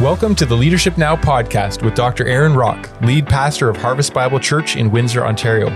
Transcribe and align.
Welcome 0.00 0.34
to 0.36 0.44
the 0.44 0.56
Leadership 0.56 0.98
Now 0.98 1.14
podcast 1.14 1.84
with 1.84 1.94
Dr. 1.94 2.26
Aaron 2.26 2.56
Rock, 2.56 2.90
lead 3.02 3.28
pastor 3.28 3.68
of 3.68 3.76
Harvest 3.76 4.12
Bible 4.12 4.40
Church 4.40 4.74
in 4.74 4.90
Windsor, 4.90 5.24
Ontario. 5.24 5.68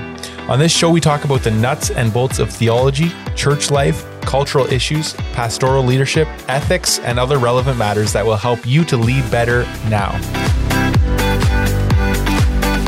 On 0.48 0.58
this 0.58 0.72
show, 0.72 0.90
we 0.90 1.00
talk 1.00 1.24
about 1.24 1.44
the 1.44 1.52
nuts 1.52 1.90
and 1.90 2.12
bolts 2.12 2.40
of 2.40 2.50
theology, 2.50 3.12
church 3.36 3.70
life, 3.70 4.04
cultural 4.22 4.66
issues, 4.72 5.12
pastoral 5.32 5.84
leadership, 5.84 6.26
ethics, 6.48 6.98
and 6.98 7.16
other 7.16 7.38
relevant 7.38 7.78
matters 7.78 8.12
that 8.12 8.26
will 8.26 8.36
help 8.36 8.66
you 8.66 8.84
to 8.86 8.96
lead 8.96 9.30
better 9.30 9.62
now. 9.88 10.10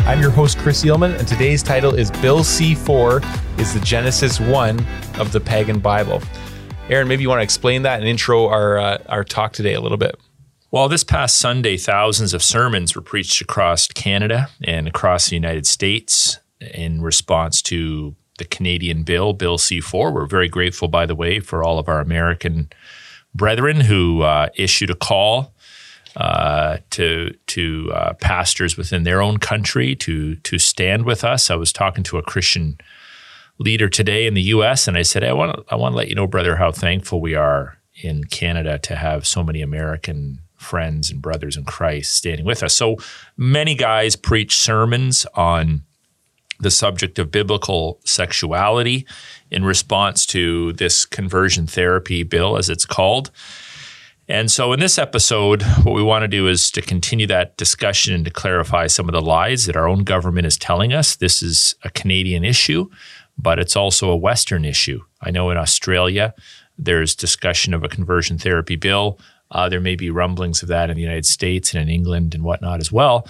I'm 0.09 0.21
your 0.21 0.31
host, 0.31 0.59
Chris 0.59 0.83
Eelman, 0.85 1.17
and 1.17 1.29
today's 1.29 1.63
title 1.63 1.95
is 1.95 2.11
Bill 2.11 2.41
C4 2.41 3.61
is 3.61 3.73
the 3.73 3.81
Genesis 3.81 4.41
1 4.41 4.85
of 5.21 5.31
the 5.31 5.39
Pagan 5.39 5.79
Bible. 5.79 6.21
Aaron, 6.89 7.07
maybe 7.07 7.23
you 7.23 7.29
want 7.29 7.39
to 7.39 7.45
explain 7.45 7.83
that 7.83 8.01
and 8.01 8.09
intro 8.09 8.49
our, 8.49 8.79
uh, 8.79 8.99
our 9.09 9.23
talk 9.23 9.53
today 9.53 9.75
a 9.75 9.81
little 9.81 9.97
bit. 9.97 10.19
Well, 10.73 10.89
this 10.89 11.03
past 11.03 11.37
Sunday, 11.37 11.77
thousands 11.77 12.33
of 12.33 12.45
sermons 12.45 12.95
were 12.95 13.03
preached 13.03 13.41
across 13.41 13.89
Canada 13.89 14.49
and 14.63 14.87
across 14.87 15.29
the 15.29 15.35
United 15.35 15.67
States 15.67 16.39
in 16.61 17.03
response 17.03 17.61
to 17.63 18.15
the 18.39 18.45
Canadian 18.45 19.03
bill, 19.03 19.33
Bill 19.33 19.59
C4. 19.59 20.13
We're 20.13 20.27
very 20.27 20.49
grateful, 20.49 20.87
by 20.87 21.07
the 21.07 21.17
way, 21.17 21.41
for 21.41 21.65
all 21.65 21.81
of 21.81 21.89
our 21.89 22.01
American 22.01 22.71
brethren 23.35 23.81
who 23.81 24.23
uh, 24.23 24.51
issued 24.55 24.91
a 24.91 24.95
call 24.95 25.53
uh, 26.15 26.79
to 26.91 27.35
to 27.49 27.91
uh, 27.93 28.13
pastors 28.15 28.77
within 28.77 29.03
their 29.03 29.21
own 29.21 29.39
country 29.39 29.97
to 29.97 30.37
to 30.37 30.57
stand 30.57 31.05
with 31.05 31.25
us. 31.25 31.51
I 31.51 31.57
was 31.57 31.73
talking 31.73 32.05
to 32.05 32.19
a 32.19 32.23
Christian 32.23 32.79
leader 33.59 33.89
today 33.89 34.25
in 34.25 34.35
the 34.35 34.43
U.S. 34.43 34.87
and 34.87 34.97
I 34.97 35.03
said, 35.03 35.25
I 35.25 35.33
want 35.33 35.65
I 35.69 35.75
want 35.75 35.95
to 35.95 35.97
let 35.97 36.09
you 36.09 36.15
know, 36.15 36.29
brother, 36.29 36.57
how 36.57 36.71
thankful 36.71 37.21
we 37.21 37.35
are 37.35 37.79
in 38.05 38.23
Canada 38.23 38.79
to 38.79 38.95
have 38.95 39.27
so 39.27 39.43
many 39.43 39.63
American 39.63 40.39
friends 40.61 41.11
and 41.11 41.23
brothers 41.23 41.57
in 41.57 41.65
Christ 41.65 42.15
standing 42.15 42.45
with 42.45 42.63
us. 42.63 42.77
So 42.77 42.97
many 43.37 43.75
guys 43.75 44.15
preach 44.15 44.57
sermons 44.59 45.27
on 45.35 45.83
the 46.61 46.71
subject 46.71 47.19
of 47.19 47.31
biblical 47.31 48.01
sexuality 48.05 49.07
in 49.51 49.65
response 49.65 50.27
to 50.27 50.75
this 50.75 51.07
conversion 51.07 51.67
therapy 51.67 52.23
bill, 52.23 52.59
as 52.59 52.69
it's 52.69 52.85
called. 52.85 53.31
And 54.29 54.51
so, 54.51 54.73
in 54.73 54.79
this 54.79 54.99
episode, 54.99 55.63
what 55.83 55.95
we 55.95 56.03
want 56.03 56.23
to 56.23 56.29
do 56.29 56.47
is 56.47 56.71
to 56.73 56.83
continue 56.83 57.27
that 57.27 57.57
discussion 57.57 58.15
and 58.15 58.25
to 58.27 58.31
clarify 58.31 58.87
some 58.87 59.09
of 59.09 59.13
the 59.13 59.23
lies 59.23 59.67
that 59.67 59.77
our 59.77 59.89
own 59.89 60.05
government 60.05 60.47
is 60.47 60.57
telling 60.57 60.93
us. 60.93 61.17
This 61.17 61.43
is 61.43 61.75
a 61.83 61.91
Canadian 61.91 62.45
issue, 62.45 62.89
but 63.37 63.59
it's 63.59 63.75
also 63.75 64.11
a 64.11 64.17
Western 64.17 64.65
issue. 64.65 65.01
I 65.21 65.33
know 65.33 65.51
in 65.51 65.57
Australia, 65.57 66.35
there's 66.79 67.17
discussion 67.17 67.75
of 67.75 67.83
a 67.83 67.89
conversion 67.89 68.39
therapy 68.39 68.77
bill. 68.77 69.19
Uh, 69.51 69.69
there 69.69 69.81
may 69.81 69.97
be 69.97 70.11
rumblings 70.11 70.63
of 70.63 70.69
that 70.69 70.91
in 70.91 70.97
the 70.97 71.03
United 71.03 71.27
States 71.27 71.75
and 71.75 71.83
in 71.83 71.89
England 71.89 72.35
and 72.35 72.45
whatnot 72.45 72.81
as 72.81 72.93
well 72.93 73.27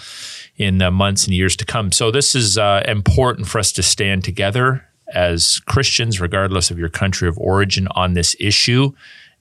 in 0.57 0.77
the 0.77 0.91
months 0.91 1.25
and 1.25 1.33
years 1.33 1.55
to 1.55 1.65
come. 1.65 1.91
So, 1.91 2.11
this 2.11 2.35
is 2.35 2.57
uh, 2.57 2.83
important 2.87 3.47
for 3.47 3.59
us 3.59 3.71
to 3.73 3.83
stand 3.83 4.23
together 4.23 4.87
as 5.13 5.59
Christians, 5.65 6.21
regardless 6.21 6.71
of 6.71 6.79
your 6.79 6.89
country 6.89 7.27
of 7.27 7.37
origin, 7.37 7.87
on 7.91 8.13
this 8.13 8.35
issue. 8.39 8.91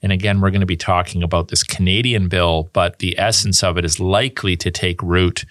And 0.02 0.12
again, 0.12 0.40
we're 0.40 0.50
going 0.50 0.60
to 0.60 0.66
be 0.66 0.76
talking 0.76 1.22
about 1.22 1.48
this 1.48 1.62
Canadian 1.62 2.28
bill, 2.28 2.70
but 2.72 2.98
the 2.98 3.18
essence 3.18 3.62
of 3.62 3.76
it 3.76 3.84
is 3.84 4.00
likely 4.00 4.56
to 4.56 4.70
take 4.70 5.02
root 5.02 5.44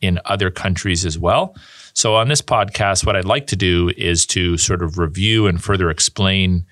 in 0.00 0.20
other 0.24 0.50
countries 0.50 1.04
as 1.04 1.18
well. 1.18 1.56
So, 1.92 2.14
on 2.14 2.28
this 2.28 2.42
podcast, 2.42 3.04
what 3.04 3.16
I'd 3.16 3.24
like 3.24 3.48
to 3.48 3.56
do 3.56 3.90
is 3.96 4.24
to 4.26 4.56
sort 4.56 4.82
of 4.82 4.98
review 4.98 5.48
and 5.48 5.62
further 5.62 5.90
explain 5.90 6.64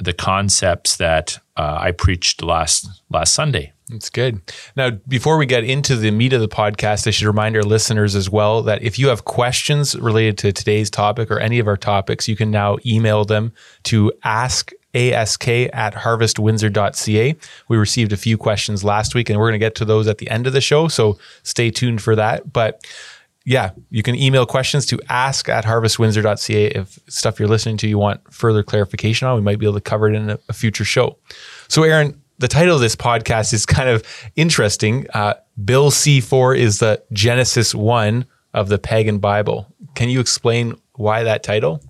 the 0.00 0.12
concepts 0.12 0.96
that 0.96 1.38
uh, 1.56 1.78
I 1.80 1.92
preached 1.92 2.42
last 2.42 2.88
last 3.10 3.34
Sunday. 3.34 3.72
That's 3.88 4.08
good. 4.08 4.40
Now, 4.76 4.90
before 5.06 5.36
we 5.36 5.44
get 5.44 5.62
into 5.62 5.94
the 5.94 6.10
meat 6.10 6.32
of 6.32 6.40
the 6.40 6.48
podcast, 6.48 7.06
I 7.06 7.10
should 7.10 7.26
remind 7.26 7.54
our 7.54 7.62
listeners 7.62 8.14
as 8.14 8.30
well 8.30 8.62
that 8.62 8.82
if 8.82 8.98
you 8.98 9.08
have 9.08 9.26
questions 9.26 9.94
related 9.94 10.38
to 10.38 10.52
today's 10.52 10.88
topic 10.88 11.30
or 11.30 11.38
any 11.38 11.58
of 11.58 11.68
our 11.68 11.76
topics, 11.76 12.26
you 12.26 12.34
can 12.34 12.50
now 12.50 12.78
email 12.86 13.24
them 13.24 13.52
to 13.84 14.10
ask 14.24 14.72
ask 14.94 15.46
at 15.48 15.94
harvestwindsor.ca. 15.94 17.36
We 17.68 17.76
received 17.76 18.12
a 18.12 18.16
few 18.16 18.38
questions 18.38 18.84
last 18.84 19.14
week 19.14 19.28
and 19.28 19.38
we're 19.38 19.48
going 19.48 19.60
to 19.60 19.64
get 19.64 19.74
to 19.76 19.84
those 19.84 20.06
at 20.06 20.18
the 20.18 20.30
end 20.30 20.46
of 20.46 20.52
the 20.52 20.60
show. 20.60 20.88
So 20.88 21.18
stay 21.42 21.70
tuned 21.70 22.00
for 22.00 22.14
that. 22.14 22.52
But 22.52 22.86
yeah, 23.44 23.70
you 23.90 24.02
can 24.02 24.14
email 24.14 24.46
questions 24.46 24.86
to 24.86 24.98
ask 25.08 25.48
at 25.48 25.64
harvestwindsor.ca 25.64 26.66
if 26.66 26.98
stuff 27.08 27.38
you're 27.38 27.48
listening 27.48 27.76
to 27.78 27.88
you 27.88 27.98
want 27.98 28.20
further 28.32 28.62
clarification 28.62 29.28
on. 29.28 29.36
We 29.36 29.42
might 29.42 29.58
be 29.58 29.66
able 29.66 29.74
to 29.74 29.82
cover 29.82 30.08
it 30.08 30.14
in 30.14 30.30
a, 30.30 30.38
a 30.48 30.52
future 30.54 30.84
show. 30.84 31.18
So, 31.68 31.82
Aaron, 31.82 32.20
the 32.38 32.48
title 32.48 32.74
of 32.74 32.80
this 32.80 32.96
podcast 32.96 33.52
is 33.52 33.66
kind 33.66 33.88
of 33.88 34.02
interesting. 34.34 35.06
Uh, 35.12 35.34
Bill 35.62 35.90
C4 35.90 36.58
is 36.58 36.78
the 36.78 37.02
Genesis 37.12 37.74
1 37.74 38.24
of 38.54 38.68
the 38.68 38.78
pagan 38.78 39.18
Bible. 39.18 39.66
Can 39.94 40.08
you 40.08 40.20
explain 40.20 40.74
why 40.94 41.22
that 41.24 41.42
title? 41.42 41.82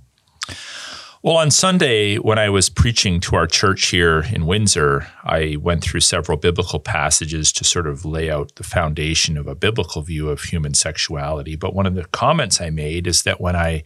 Well, 1.24 1.38
on 1.38 1.50
Sunday, 1.50 2.16
when 2.16 2.38
I 2.38 2.50
was 2.50 2.68
preaching 2.68 3.18
to 3.20 3.34
our 3.34 3.46
church 3.46 3.86
here 3.86 4.26
in 4.30 4.44
Windsor, 4.44 5.06
I 5.24 5.56
went 5.58 5.82
through 5.82 6.00
several 6.00 6.36
biblical 6.36 6.78
passages 6.78 7.50
to 7.52 7.64
sort 7.64 7.86
of 7.86 8.04
lay 8.04 8.30
out 8.30 8.56
the 8.56 8.62
foundation 8.62 9.38
of 9.38 9.46
a 9.46 9.54
biblical 9.54 10.02
view 10.02 10.28
of 10.28 10.42
human 10.42 10.74
sexuality. 10.74 11.56
But 11.56 11.74
one 11.74 11.86
of 11.86 11.94
the 11.94 12.04
comments 12.04 12.60
I 12.60 12.68
made 12.68 13.06
is 13.06 13.22
that 13.22 13.40
when 13.40 13.56
I 13.56 13.84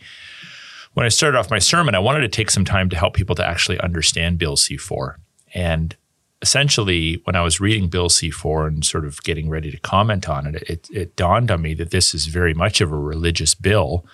when 0.95 1.07
I 1.07 1.11
started 1.11 1.39
off 1.39 1.49
my 1.49 1.61
sermon, 1.61 1.95
I 1.95 2.01
wanted 2.01 2.23
to 2.23 2.29
take 2.29 2.51
some 2.51 2.65
time 2.65 2.89
to 2.91 2.97
help 2.97 3.15
people 3.15 3.37
to 3.37 3.47
actually 3.47 3.79
understand 3.79 4.39
Bill 4.39 4.57
C4. 4.57 5.15
And 5.55 5.97
essentially, 6.43 7.23
when 7.23 7.37
I 7.37 7.43
was 7.43 7.61
reading 7.61 7.87
Bill 7.87 8.09
C4 8.09 8.67
and 8.67 8.85
sort 8.85 9.05
of 9.05 9.23
getting 9.23 9.49
ready 9.49 9.71
to 9.71 9.79
comment 9.79 10.29
on 10.29 10.57
it, 10.57 10.63
it, 10.69 10.89
it 10.91 11.15
dawned 11.15 11.53
on 11.53 11.63
me 11.63 11.75
that 11.75 11.93
this 11.93 12.15
is 12.15 12.27
very 12.27 12.53
much 12.53 12.81
of 12.81 12.91
a 12.91 12.99
religious 12.99 13.55
bill 13.55 14.05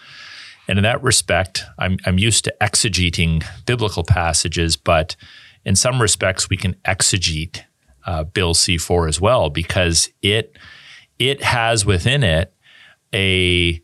and 0.69 0.79
in 0.79 0.83
that 0.85 1.03
respect, 1.03 1.65
I'm, 1.79 1.99
I'm 2.07 2.19
used 2.19 2.45
to 2.45 2.55
exegeting 2.61 3.45
biblical 3.67 4.05
passages, 4.05 4.77
but 4.77 5.17
in 5.65 5.77
some 5.77 6.01
respects, 6.01 6.49
we 6.49 6.57
can 6.57 6.75
exegete 6.87 7.63
uh, 8.07 8.25
Bill 8.25 8.55
C4 8.55 9.09
as 9.09 9.21
well 9.21 9.51
because 9.51 10.11
it 10.23 10.57
it 11.19 11.43
has 11.43 11.87
within 11.87 12.23
it 12.23 12.53
a 13.15 13.83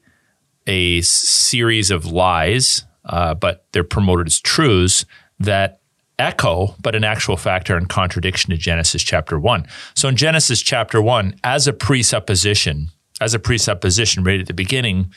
a 0.66 1.00
series 1.00 1.90
of 1.90 2.06
lies, 2.06 2.84
uh, 3.04 3.34
but 3.34 3.66
they're 3.72 3.84
promoted 3.84 4.26
as 4.26 4.40
truths 4.40 5.04
that 5.38 5.80
echo, 6.18 6.74
but 6.82 6.94
in 6.94 7.02
actual 7.02 7.36
fact 7.36 7.70
are 7.70 7.78
in 7.78 7.86
contradiction 7.86 8.50
to 8.50 8.56
Genesis 8.56 9.02
chapter 9.02 9.38
one. 9.38 9.66
So 9.94 10.08
in 10.08 10.16
Genesis 10.16 10.60
chapter 10.60 11.00
one, 11.00 11.34
as 11.42 11.66
a 11.66 11.72
presupposition, 11.72 12.88
as 13.20 13.32
a 13.32 13.38
presupposition 13.38 14.22
right 14.22 14.40
at 14.40 14.46
the 14.46 14.54
beginning, 14.54 15.12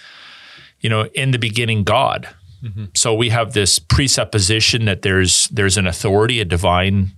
you 0.84 0.90
know, 0.90 1.06
in 1.16 1.32
the 1.32 1.40
beginning, 1.40 1.84
God. 1.84 2.30
Mm-hmm. 2.64 2.86
So 2.94 3.16
we 3.16 3.30
have 3.30 3.54
this 3.54 3.80
presupposition 3.80 4.86
that 4.86 5.02
there's 5.02 5.48
there's 5.48 5.78
an 5.78 5.88
authority, 5.88 6.40
a 6.40 6.46
divine 6.46 7.14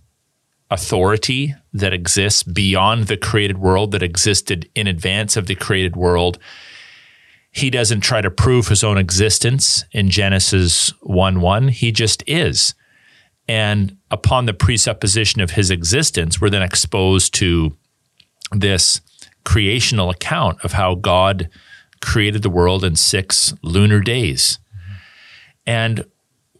authority 0.71 1.53
that 1.73 1.93
exists 1.93 2.41
beyond 2.43 3.07
the 3.07 3.17
created 3.17 3.57
world 3.57 3.91
that 3.91 4.01
existed 4.01 4.69
in 4.73 4.87
advance 4.87 5.35
of 5.35 5.47
the 5.47 5.55
created 5.55 5.95
world. 5.95 6.39
He 7.51 7.69
doesn't 7.69 8.01
try 8.01 8.21
to 8.21 8.31
prove 8.31 8.67
his 8.67 8.83
own 8.83 8.97
existence 8.97 9.83
in 9.91 10.09
Genesis 10.09 10.89
1 11.01 11.41
1. 11.41 11.67
He 11.67 11.91
just 11.91 12.23
is. 12.27 12.73
And 13.47 13.97
upon 14.09 14.45
the 14.45 14.53
presupposition 14.53 15.41
of 15.41 15.51
his 15.51 15.69
existence, 15.69 16.41
we're 16.41 16.49
then 16.49 16.63
exposed 16.63 17.33
to 17.35 17.75
this 18.51 19.01
creational 19.43 20.09
account 20.09 20.57
of 20.63 20.73
how 20.73 20.95
God 20.95 21.49
created 22.01 22.43
the 22.43 22.49
world 22.49 22.83
in 22.83 22.95
six 22.95 23.53
lunar 23.61 23.99
days. 23.99 24.59
And 25.65 26.05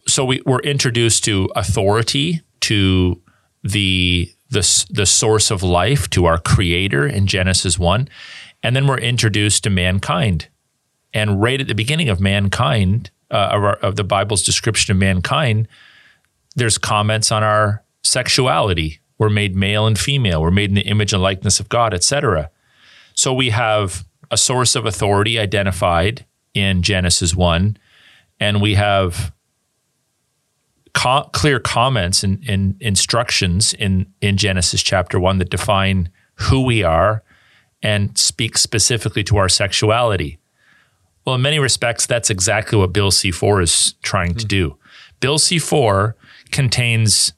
so 0.08 0.24
we 0.24 0.42
were 0.44 0.60
introduced 0.60 1.24
to 1.24 1.50
authority, 1.56 2.42
to 2.62 3.20
the, 3.62 4.30
the, 4.50 4.86
the 4.90 5.06
source 5.06 5.50
of 5.50 5.62
life, 5.62 6.08
to 6.10 6.26
our 6.26 6.38
creator 6.38 7.06
in 7.06 7.26
Genesis 7.26 7.78
1. 7.78 8.08
And 8.62 8.74
then 8.74 8.86
we're 8.86 8.98
introduced 8.98 9.64
to 9.64 9.70
mankind. 9.70 10.48
And 11.12 11.40
right 11.40 11.60
at 11.60 11.68
the 11.68 11.74
beginning 11.74 12.08
of 12.08 12.20
mankind, 12.20 13.10
uh, 13.30 13.50
of, 13.52 13.64
our, 13.64 13.74
of 13.76 13.96
the 13.96 14.04
Bible's 14.04 14.42
description 14.42 14.92
of 14.92 14.98
mankind, 14.98 15.68
there's 16.54 16.78
comments 16.78 17.32
on 17.32 17.42
our 17.42 17.84
sexuality. 18.02 19.00
We're 19.18 19.30
made 19.30 19.56
male 19.56 19.86
and 19.86 19.98
female. 19.98 20.42
We're 20.42 20.50
made 20.50 20.70
in 20.70 20.74
the 20.74 20.82
image 20.82 21.12
and 21.12 21.22
likeness 21.22 21.58
of 21.58 21.68
God, 21.68 21.94
etc. 21.94 22.50
So 23.14 23.32
we 23.32 23.50
have 23.50 24.05
a 24.30 24.36
source 24.36 24.74
of 24.74 24.86
authority 24.86 25.38
identified 25.38 26.24
in 26.54 26.82
Genesis 26.82 27.34
1, 27.34 27.76
and 28.40 28.60
we 28.60 28.74
have 28.74 29.32
co- 30.94 31.28
clear 31.32 31.60
comments 31.60 32.24
and, 32.24 32.42
and, 32.48 32.76
instructions 32.80 33.74
in, 33.74 34.06
in 34.20 34.36
Genesis 34.36 34.82
chapter 34.82 35.20
1 35.20 35.38
that 35.38 35.50
define 35.50 36.08
who 36.34 36.62
we 36.62 36.82
are 36.82 37.22
and 37.82 38.16
speak 38.16 38.58
specifically 38.58 39.22
to 39.24 39.36
our 39.36 39.48
sexuality. 39.48 40.38
Well, 41.24 41.34
in 41.34 41.42
many 41.42 41.58
respects, 41.58 42.06
that's 42.06 42.30
exactly 42.30 42.78
what 42.78 42.92
Bill 42.92 43.10
C4 43.10 43.62
is 43.62 43.94
trying 44.02 44.30
mm-hmm. 44.30 44.38
to 44.38 44.46
do. 44.46 44.78
Bill 45.20 45.38
C4 45.38 46.14
contains 46.50 47.32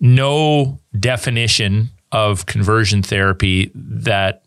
no 0.00 0.78
definition 0.98 1.90
of 2.12 2.46
conversion 2.46 3.02
therapy 3.02 3.70
that 3.74 4.45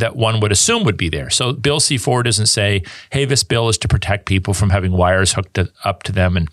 that 0.00 0.16
one 0.16 0.40
would 0.40 0.52
assume 0.52 0.84
would 0.84 0.96
be 0.96 1.08
there. 1.08 1.30
So 1.30 1.52
Bill 1.52 1.78
C4 1.78 2.24
doesn't 2.24 2.46
say, 2.46 2.82
hey, 3.10 3.24
this 3.24 3.44
bill 3.44 3.68
is 3.68 3.78
to 3.78 3.88
protect 3.88 4.26
people 4.26 4.52
from 4.54 4.70
having 4.70 4.92
wires 4.92 5.32
hooked 5.32 5.54
to, 5.54 5.70
up 5.84 6.02
to 6.04 6.12
them 6.12 6.36
and 6.36 6.48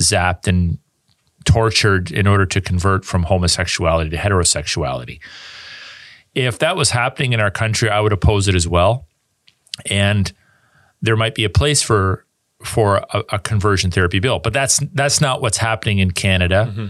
zapped 0.00 0.46
and 0.46 0.78
tortured 1.44 2.10
in 2.10 2.26
order 2.26 2.46
to 2.46 2.60
convert 2.60 3.04
from 3.04 3.24
homosexuality 3.24 4.10
to 4.10 4.16
heterosexuality. 4.16 5.20
If 6.34 6.58
that 6.60 6.76
was 6.76 6.90
happening 6.90 7.32
in 7.32 7.40
our 7.40 7.50
country, 7.50 7.90
I 7.90 8.00
would 8.00 8.12
oppose 8.12 8.46
it 8.46 8.54
as 8.54 8.68
well. 8.68 9.06
And 9.86 10.32
there 11.02 11.16
might 11.16 11.34
be 11.34 11.44
a 11.44 11.50
place 11.50 11.82
for 11.82 12.24
for 12.62 12.98
a, 13.14 13.22
a 13.30 13.38
conversion 13.38 13.90
therapy 13.90 14.20
bill, 14.20 14.38
but 14.38 14.52
that's 14.52 14.78
that's 14.92 15.20
not 15.20 15.40
what's 15.40 15.56
happening 15.56 15.98
in 15.98 16.10
Canada. 16.10 16.68
Mm-hmm. 16.70 16.86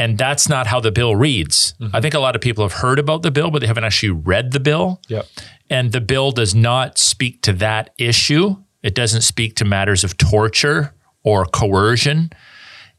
And 0.00 0.16
that's 0.16 0.48
not 0.48 0.66
how 0.66 0.80
the 0.80 0.90
bill 0.90 1.14
reads. 1.14 1.74
Mm-hmm. 1.78 1.94
I 1.94 2.00
think 2.00 2.14
a 2.14 2.20
lot 2.20 2.34
of 2.34 2.40
people 2.40 2.64
have 2.64 2.72
heard 2.72 2.98
about 2.98 3.20
the 3.20 3.30
bill, 3.30 3.50
but 3.50 3.60
they 3.60 3.66
haven't 3.66 3.84
actually 3.84 4.12
read 4.12 4.52
the 4.52 4.58
bill. 4.58 4.98
Yep. 5.08 5.26
And 5.68 5.92
the 5.92 6.00
bill 6.00 6.30
does 6.30 6.54
not 6.54 6.96
speak 6.96 7.42
to 7.42 7.52
that 7.54 7.90
issue. 7.98 8.56
It 8.82 8.94
doesn't 8.94 9.20
speak 9.20 9.56
to 9.56 9.66
matters 9.66 10.02
of 10.02 10.16
torture 10.16 10.94
or 11.22 11.44
coercion. 11.44 12.30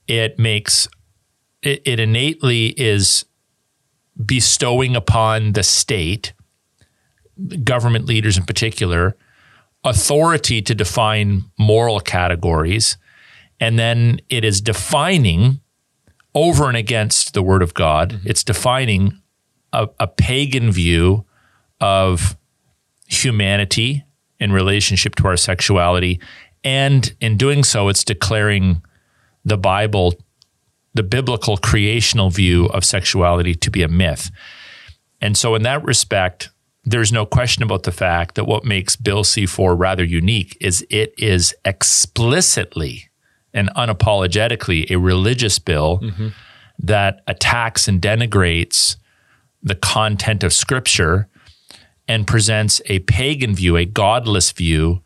It 0.08 0.38
makes 0.38 0.88
it, 1.64 1.82
it 1.86 2.00
innately 2.00 2.68
is 2.80 3.26
bestowing 4.24 4.96
upon 4.96 5.54
the 5.54 5.64
state, 5.64 6.34
government 7.64 8.06
leaders 8.06 8.38
in 8.38 8.44
particular, 8.44 9.18
authority 9.84 10.62
to 10.62 10.76
define 10.76 11.46
moral 11.58 12.00
categories. 12.00 12.98
And 13.60 13.80
then 13.80 14.20
it 14.30 14.46
is 14.46 14.62
defining 14.62 15.62
over 16.34 16.68
and 16.68 16.78
against 16.78 17.34
the 17.34 17.42
word 17.42 17.62
of 17.62 17.74
God. 17.74 18.14
Mm-hmm. 18.14 18.30
It's 18.30 18.44
defining 18.44 19.22
a, 19.74 19.88
a 20.00 20.08
pagan 20.08 20.72
view 20.72 21.26
of 21.80 22.38
humanity 23.08 24.06
in 24.40 24.52
relationship 24.52 25.16
to 25.16 25.28
our 25.28 25.38
sexuality. 25.38 26.20
And 26.64 27.14
in 27.20 27.38
doing 27.38 27.64
so, 27.64 27.90
it's 27.90 28.04
declaring 28.04 28.82
the 29.44 29.58
Bible, 29.58 30.14
the 30.94 31.04
biblical 31.04 31.58
creational 31.58 32.30
view 32.30 32.66
of 32.68 32.86
sexuality 32.86 33.56
to 33.56 33.72
be 33.72 33.84
a 33.84 33.88
myth. 33.88 34.32
And 35.20 35.38
so, 35.38 35.56
in 35.56 35.64
that 35.64 35.84
respect, 35.84 36.50
there's 36.84 37.12
no 37.12 37.26
question 37.26 37.64
about 37.64 37.84
the 37.84 37.92
fact 37.92 38.36
that 38.36 38.46
what 38.46 38.66
makes 38.66 38.96
Bill 38.96 39.24
C 39.24 39.46
4 39.46 39.76
rather 39.76 40.04
unique 40.04 40.58
is 40.60 40.86
it 40.90 41.14
is 41.18 41.54
explicitly 41.64 43.11
and 43.54 43.70
unapologetically 43.76 44.90
a 44.90 44.98
religious 44.98 45.60
bill 45.60 46.00
mm-hmm. 46.00 46.30
that 46.80 47.22
attacks 47.28 47.88
and 47.88 48.02
denigrates 48.02 48.96
the 49.64 49.76
content 49.76 50.44
of 50.44 50.54
Scripture 50.54 51.28
and 52.08 52.28
presents 52.28 52.82
a 52.88 53.00
pagan 53.00 53.56
view, 53.56 53.78
a 53.78 53.86
godless 53.86 54.52
view 54.52 55.02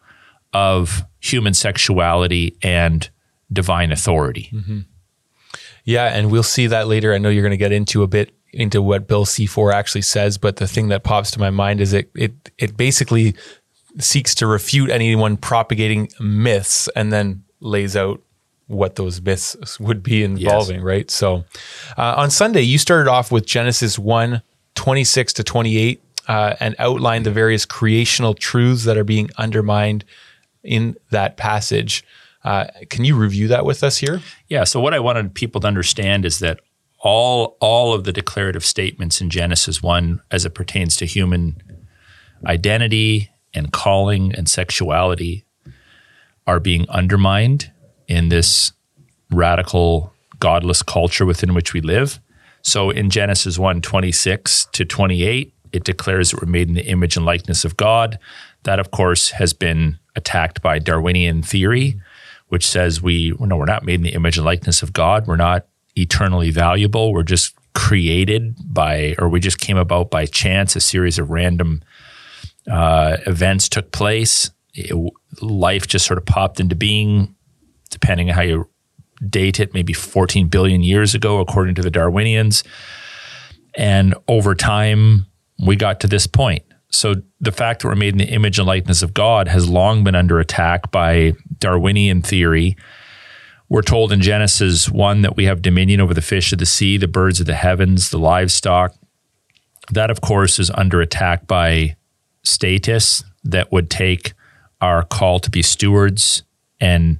of 0.54 1.04
human 1.20 1.54
sexuality 1.54 2.58
and 2.62 3.10
divine 3.52 3.92
authority. 3.92 4.50
Mm-hmm. 4.54 4.80
Yeah, 5.84 6.06
and 6.06 6.32
we'll 6.32 6.44
see 6.44 6.68
that 6.68 6.88
later. 6.88 7.14
I 7.14 7.18
know 7.18 7.30
you're 7.30 7.44
going 7.44 7.52
to 7.52 7.58
get 7.58 7.72
into 7.72 8.04
a 8.04 8.08
bit 8.08 8.32
into 8.52 8.82
what 8.82 9.08
Bill 9.08 9.26
C4 9.26 9.74
actually 9.74 10.02
says, 10.02 10.38
but 10.38 10.56
the 10.56 10.68
thing 10.68 10.88
that 10.88 11.04
pops 11.04 11.30
to 11.32 11.40
my 11.40 11.50
mind 11.50 11.82
is 11.82 11.94
it 11.94 12.10
it 12.16 12.34
it 12.58 12.78
basically 12.78 13.36
seeks 14.00 14.34
to 14.36 14.48
refute 14.48 14.90
anyone 14.90 15.38
propagating 15.38 16.10
myths 16.20 16.90
and 16.96 17.14
then 17.14 17.44
lays 17.60 17.96
out 17.96 18.22
what 18.68 18.96
those 18.96 19.22
myths 19.22 19.80
would 19.80 20.02
be 20.02 20.24
involving, 20.24 20.78
yes. 20.78 20.84
right? 20.84 21.12
So 21.12 21.46
uh, 21.98 22.16
on 22.18 22.32
Sunday, 22.32 22.62
you 22.62 22.78
started 22.78 23.10
off 23.10 23.32
with 23.32 23.46
Genesis 23.46 24.00
1 24.00 24.42
26 24.76 25.34
to 25.34 25.44
28 25.44 26.02
uh, 26.28 26.56
and 26.60 26.76
outlined 26.80 27.26
the 27.26 27.32
various 27.32 27.66
creational 27.66 28.34
truths 28.34 28.84
that 28.84 28.98
are 28.98 29.04
being 29.04 29.30
undermined 29.38 30.04
in 30.64 30.98
that 31.12 31.38
passage. 31.38 32.04
Uh, 32.44 32.66
can 32.90 33.06
you 33.06 33.16
review 33.16 33.48
that 33.48 33.66
with 33.66 33.84
us 33.84 33.98
here? 33.98 34.22
Yeah. 34.48 34.64
So 34.64 34.80
what 34.80 34.94
I 34.94 35.00
wanted 35.00 35.34
people 35.34 35.62
to 35.62 35.68
understand 35.68 36.26
is 36.26 36.40
that 36.40 36.60
all 37.00 37.58
all 37.60 37.94
of 37.94 38.04
the 38.04 38.12
declarative 38.12 38.66
statements 38.66 39.22
in 39.22 39.30
Genesis 39.30 39.82
one, 39.82 40.22
as 40.32 40.46
it 40.46 40.56
pertains 40.56 40.96
to 40.98 41.06
human 41.06 41.62
identity 42.46 43.32
and 43.54 43.72
calling 43.72 44.34
and 44.36 44.50
sexuality, 44.50 45.46
are 46.48 46.60
being 46.60 46.88
undermined 46.90 47.72
in 48.08 48.30
this 48.30 48.72
radical 49.32 50.14
godless 50.40 50.82
culture 50.82 51.26
within 51.26 51.54
which 51.54 51.74
we 51.74 51.82
live. 51.82 52.20
So 52.62 52.90
in 52.90 53.10
Genesis 53.10 53.60
1 53.60 53.82
26 53.82 54.66
to 54.74 54.86
28, 54.86 55.54
it 55.72 55.84
declares 55.84 56.32
that 56.32 56.42
we're 56.42 56.50
made 56.50 56.68
in 56.68 56.76
the 56.76 56.86
image 56.86 57.18
and 57.18 57.26
likeness 57.26 57.66
of 57.66 57.78
God. 57.78 58.18
That, 58.64 58.80
of 58.80 58.92
course, 58.92 59.32
has 59.32 59.54
been 59.54 60.00
attacked 60.16 60.62
by 60.62 60.80
Darwinian 60.80 61.44
theory, 61.44 62.00
which 62.48 62.66
says 62.68 63.02
we 63.02 63.34
no, 63.40 63.58
we're 63.58 63.66
not 63.66 63.86
made 63.86 63.96
in 63.96 64.04
the 64.04 64.14
image 64.14 64.38
and 64.38 64.46
likeness 64.46 64.82
of 64.82 64.94
God. 64.94 65.28
We're 65.28 65.36
not 65.36 65.68
eternally 65.96 66.50
valuable. 66.50 67.14
We're 67.14 67.24
just 67.24 67.56
created 67.74 68.56
by, 68.64 69.16
or 69.20 69.30
we 69.30 69.40
just 69.40 69.60
came 69.60 69.78
about 69.78 70.10
by 70.10 70.26
chance. 70.26 70.76
A 70.76 70.82
series 70.82 71.20
of 71.20 71.30
random 71.30 71.84
uh, 72.72 73.18
events 73.28 73.70
took 73.70 73.92
place. 73.92 74.50
It, 74.74 74.96
life 75.42 75.88
just 75.88 76.06
sort 76.06 76.18
of 76.18 76.26
popped 76.26 76.60
into 76.60 76.76
being 76.76 77.35
depending 77.90 78.30
on 78.30 78.36
how 78.36 78.42
you 78.42 78.70
date 79.30 79.60
it, 79.60 79.74
maybe 79.74 79.94
14 79.94 80.48
billion 80.48 80.84
years 80.84 81.16
ago, 81.16 81.40
according 81.40 81.76
to 81.76 81.82
the 81.82 81.92
Darwinians. 81.92 82.64
And 83.76 84.16
over 84.28 84.56
time, 84.56 85.26
we 85.66 85.76
got 85.76 86.00
to 86.02 86.08
this 86.08 86.28
point. 86.28 86.64
So 86.90 87.16
the 87.42 87.52
fact 87.52 87.82
that 87.82 87.88
we're 87.88 87.96
made 87.96 88.14
in 88.14 88.20
the 88.20 88.26
image 88.26 88.58
and 88.58 88.68
likeness 88.68 89.02
of 89.02 89.14
God 89.14 89.48
has 89.48 89.70
long 89.70 90.04
been 90.04 90.16
under 90.16 90.40
attack 90.40 90.92
by 90.92 91.34
Darwinian 91.60 92.22
theory. 92.22 92.78
We're 93.68 93.82
told 93.82 94.12
in 94.12 94.22
Genesis 94.22 94.90
1 94.90 95.22
that 95.24 95.36
we 95.36 95.46
have 95.46 95.62
dominion 95.62 96.00
over 96.00 96.14
the 96.14 96.22
fish 96.22 96.54
of 96.54 96.60
the 96.60 96.66
sea, 96.66 96.98
the 96.98 97.08
birds 97.08 97.40
of 97.40 97.48
the 97.48 97.56
heavens, 97.56 98.12
the 98.12 98.20
livestock. 98.20 98.96
That, 99.92 100.10
of 100.10 100.22
course, 100.22 100.60
is 100.60 100.72
under 100.72 101.02
attack 101.02 101.48
by 101.48 101.96
statists 102.44 103.24
that 103.44 103.72
would 103.72 103.90
take 103.90 104.34
our 104.82 105.04
call 105.04 105.40
to 105.40 105.50
be 105.50 105.62
stewards 105.62 106.44
and 106.80 107.20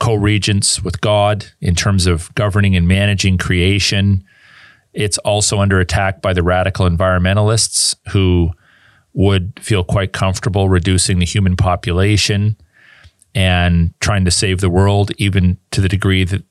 co 0.00 0.14
regents 0.14 0.82
with 0.82 1.00
God 1.00 1.46
in 1.60 1.74
terms 1.74 2.06
of 2.06 2.34
governing 2.34 2.76
and 2.76 2.86
managing 2.86 3.38
creation. 3.38 4.24
It's 4.92 5.18
also 5.18 5.60
under 5.60 5.80
attack 5.80 6.22
by 6.22 6.32
the 6.32 6.42
radical 6.42 6.88
environmentalists 6.88 7.96
who 8.10 8.50
would 9.12 9.58
feel 9.60 9.84
quite 9.84 10.12
comfortable 10.12 10.68
reducing 10.68 11.18
the 11.18 11.26
human 11.26 11.56
population 11.56 12.56
and 13.34 13.92
trying 14.00 14.24
to 14.24 14.30
save 14.30 14.60
the 14.60 14.70
world, 14.70 15.10
even 15.18 15.58
to 15.70 15.80
the 15.80 15.88
degree 15.88 16.24
that 16.24 16.42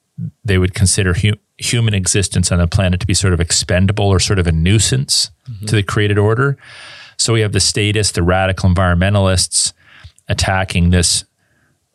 they 0.43 0.57
would 0.57 0.73
consider 0.73 1.13
hu- 1.13 1.37
human 1.57 1.93
existence 1.93 2.51
on 2.51 2.59
the 2.59 2.67
planet 2.67 2.99
to 2.99 3.07
be 3.07 3.13
sort 3.13 3.33
of 3.33 3.39
expendable 3.39 4.05
or 4.05 4.19
sort 4.19 4.39
of 4.39 4.47
a 4.47 4.51
nuisance 4.51 5.31
mm-hmm. 5.49 5.65
to 5.65 5.75
the 5.75 5.83
created 5.83 6.17
order. 6.17 6.57
So 7.17 7.33
we 7.33 7.41
have 7.41 7.51
the 7.51 7.59
statists, 7.59 8.13
the 8.13 8.23
radical 8.23 8.69
environmentalists 8.69 9.73
attacking 10.27 10.89
this 10.89 11.23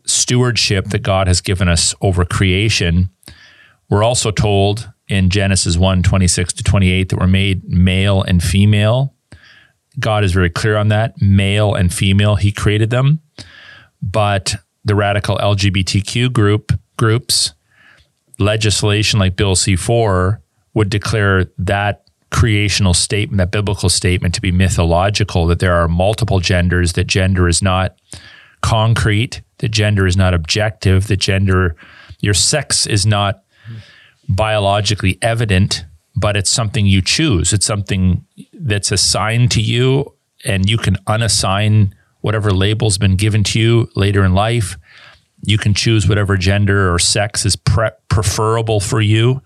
stewardship 0.05 0.87
that 0.89 1.03
God 1.03 1.27
has 1.27 1.41
given 1.41 1.69
us 1.69 1.95
over 2.01 2.25
creation, 2.25 3.11
we're 3.89 4.03
also 4.03 4.31
told 4.31 4.91
in 5.09 5.31
Genesis 5.31 5.77
1 5.77 6.03
26 6.03 6.55
to 6.55 6.63
28 6.63 7.09
that 7.11 7.19
we're 7.19 7.27
made 7.27 7.69
male 7.69 8.23
and 8.23 8.43
female. 8.43 9.15
God 9.99 10.25
is 10.25 10.33
very 10.33 10.49
clear 10.49 10.77
on 10.77 10.89
that 10.89 11.21
male 11.21 11.75
and 11.75 11.93
female, 11.93 12.37
He 12.37 12.53
created 12.53 12.91
them. 12.91 13.21
But 14.01 14.57
the 14.85 14.95
radical 14.95 15.37
LGBTQ 15.37 16.33
group 16.33 16.73
groups, 16.97 17.53
legislation 18.39 19.21
like 19.21 19.37
Bill 19.37 19.55
C 19.55 19.77
4 19.77 20.41
would 20.75 20.91
declare 20.91 21.47
that 21.59 22.05
creational 22.31 22.95
statement, 22.95 23.39
that 23.39 23.51
biblical 23.51 23.89
statement, 23.89 24.35
to 24.35 24.41
be 24.41 24.51
mythological, 24.51 25.47
that 25.47 25.59
there 25.59 25.75
are 25.75 25.87
multiple 25.87 26.41
genders, 26.41 26.95
that 26.95 27.07
gender 27.07 27.47
is 27.47 27.63
not 27.63 27.97
concrete, 28.63 29.43
that 29.63 29.71
gender 29.71 30.07
is 30.09 30.17
not 30.17 30.35
objective, 30.35 31.07
that 31.07 31.19
gender, 31.19 31.77
your 32.19 32.35
sex 32.35 32.85
is 32.85 33.07
not 33.07 33.45
biologically 34.29 35.19
evident, 35.23 35.85
but 36.17 36.37
it's 36.37 36.51
something 36.51 36.85
you 36.85 37.01
choose. 37.01 37.53
It's 37.53 37.65
something 37.65 38.27
that's 38.53 38.91
assigned 38.91 39.53
to 39.53 39.61
you, 39.61 40.13
and 40.45 40.69
you 40.69 40.79
can 40.79 40.97
unassign 41.07 41.93
whatever 42.23 42.51
label's 42.51 42.99
been 42.99 43.15
given 43.15 43.45
to 43.45 43.61
you 43.61 43.89
later 43.95 44.25
in 44.25 44.35
life. 44.35 44.77
You 45.45 45.59
can 45.59 45.75
choose 45.75 46.09
whatever 46.09 46.37
gender 46.37 46.93
or 46.93 46.99
sex 46.99 47.47
is 47.47 47.55
pre- 47.55 47.91
preferable 48.09 48.81
for 48.81 49.01
you. 49.01 49.43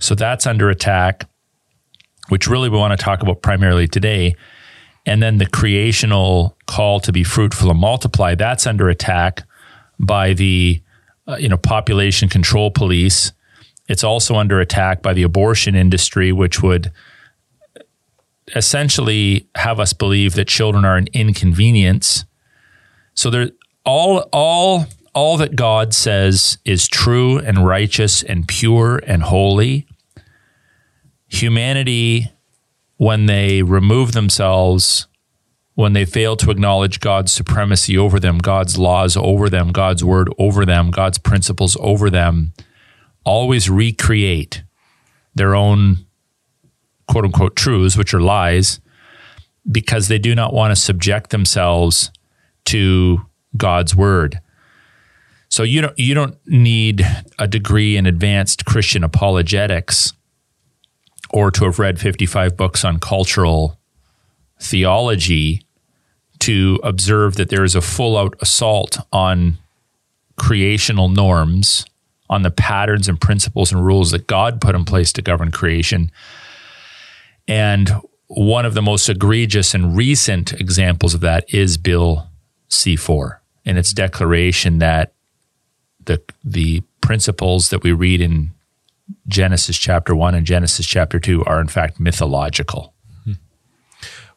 So 0.00 0.16
that's 0.16 0.44
under 0.44 0.70
attack, 0.70 1.28
which 2.30 2.48
really 2.48 2.68
we 2.68 2.78
want 2.78 2.98
to 2.98 3.04
talk 3.04 3.22
about 3.22 3.42
primarily 3.42 3.86
today. 3.86 4.34
And 5.06 5.22
then 5.22 5.38
the 5.38 5.46
creational 5.46 6.56
call 6.66 7.00
to 7.00 7.12
be 7.12 7.24
fruitful 7.24 7.70
and 7.70 7.80
multiply, 7.80 8.34
that's 8.34 8.66
under 8.66 8.88
attack 8.88 9.42
by 9.98 10.32
the 10.32 10.82
uh, 11.26 11.36
you 11.36 11.48
know 11.48 11.56
population 11.56 12.28
control 12.28 12.70
police. 12.70 13.32
It's 13.88 14.04
also 14.04 14.36
under 14.36 14.60
attack 14.60 15.02
by 15.02 15.14
the 15.14 15.22
abortion 15.22 15.74
industry, 15.74 16.32
which 16.32 16.62
would 16.62 16.92
essentially 18.54 19.48
have 19.54 19.80
us 19.80 19.92
believe 19.92 20.34
that 20.34 20.48
children 20.48 20.84
are 20.84 20.96
an 20.96 21.08
inconvenience. 21.12 22.24
So 23.14 23.30
there 23.30 23.50
all 23.84 24.28
all 24.32 24.86
all 25.14 25.36
that 25.38 25.56
God 25.56 25.92
says 25.92 26.58
is 26.64 26.88
true 26.88 27.38
and 27.38 27.66
righteous 27.66 28.22
and 28.22 28.46
pure 28.46 29.00
and 29.06 29.22
holy. 29.22 29.86
Humanity 31.28 32.30
when 33.00 33.24
they 33.24 33.62
remove 33.62 34.12
themselves 34.12 35.06
when 35.74 35.94
they 35.94 36.04
fail 36.04 36.36
to 36.36 36.50
acknowledge 36.50 37.00
God's 37.00 37.32
supremacy 37.32 37.96
over 37.96 38.20
them, 38.20 38.36
God's 38.36 38.76
laws 38.76 39.16
over 39.16 39.48
them, 39.48 39.72
God's 39.72 40.04
word 40.04 40.28
over 40.38 40.66
them, 40.66 40.90
God's 40.90 41.16
principles 41.16 41.78
over 41.80 42.10
them, 42.10 42.52
always 43.24 43.70
recreate 43.70 44.62
their 45.34 45.54
own 45.54 46.04
quote 47.08 47.24
unquote 47.24 47.56
truths, 47.56 47.96
which 47.96 48.12
are 48.12 48.20
lies, 48.20 48.80
because 49.72 50.08
they 50.08 50.18
do 50.18 50.34
not 50.34 50.52
want 50.52 50.70
to 50.70 50.76
subject 50.76 51.30
themselves 51.30 52.10
to 52.66 53.24
God's 53.56 53.96
word. 53.96 54.40
So 55.48 55.62
you 55.62 55.80
don't 55.80 55.98
you 55.98 56.12
don't 56.12 56.36
need 56.46 57.06
a 57.38 57.48
degree 57.48 57.96
in 57.96 58.04
advanced 58.04 58.66
Christian 58.66 59.02
apologetics 59.02 60.12
or 61.32 61.50
to 61.50 61.64
have 61.64 61.78
read 61.78 62.00
55 62.00 62.56
books 62.56 62.84
on 62.84 62.98
cultural 62.98 63.78
theology 64.60 65.62
to 66.40 66.80
observe 66.82 67.36
that 67.36 67.50
there 67.50 67.64
is 67.64 67.74
a 67.74 67.80
full 67.80 68.16
out 68.16 68.34
assault 68.40 68.98
on 69.12 69.58
creational 70.36 71.08
norms, 71.08 71.84
on 72.28 72.42
the 72.42 72.50
patterns 72.50 73.08
and 73.08 73.20
principles 73.20 73.72
and 73.72 73.84
rules 73.84 74.10
that 74.10 74.26
God 74.26 74.60
put 74.60 74.74
in 74.74 74.84
place 74.84 75.12
to 75.12 75.22
govern 75.22 75.50
creation. 75.50 76.10
And 77.46 77.90
one 78.26 78.64
of 78.64 78.74
the 78.74 78.82
most 78.82 79.08
egregious 79.08 79.74
and 79.74 79.96
recent 79.96 80.52
examples 80.52 81.14
of 81.14 81.20
that 81.20 81.52
is 81.52 81.76
Bill 81.76 82.28
C 82.68 82.96
4 82.96 83.42
and 83.66 83.76
its 83.76 83.92
declaration 83.92 84.78
that 84.78 85.12
the, 86.04 86.22
the 86.44 86.82
principles 87.00 87.70
that 87.70 87.82
we 87.82 87.92
read 87.92 88.20
in 88.20 88.52
Genesis 89.30 89.78
chapter 89.78 90.14
1 90.14 90.34
and 90.34 90.46
Genesis 90.46 90.84
chapter 90.86 91.18
2 91.18 91.44
are 91.44 91.60
in 91.60 91.68
fact 91.68 91.98
mythological. 91.98 92.94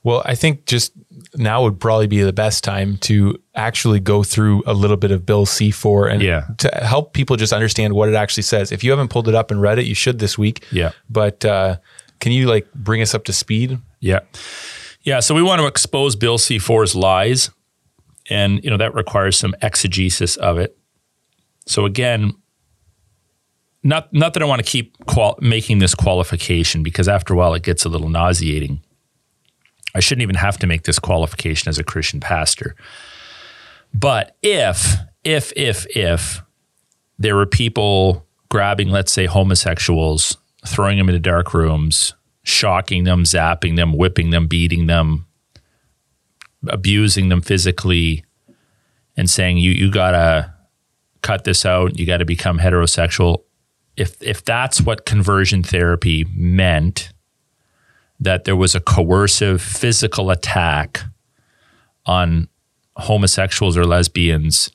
Well, 0.06 0.22
I 0.26 0.36
think 0.36 0.66
just 0.66 0.92
now 1.36 1.64
would 1.64 1.80
probably 1.80 2.08
be 2.08 2.22
the 2.24 2.34
best 2.34 2.62
time 2.66 2.98
to 2.98 3.42
actually 3.56 4.02
go 4.02 4.22
through 4.22 4.62
a 4.66 4.74
little 4.74 4.98
bit 4.98 5.12
of 5.12 5.26
Bill 5.26 5.46
C4 5.46 6.12
and 6.12 6.22
Yeah. 6.22 6.44
to 6.58 6.70
help 6.84 7.14
people 7.14 7.38
just 7.38 7.54
understand 7.54 7.94
what 7.94 8.10
it 8.10 8.16
actually 8.16 8.44
says. 8.44 8.74
If 8.74 8.84
you 8.84 8.92
haven't 8.92 9.08
pulled 9.08 9.30
it 9.30 9.36
up 9.36 9.50
and 9.50 9.62
read 9.62 9.80
it, 9.80 9.86
you 9.86 9.96
should 9.96 10.20
this 10.20 10.38
week. 10.38 10.66
Yeah. 10.74 10.92
But 11.10 11.46
uh, 11.46 11.78
can 12.20 12.34
you 12.34 12.48
like 12.48 12.70
bring 12.74 13.02
us 13.02 13.16
up 13.16 13.24
to 13.26 13.34
speed? 13.34 13.80
Yeah. 14.02 14.20
Yeah. 15.04 15.22
So 15.22 15.34
we 15.34 15.42
want 15.42 15.62
to 15.62 15.68
expose 15.68 16.18
Bill 16.18 16.38
C4's 16.38 16.96
lies. 16.96 17.50
And, 18.30 18.62
you 18.64 18.70
know, 18.70 18.78
that 18.78 18.94
requires 18.94 19.38
some 19.38 19.56
exegesis 19.62 20.36
of 20.36 20.58
it. 20.58 20.78
So 21.66 21.86
again, 21.86 22.34
not, 23.84 24.12
not 24.14 24.34
that 24.34 24.44
I 24.44 24.46
want 24.46 24.64
to 24.64 24.70
keep 24.70 24.98
qual- 25.06 25.38
making 25.42 25.80
this 25.80 25.94
qualification 25.94 26.84
because 26.84 27.08
after 27.08 27.34
a 27.34 27.38
while 27.38 27.54
it 27.54 27.64
gets 27.64 27.86
a 27.86 27.90
little 27.90 28.10
nauseating. 28.10 28.82
I 29.96 30.00
shouldn't 30.00 30.24
even 30.24 30.36
have 30.36 30.58
to 30.60 30.68
make 30.68 30.84
this 30.84 30.98
qualification 30.98 31.70
as 31.70 31.78
a 31.78 31.84
Christian 31.84 32.20
pastor. 32.20 32.76
But 33.94 34.36
if, 34.42 34.98
if, 35.24 35.54
if, 35.56 35.86
if 35.96 36.42
there 37.20 37.36
were 37.36 37.46
people 37.46 38.26
grabbing, 38.50 38.90
let's 38.90 39.12
say, 39.12 39.26
homosexuals, 39.26 40.38
throwing 40.66 40.98
them 40.98 41.10
into 41.10 41.20
dark 41.20 41.54
rooms, 41.54 42.16
shocking 42.44 43.04
them, 43.04 43.24
zapping 43.24 43.76
them, 43.76 43.94
whipping 43.94 44.32
them, 44.32 44.48
beating 44.48 44.88
them, 44.88 45.28
abusing 46.68 47.30
them 47.30 47.42
physically, 47.42 48.24
and 49.16 49.30
saying, 49.30 49.58
you, 49.58 49.72
you 49.72 49.92
got 49.92 50.12
to 50.12 50.54
cut 51.22 51.44
this 51.44 51.66
out, 51.66 52.00
you 52.00 52.06
got 52.06 52.18
to 52.18 52.26
become 52.26 52.60
heterosexual. 52.60 53.44
If, 53.96 54.22
if 54.22 54.44
that's 54.44 54.82
what 54.82 55.06
conversion 55.06 55.64
therapy 55.64 56.26
meant, 56.36 57.12
that 58.20 58.46
there 58.46 58.56
was 58.56 58.74
a 58.74 58.80
coercive 58.80 59.62
physical 59.62 60.32
attack 60.32 61.02
on 62.06 62.48
homosexuals 62.98 63.78
or 63.78 63.86
lesbians 63.86 64.72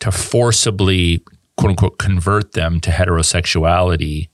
to 0.00 0.10
forcibly, 0.10 1.22
quote 1.56 1.70
unquote, 1.70 1.98
convert 1.98 2.52
them 2.52 2.80
to 2.80 2.90
heterosexuality, 2.90 4.28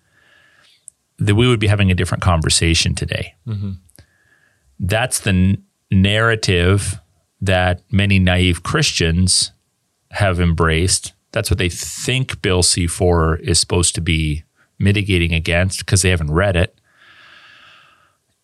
that 1.18 1.34
we 1.34 1.48
would 1.48 1.60
be 1.60 1.66
having 1.66 1.90
a 1.90 1.94
different 1.94 2.22
conversation 2.22 2.94
today. 2.94 3.34
Mm-hmm. 3.46 3.72
That's 4.78 5.20
the 5.20 5.30
n- 5.30 5.64
narrative 5.90 7.00
that 7.40 7.82
many 7.90 8.18
naive 8.18 8.62
Christians 8.62 9.52
have 10.12 10.40
embraced. 10.40 11.12
That's 11.36 11.50
what 11.50 11.58
they 11.58 11.68
think 11.68 12.42
Bill 12.42 12.62
C4 12.62 13.40
is 13.40 13.60
supposed 13.60 13.94
to 13.94 14.00
be 14.00 14.42
mitigating 14.78 15.32
against 15.32 15.80
because 15.80 16.02
they 16.02 16.10
haven't 16.10 16.32
read 16.32 16.56
it 16.56 16.76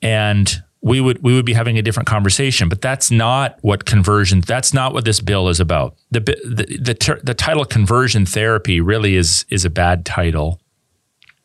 and 0.02 0.62
we 0.82 1.00
would 1.00 1.22
we 1.22 1.34
would 1.34 1.46
be 1.46 1.52
having 1.52 1.78
a 1.78 1.82
different 1.82 2.08
conversation. 2.08 2.68
But 2.68 2.82
that's 2.82 3.10
not 3.10 3.56
what 3.62 3.84
conversion. 3.84 4.40
That's 4.40 4.74
not 4.74 4.92
what 4.92 5.04
this 5.04 5.20
bill 5.20 5.48
is 5.48 5.60
about. 5.60 5.96
The 6.10 6.20
the 6.20 6.78
the, 6.80 6.94
ter- 6.94 7.20
the 7.22 7.34
title 7.34 7.64
conversion 7.64 8.26
therapy 8.26 8.80
really 8.80 9.16
is 9.16 9.46
is 9.48 9.64
a 9.64 9.70
bad 9.70 10.04
title 10.04 10.60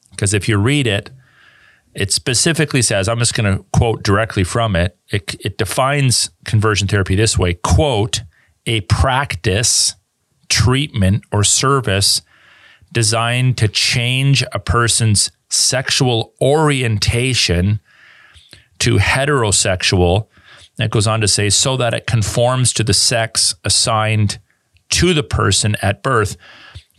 because 0.10 0.34
if 0.34 0.50
you 0.50 0.58
read 0.58 0.88
it, 0.88 1.12
it 1.94 2.12
specifically 2.12 2.82
says. 2.82 3.08
I'm 3.08 3.20
just 3.20 3.36
going 3.36 3.58
to 3.58 3.64
quote 3.74 4.02
directly 4.02 4.44
from 4.44 4.76
it. 4.76 4.98
It 5.12 5.36
it 5.46 5.58
defines 5.60 6.32
conversion 6.46 6.88
therapy 6.88 7.16
this 7.16 7.38
way: 7.38 7.54
quote 7.54 8.24
a 8.66 8.82
practice, 8.82 9.94
treatment, 10.50 11.24
or 11.32 11.44
service 11.44 12.22
designed 12.92 13.58
to 13.58 13.68
change 13.68 14.44
a 14.54 14.60
person's 14.60 15.32
sexual 15.50 16.34
orientation 16.42 17.80
to 18.80 18.98
heterosexual. 18.98 20.28
That 20.78 20.92
goes 20.92 21.08
on 21.08 21.22
to 21.22 21.28
say, 21.28 21.50
so 21.50 21.76
that 21.78 21.94
it 21.94 22.08
conforms 22.08 22.72
to 22.74 22.84
the 22.84 22.94
sex 22.94 23.56
assigned 23.64 24.40
to 24.90 25.14
the 25.14 25.24
person 25.24 25.76
at 25.82 26.04
birth 26.04 26.38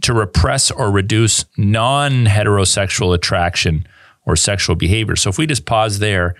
to 0.02 0.12
repress 0.12 0.70
or 0.70 0.90
reduce 0.90 1.44
non 1.56 2.26
heterosexual 2.26 3.14
attraction 3.14 3.86
or 4.26 4.36
sexual 4.36 4.76
behavior. 4.76 5.16
So 5.16 5.30
if 5.30 5.38
we 5.38 5.46
just 5.46 5.64
pause 5.64 5.98
there, 5.98 6.34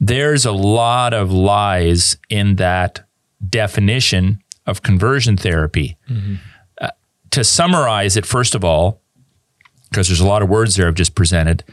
there's 0.00 0.46
a 0.46 0.52
lot 0.52 1.14
of 1.14 1.32
lies 1.32 2.16
in 2.28 2.56
that 2.56 3.06
definition 3.48 4.42
of 4.66 4.82
conversion 4.82 5.36
therapy. 5.36 5.96
Uh, 6.80 6.90
to 7.30 7.44
summarize 7.44 8.16
it, 8.16 8.26
first 8.26 8.54
of 8.54 8.64
all, 8.64 9.00
because 9.90 10.08
there's 10.08 10.20
a 10.20 10.26
lot 10.26 10.42
of 10.42 10.48
words 10.48 10.76
there 10.76 10.88
I've 10.88 10.94
just 10.94 11.14
presented, 11.14 11.64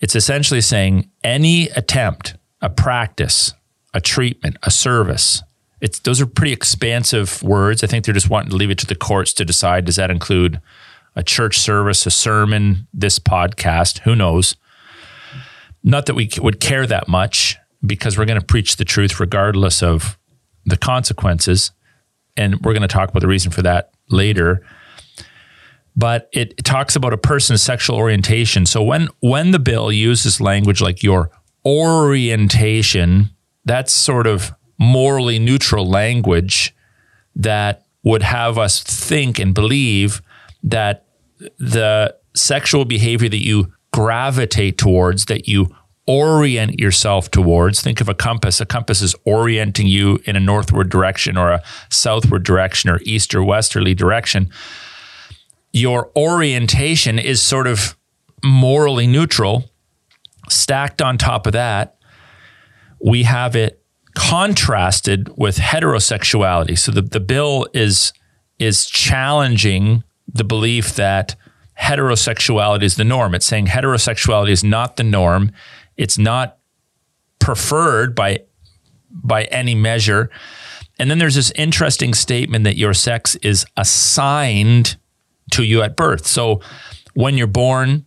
it's 0.00 0.16
essentially 0.16 0.60
saying 0.60 1.10
any 1.22 1.68
attempt, 1.70 2.36
a 2.60 2.68
practice, 2.68 3.54
a 3.94 4.00
treatment, 4.00 4.56
a 4.62 4.70
service. 4.70 5.42
It's 5.80 5.98
those 6.00 6.20
are 6.20 6.26
pretty 6.26 6.52
expansive 6.52 7.42
words. 7.42 7.82
I 7.82 7.86
think 7.86 8.04
they're 8.04 8.14
just 8.14 8.30
wanting 8.30 8.50
to 8.50 8.56
leave 8.56 8.70
it 8.70 8.78
to 8.78 8.86
the 8.86 8.94
courts 8.94 9.32
to 9.34 9.44
decide. 9.44 9.84
Does 9.84 9.96
that 9.96 10.10
include 10.10 10.60
a 11.14 11.22
church 11.22 11.58
service, 11.58 12.06
a 12.06 12.10
sermon, 12.10 12.86
this 12.92 13.18
podcast? 13.18 14.00
Who 14.00 14.14
knows? 14.16 14.56
Not 15.82 16.06
that 16.06 16.14
we 16.14 16.30
would 16.38 16.60
care 16.60 16.86
that 16.86 17.08
much 17.08 17.58
because 17.84 18.16
we're 18.16 18.24
going 18.24 18.40
to 18.40 18.46
preach 18.46 18.76
the 18.76 18.84
truth 18.84 19.18
regardless 19.18 19.82
of 19.82 20.18
the 20.64 20.76
consequences. 20.76 21.72
And 22.36 22.60
we're 22.60 22.72
going 22.72 22.82
to 22.82 22.88
talk 22.88 23.10
about 23.10 23.20
the 23.20 23.28
reason 23.28 23.52
for 23.52 23.62
that 23.62 23.90
later 24.08 24.62
but 25.94 26.28
it 26.32 26.64
talks 26.64 26.96
about 26.96 27.12
a 27.12 27.18
person's 27.18 27.62
sexual 27.62 27.96
orientation. 27.96 28.66
So 28.66 28.82
when 28.82 29.08
when 29.20 29.50
the 29.50 29.58
bill 29.58 29.92
uses 29.92 30.40
language 30.40 30.80
like 30.80 31.02
your 31.02 31.30
orientation, 31.64 33.30
that's 33.64 33.92
sort 33.92 34.26
of 34.26 34.52
morally 34.78 35.38
neutral 35.38 35.88
language 35.88 36.74
that 37.36 37.84
would 38.02 38.22
have 38.22 38.58
us 38.58 38.82
think 38.82 39.38
and 39.38 39.54
believe 39.54 40.22
that 40.62 41.06
the 41.58 42.16
sexual 42.34 42.84
behavior 42.84 43.28
that 43.28 43.44
you 43.44 43.72
gravitate 43.92 44.78
towards, 44.78 45.26
that 45.26 45.46
you 45.46 45.68
orient 46.06 46.78
yourself 46.80 47.30
towards. 47.30 47.80
Think 47.80 48.00
of 48.00 48.08
a 48.08 48.14
compass. 48.14 48.60
A 48.60 48.66
compass 48.66 49.02
is 49.02 49.14
orienting 49.24 49.86
you 49.86 50.18
in 50.24 50.36
a 50.36 50.40
northward 50.40 50.90
direction 50.90 51.36
or 51.36 51.50
a 51.50 51.62
southward 51.90 52.42
direction 52.42 52.90
or 52.90 53.00
east 53.04 53.34
or 53.34 53.42
westerly 53.42 53.94
direction 53.94 54.50
your 55.72 56.12
orientation 56.16 57.18
is 57.18 57.42
sort 57.42 57.66
of 57.66 57.96
morally 58.44 59.06
neutral. 59.06 59.70
Stacked 60.48 61.00
on 61.00 61.16
top 61.18 61.46
of 61.46 61.54
that, 61.54 61.96
we 63.02 63.22
have 63.22 63.56
it 63.56 63.82
contrasted 64.14 65.30
with 65.36 65.56
heterosexuality. 65.56 66.78
So 66.78 66.92
the, 66.92 67.02
the 67.02 67.20
bill 67.20 67.66
is 67.72 68.12
is 68.58 68.86
challenging 68.86 70.04
the 70.28 70.44
belief 70.44 70.94
that 70.94 71.34
heterosexuality 71.80 72.82
is 72.82 72.96
the 72.96 73.04
norm. 73.04 73.34
It's 73.34 73.46
saying 73.46 73.66
heterosexuality 73.66 74.50
is 74.50 74.62
not 74.62 74.96
the 74.96 75.04
norm. 75.04 75.50
It's 76.02 76.18
not 76.18 76.58
preferred 77.38 78.14
by 78.14 78.40
by 79.10 79.44
any 79.44 79.74
measure. 79.74 80.30
And 80.98 81.10
then 81.10 81.18
there's 81.18 81.34
this 81.34 81.52
interesting 81.52 82.12
statement 82.14 82.64
that 82.64 82.76
your 82.76 82.94
sex 82.94 83.36
is 83.36 83.64
assigned 83.76 84.96
to 85.52 85.62
you 85.62 85.82
at 85.82 85.96
birth. 85.96 86.26
So 86.26 86.60
when 87.14 87.36
you're 87.36 87.46
born, 87.46 88.06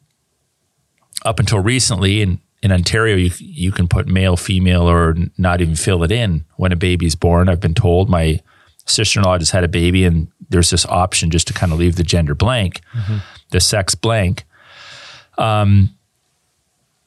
up 1.23 1.39
until 1.39 1.59
recently 1.59 2.21
in, 2.21 2.39
in 2.61 2.71
Ontario, 2.71 3.15
you, 3.15 3.31
you 3.39 3.71
can 3.71 3.87
put 3.87 4.07
male, 4.07 4.37
female, 4.37 4.89
or 4.89 5.15
not 5.37 5.61
even 5.61 5.75
fill 5.75 6.03
it 6.03 6.11
in 6.11 6.45
when 6.57 6.71
a 6.71 6.75
baby's 6.75 7.15
born. 7.15 7.49
I've 7.49 7.59
been 7.59 7.73
told 7.73 8.09
my 8.09 8.41
sister 8.85 9.19
in 9.19 9.25
law 9.25 9.37
just 9.37 9.51
had 9.51 9.63
a 9.63 9.69
baby, 9.69 10.05
and 10.05 10.27
there's 10.49 10.69
this 10.69 10.85
option 10.85 11.31
just 11.31 11.47
to 11.47 11.53
kind 11.53 11.71
of 11.71 11.79
leave 11.79 11.95
the 11.95 12.03
gender 12.03 12.35
blank, 12.35 12.81
mm-hmm. 12.93 13.17
the 13.51 13.59
sex 13.59 13.95
blank. 13.95 14.45
Um, 15.37 15.95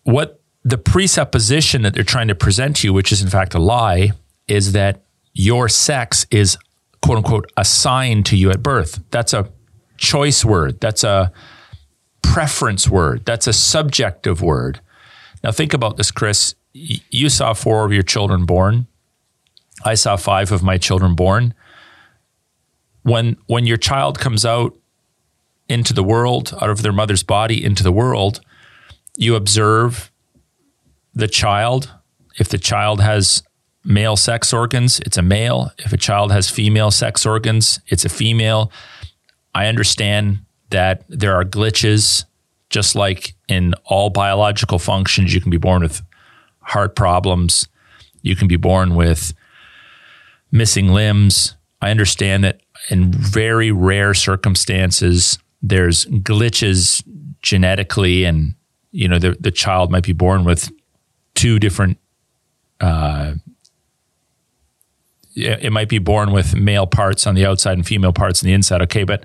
what 0.02 0.37
the 0.68 0.78
presupposition 0.78 1.82
that 1.82 1.94
they're 1.94 2.04
trying 2.04 2.28
to 2.28 2.34
present 2.34 2.76
to 2.76 2.88
you, 2.88 2.92
which 2.92 3.10
is 3.10 3.22
in 3.22 3.28
fact 3.28 3.54
a 3.54 3.58
lie, 3.58 4.12
is 4.46 4.72
that 4.72 5.02
your 5.32 5.68
sex 5.68 6.26
is 6.30 6.58
quote 7.00 7.18
unquote 7.18 7.50
assigned 7.56 8.26
to 8.26 8.36
you 8.36 8.50
at 8.50 8.62
birth. 8.62 9.00
That's 9.10 9.32
a 9.32 9.50
choice 9.96 10.44
word. 10.44 10.78
That's 10.80 11.04
a 11.04 11.32
preference 12.22 12.88
word. 12.88 13.24
That's 13.24 13.46
a 13.46 13.52
subjective 13.52 14.42
word. 14.42 14.80
Now, 15.42 15.52
think 15.52 15.72
about 15.72 15.96
this, 15.96 16.10
Chris. 16.10 16.54
You 16.74 17.28
saw 17.28 17.54
four 17.54 17.86
of 17.86 17.92
your 17.92 18.02
children 18.02 18.44
born. 18.44 18.86
I 19.84 19.94
saw 19.94 20.16
five 20.16 20.52
of 20.52 20.62
my 20.62 20.76
children 20.76 21.14
born. 21.14 21.54
When, 23.02 23.36
when 23.46 23.64
your 23.64 23.76
child 23.78 24.18
comes 24.18 24.44
out 24.44 24.76
into 25.68 25.94
the 25.94 26.02
world, 26.02 26.52
out 26.60 26.68
of 26.68 26.82
their 26.82 26.92
mother's 26.92 27.22
body 27.22 27.64
into 27.64 27.82
the 27.82 27.92
world, 27.92 28.40
you 29.16 29.34
observe 29.34 30.10
the 31.14 31.28
child. 31.28 31.90
If 32.38 32.48
the 32.48 32.58
child 32.58 33.00
has 33.00 33.42
male 33.84 34.16
sex 34.16 34.52
organs, 34.52 35.00
it's 35.00 35.16
a 35.16 35.22
male. 35.22 35.72
If 35.78 35.92
a 35.92 35.96
child 35.96 36.30
has 36.32 36.50
female 36.50 36.90
sex 36.90 37.26
organs, 37.26 37.80
it's 37.88 38.04
a 38.04 38.08
female. 38.08 38.70
I 39.54 39.66
understand 39.66 40.40
that 40.70 41.04
there 41.08 41.34
are 41.34 41.44
glitches, 41.44 42.24
just 42.70 42.94
like 42.94 43.34
in 43.48 43.74
all 43.84 44.10
biological 44.10 44.78
functions. 44.78 45.34
You 45.34 45.40
can 45.40 45.50
be 45.50 45.56
born 45.56 45.82
with 45.82 46.02
heart 46.60 46.94
problems, 46.94 47.66
you 48.22 48.36
can 48.36 48.46
be 48.46 48.56
born 48.56 48.94
with 48.94 49.32
missing 50.52 50.88
limbs. 50.88 51.54
I 51.80 51.90
understand 51.90 52.44
that 52.44 52.60
in 52.90 53.12
very 53.12 53.70
rare 53.72 54.12
circumstances, 54.12 55.38
there's 55.62 56.04
glitches 56.06 57.02
genetically, 57.42 58.24
and 58.24 58.54
you 58.90 59.08
know 59.08 59.18
the 59.18 59.36
the 59.40 59.50
child 59.50 59.90
might 59.90 60.04
be 60.04 60.12
born 60.12 60.44
with 60.44 60.70
two 61.38 61.60
different 61.60 61.98
uh, 62.80 63.34
it 65.40 65.72
might 65.72 65.88
be 65.88 65.98
born 65.98 66.32
with 66.32 66.56
male 66.56 66.86
parts 66.86 67.24
on 67.24 67.36
the 67.36 67.46
outside 67.46 67.74
and 67.74 67.86
female 67.86 68.12
parts 68.12 68.42
on 68.42 68.48
the 68.48 68.52
inside. 68.52 68.82
Okay, 68.82 69.04
but 69.04 69.22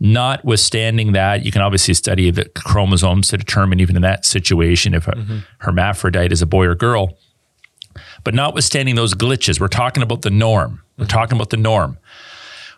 notwithstanding 0.00 1.12
that, 1.12 1.44
you 1.44 1.52
can 1.52 1.62
obviously 1.62 1.94
study 1.94 2.32
the 2.32 2.46
chromosomes 2.56 3.28
to 3.28 3.36
determine, 3.36 3.78
even 3.78 3.94
in 3.94 4.02
that 4.02 4.24
situation, 4.26 4.92
if 4.92 5.06
a 5.06 5.12
mm-hmm. 5.12 5.38
hermaphrodite 5.58 6.32
is 6.32 6.42
a 6.42 6.46
boy 6.46 6.66
or 6.66 6.74
girl. 6.74 7.16
But 8.24 8.34
notwithstanding 8.34 8.96
those 8.96 9.14
glitches, 9.14 9.60
we're 9.60 9.68
talking 9.68 10.02
about 10.02 10.22
the 10.22 10.30
norm. 10.30 10.82
We're 10.98 11.04
mm-hmm. 11.04 11.10
talking 11.10 11.36
about 11.36 11.50
the 11.50 11.58
norm. 11.58 11.96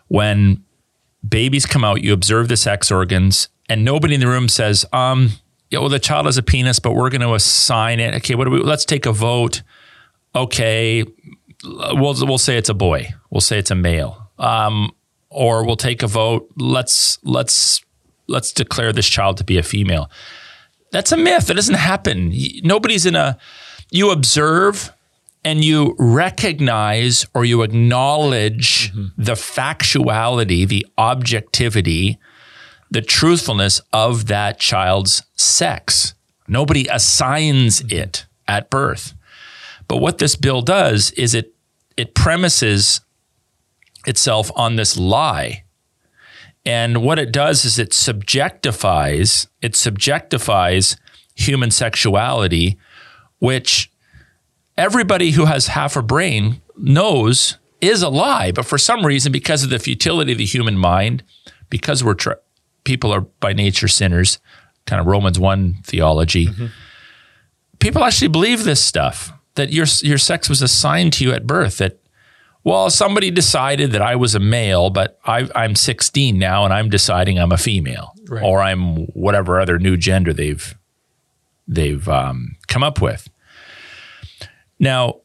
When 0.07 0.63
babies 1.27 1.65
come 1.65 1.83
out, 1.83 2.03
you 2.03 2.13
observe 2.13 2.49
the 2.49 2.57
sex 2.57 2.91
organs, 2.91 3.49
and 3.67 3.83
nobody 3.83 4.13
in 4.13 4.19
the 4.19 4.27
room 4.27 4.47
says, 4.47 4.85
um, 4.93 5.31
yeah, 5.69 5.79
well, 5.79 5.89
the 5.89 5.99
child 5.99 6.25
has 6.25 6.37
a 6.37 6.43
penis, 6.43 6.79
but 6.79 6.93
we're 6.93 7.09
going 7.09 7.21
to 7.21 7.33
assign 7.33 7.99
it. 7.99 8.13
Okay, 8.15 8.35
what 8.35 8.45
do 8.45 8.51
we, 8.51 8.59
let's 8.59 8.85
take 8.85 9.05
a 9.05 9.11
vote. 9.11 9.63
Okay, 10.35 11.03
we'll 11.63 12.15
we'll 12.25 12.37
say 12.37 12.57
it's 12.57 12.69
a 12.69 12.73
boy. 12.73 13.09
We'll 13.29 13.41
say 13.41 13.57
it's 13.57 13.71
a 13.71 13.75
male. 13.75 14.29
Um, 14.37 14.91
or 15.29 15.65
we'll 15.65 15.75
take 15.75 16.03
a 16.03 16.07
vote. 16.07 16.49
Let's 16.57 17.19
let's 17.23 17.81
let's 18.27 18.51
declare 18.51 18.93
this 18.93 19.07
child 19.07 19.37
to 19.37 19.43
be 19.43 19.57
a 19.57 19.63
female. 19.63 20.09
That's 20.91 21.11
a 21.11 21.17
myth. 21.17 21.47
That 21.47 21.55
doesn't 21.55 21.75
happen. 21.75 22.33
Nobody's 22.63 23.05
in 23.05 23.15
a. 23.15 23.37
You 23.91 24.11
observe 24.11 24.91
and 25.43 25.63
you 25.63 25.95
recognize 25.99 27.25
or 27.33 27.45
you 27.45 27.61
acknowledge 27.61 28.91
mm-hmm. 28.91 29.21
the 29.21 29.33
factuality, 29.33 30.67
the 30.67 30.85
objectivity, 30.97 32.17
the 32.91 33.01
truthfulness 33.01 33.81
of 33.91 34.27
that 34.27 34.59
child's 34.59 35.23
sex. 35.35 36.13
Nobody 36.47 36.87
assigns 36.87 37.81
it 37.81 38.25
at 38.47 38.69
birth. 38.69 39.13
But 39.87 39.97
what 39.97 40.17
this 40.17 40.35
bill 40.35 40.61
does 40.61 41.11
is 41.11 41.33
it 41.33 41.53
it 41.97 42.13
premises 42.13 43.01
itself 44.05 44.51
on 44.55 44.75
this 44.75 44.97
lie. 44.97 45.63
And 46.65 47.03
what 47.03 47.19
it 47.19 47.31
does 47.31 47.63
is 47.63 47.77
it 47.77 47.91
subjectifies, 47.91 49.47
it 49.61 49.73
subjectifies 49.73 50.97
human 51.35 51.71
sexuality, 51.71 52.77
which 53.39 53.91
everybody 54.77 55.31
who 55.31 55.45
has 55.45 55.67
half 55.67 55.95
a 55.95 56.01
brain 56.01 56.61
knows 56.75 57.57
is 57.81 58.01
a 58.01 58.09
lie. 58.09 58.51
But 58.51 58.65
for 58.65 58.77
some 58.77 59.05
reason, 59.05 59.31
because 59.31 59.63
of 59.63 59.69
the 59.69 59.79
futility 59.79 60.31
of 60.31 60.37
the 60.39 60.45
human 60.45 60.77
mind, 60.77 61.23
because 61.69 62.03
we're 62.03 62.15
tr- 62.15 62.33
people 62.85 63.13
are 63.13 63.21
by 63.21 63.51
nature 63.51 63.89
sinners, 63.89 64.39
kind 64.85 65.01
of 65.01 65.05
Romans 65.05 65.37
1 65.37 65.79
theology, 65.83 66.47
mm-hmm. 66.47 66.67
people 67.79 68.03
actually 68.03 68.29
believe 68.29 68.63
this 68.63 68.83
stuff 68.83 69.33
that 69.55 69.73
your 69.73 69.85
your 70.01 70.17
sex 70.17 70.47
was 70.47 70.61
assigned 70.61 71.11
to 71.13 71.25
you 71.25 71.33
at 71.33 71.45
birth. 71.45 71.79
That 71.79 71.99
well, 72.63 72.89
somebody 72.89 73.29
decided 73.29 73.91
that 73.91 74.01
I 74.01 74.15
was 74.15 74.33
a 74.33 74.39
male, 74.39 74.89
but 74.89 75.19
I, 75.23 75.47
am 75.55 75.75
16 75.75 76.39
now, 76.39 76.65
and 76.65 76.73
I'm 76.73 76.89
deciding 76.89 77.37
I'm 77.37 77.51
a 77.51 77.57
female, 77.57 78.13
right. 78.27 78.43
or 78.43 78.61
I'm 78.61 79.05
whatever 79.07 79.59
other 79.59 79.77
new 79.77 79.97
gender 79.97 80.33
they've 80.33 80.75
they've 81.67 82.07
um, 82.07 82.55
come 82.67 82.83
up 82.83 83.01
with. 83.01 83.29
Now, 84.79 85.21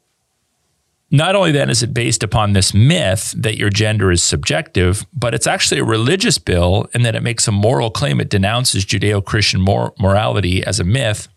not 1.11 1.35
only 1.35 1.53
then 1.53 1.71
is 1.71 1.83
it 1.83 1.93
based 1.93 2.23
upon 2.23 2.53
this 2.53 2.73
myth 2.73 3.35
that 3.37 3.57
your 3.57 3.71
gender 3.71 4.13
is 4.13 4.23
subjective, 4.23 5.05
but 5.13 5.35
it's 5.35 5.47
actually 5.47 5.81
a 5.81 5.85
religious 5.85 6.39
bill 6.39 6.87
in 6.95 7.03
that 7.03 7.17
it 7.17 7.23
makes 7.23 7.49
a 7.49 7.53
moral 7.53 7.91
claim. 7.91 8.21
It 8.21 8.31
denounces 8.31 8.85
Judeo 8.85 9.25
Christian 9.25 9.61
mor- 9.61 9.93
morality 9.99 10.65
as 10.65 10.79
a 10.79 10.85
myth 10.85 11.29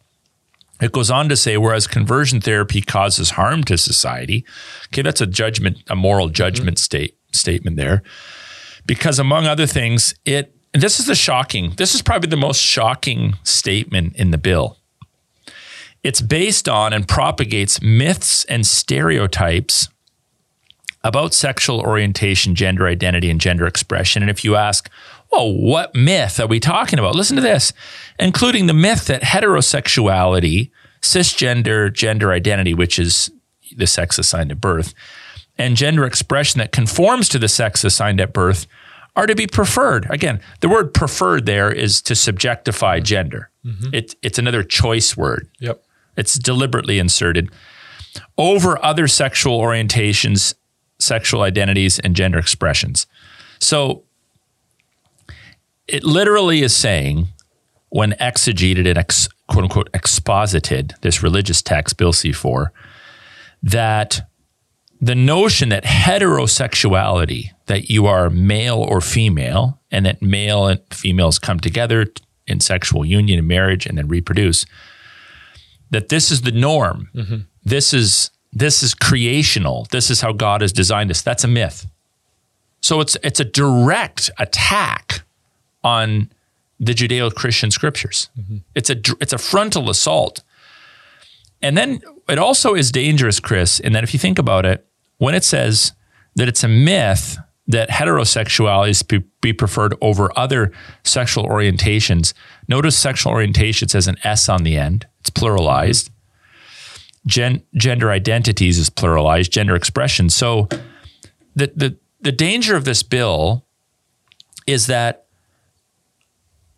it 0.83 0.91
goes 0.91 1.09
on 1.09 1.29
to 1.29 1.37
say, 1.37 1.57
whereas 1.57 1.87
conversion 1.87 2.41
therapy 2.41 2.81
causes 2.81 3.31
harm 3.31 3.63
to 3.65 3.77
society, 3.77 4.45
okay, 4.87 5.01
that's 5.01 5.21
a 5.21 5.27
judgment, 5.27 5.77
a 5.89 5.95
moral 5.95 6.29
judgment 6.29 6.77
mm-hmm. 6.77 6.83
state 6.83 7.17
statement 7.31 7.77
there, 7.77 8.03
because 8.85 9.17
among 9.17 9.47
other 9.47 9.65
things, 9.65 10.13
it 10.25 10.55
and 10.73 10.81
this 10.81 10.99
is 10.99 11.05
the 11.05 11.15
shocking. 11.15 11.73
This 11.77 11.93
is 11.93 12.01
probably 12.01 12.29
the 12.29 12.37
most 12.37 12.59
shocking 12.59 13.35
statement 13.43 14.15
in 14.15 14.31
the 14.31 14.39
bill. 14.39 14.77
It's 16.03 16.21
based 16.21 16.67
on 16.67 16.91
and 16.93 17.07
propagates 17.07 17.81
myths 17.81 18.43
and 18.45 18.67
stereotypes 18.67 19.87
about 21.03 21.33
sexual 21.33 21.81
orientation, 21.81 22.55
gender 22.55 22.87
identity, 22.87 23.29
and 23.29 23.39
gender 23.39 23.65
expression. 23.65 24.21
And 24.21 24.29
if 24.29 24.43
you 24.43 24.55
ask, 24.55 24.89
well, 25.31 25.53
what 25.53 25.95
myth 25.95 26.39
are 26.39 26.47
we 26.47 26.59
talking 26.59 26.99
about? 26.99 27.15
Listen 27.15 27.35
to 27.35 27.41
this, 27.41 27.73
including 28.19 28.67
the 28.67 28.73
myth 28.73 29.05
that 29.07 29.21
heterosexuality, 29.21 30.71
cisgender 31.01 31.91
gender 31.91 32.31
identity, 32.31 32.73
which 32.73 32.99
is 32.99 33.31
the 33.75 33.87
sex 33.87 34.17
assigned 34.17 34.51
at 34.51 34.61
birth, 34.61 34.93
and 35.57 35.75
gender 35.75 36.05
expression 36.05 36.59
that 36.59 36.71
conforms 36.71 37.27
to 37.29 37.39
the 37.39 37.47
sex 37.47 37.83
assigned 37.83 38.21
at 38.21 38.33
birth 38.33 38.67
are 39.15 39.27
to 39.27 39.35
be 39.35 39.47
preferred. 39.47 40.07
Again, 40.09 40.39
the 40.61 40.69
word 40.69 40.93
preferred 40.93 41.45
there 41.45 41.71
is 41.71 42.01
to 42.03 42.13
subjectify 42.13 43.03
gender. 43.03 43.49
Mm-hmm. 43.65 43.93
It, 43.93 44.15
it's 44.21 44.39
another 44.39 44.63
choice 44.63 45.15
word. 45.15 45.49
Yep. 45.59 45.83
It's 46.15 46.37
deliberately 46.37 46.99
inserted 46.99 47.49
over 48.37 48.83
other 48.83 49.07
sexual 49.07 49.59
orientations, 49.59 50.53
sexual 50.99 51.41
identities, 51.41 51.99
and 51.99 52.15
gender 52.15 52.37
expressions. 52.37 53.07
So 53.59 54.03
it 55.87 56.03
literally 56.03 56.61
is 56.61 56.75
saying, 56.75 57.27
when 57.89 58.13
exegeted 58.13 58.87
and 58.87 58.97
ex, 58.97 59.27
quote 59.47 59.63
unquote 59.63 59.89
exposited, 59.93 60.95
this 61.01 61.21
religious 61.21 61.61
text, 61.61 61.97
Bill 61.97 62.13
C 62.13 62.31
4, 62.31 62.71
that 63.61 64.27
the 64.99 65.15
notion 65.15 65.69
that 65.69 65.83
heterosexuality, 65.83 67.51
that 67.65 67.89
you 67.89 68.05
are 68.05 68.29
male 68.29 68.77
or 68.77 69.01
female, 69.01 69.79
and 69.91 70.05
that 70.05 70.21
male 70.21 70.67
and 70.67 70.81
females 70.91 71.39
come 71.39 71.59
together 71.59 72.07
in 72.47 72.59
sexual 72.59 73.05
union 73.05 73.39
and 73.39 73.47
marriage 73.47 73.85
and 73.85 73.97
then 73.97 74.07
reproduce, 74.07 74.65
that 75.91 76.09
this 76.09 76.31
is 76.31 76.41
the 76.41 76.51
norm. 76.51 77.09
Mm-hmm. 77.13 77.37
This 77.63 77.93
is 77.93 78.31
this 78.51 78.83
is 78.83 78.93
creational. 78.93 79.87
This 79.91 80.09
is 80.09 80.21
how 80.21 80.31
God 80.31 80.61
has 80.61 80.71
designed 80.71 81.09
us. 81.11 81.21
That's 81.21 81.43
a 81.43 81.47
myth. 81.47 81.87
So 82.81 82.99
it's 82.99 83.17
it's 83.23 83.39
a 83.39 83.45
direct 83.45 84.29
attack 84.37 85.23
on 85.83 86.29
the 86.79 86.93
Judeo-Christian 86.93 87.71
scriptures. 87.71 88.29
Mm-hmm. 88.39 88.57
It's 88.75 88.89
a 88.89 88.97
it's 89.19 89.33
a 89.33 89.37
frontal 89.37 89.89
assault. 89.89 90.43
And 91.61 91.77
then 91.77 92.01
it 92.27 92.37
also 92.37 92.75
is 92.75 92.91
dangerous, 92.91 93.39
Chris, 93.39 93.79
in 93.79 93.93
that 93.93 94.03
if 94.03 94.13
you 94.13 94.19
think 94.19 94.37
about 94.37 94.65
it, 94.65 94.85
when 95.17 95.33
it 95.33 95.43
says 95.43 95.93
that 96.35 96.47
it's 96.49 96.63
a 96.63 96.67
myth 96.67 97.37
that 97.67 97.89
heterosexuality 97.89 98.89
is 98.89 99.03
to 99.03 99.21
be 99.41 99.53
preferred 99.53 99.95
over 100.01 100.31
other 100.37 100.71
sexual 101.03 101.47
orientations, 101.47 102.33
notice 102.67 102.97
sexual 102.97 103.31
orientation 103.31 103.87
says 103.87 104.07
an 104.07 104.17
S 104.23 104.49
on 104.49 104.63
the 104.63 104.77
end. 104.77 105.07
It's 105.21 105.29
pluralized. 105.29 106.09
Gen- 107.25 107.63
gender 107.75 108.11
identities 108.11 108.77
is 108.77 108.89
pluralized, 108.89 109.49
gender 109.49 109.75
expression. 109.75 110.29
So 110.29 110.67
the, 111.55 111.71
the, 111.73 111.97
the 112.19 112.33
danger 112.33 112.75
of 112.75 112.83
this 112.83 113.01
bill 113.01 113.65
is 114.67 114.87
that 114.87 115.25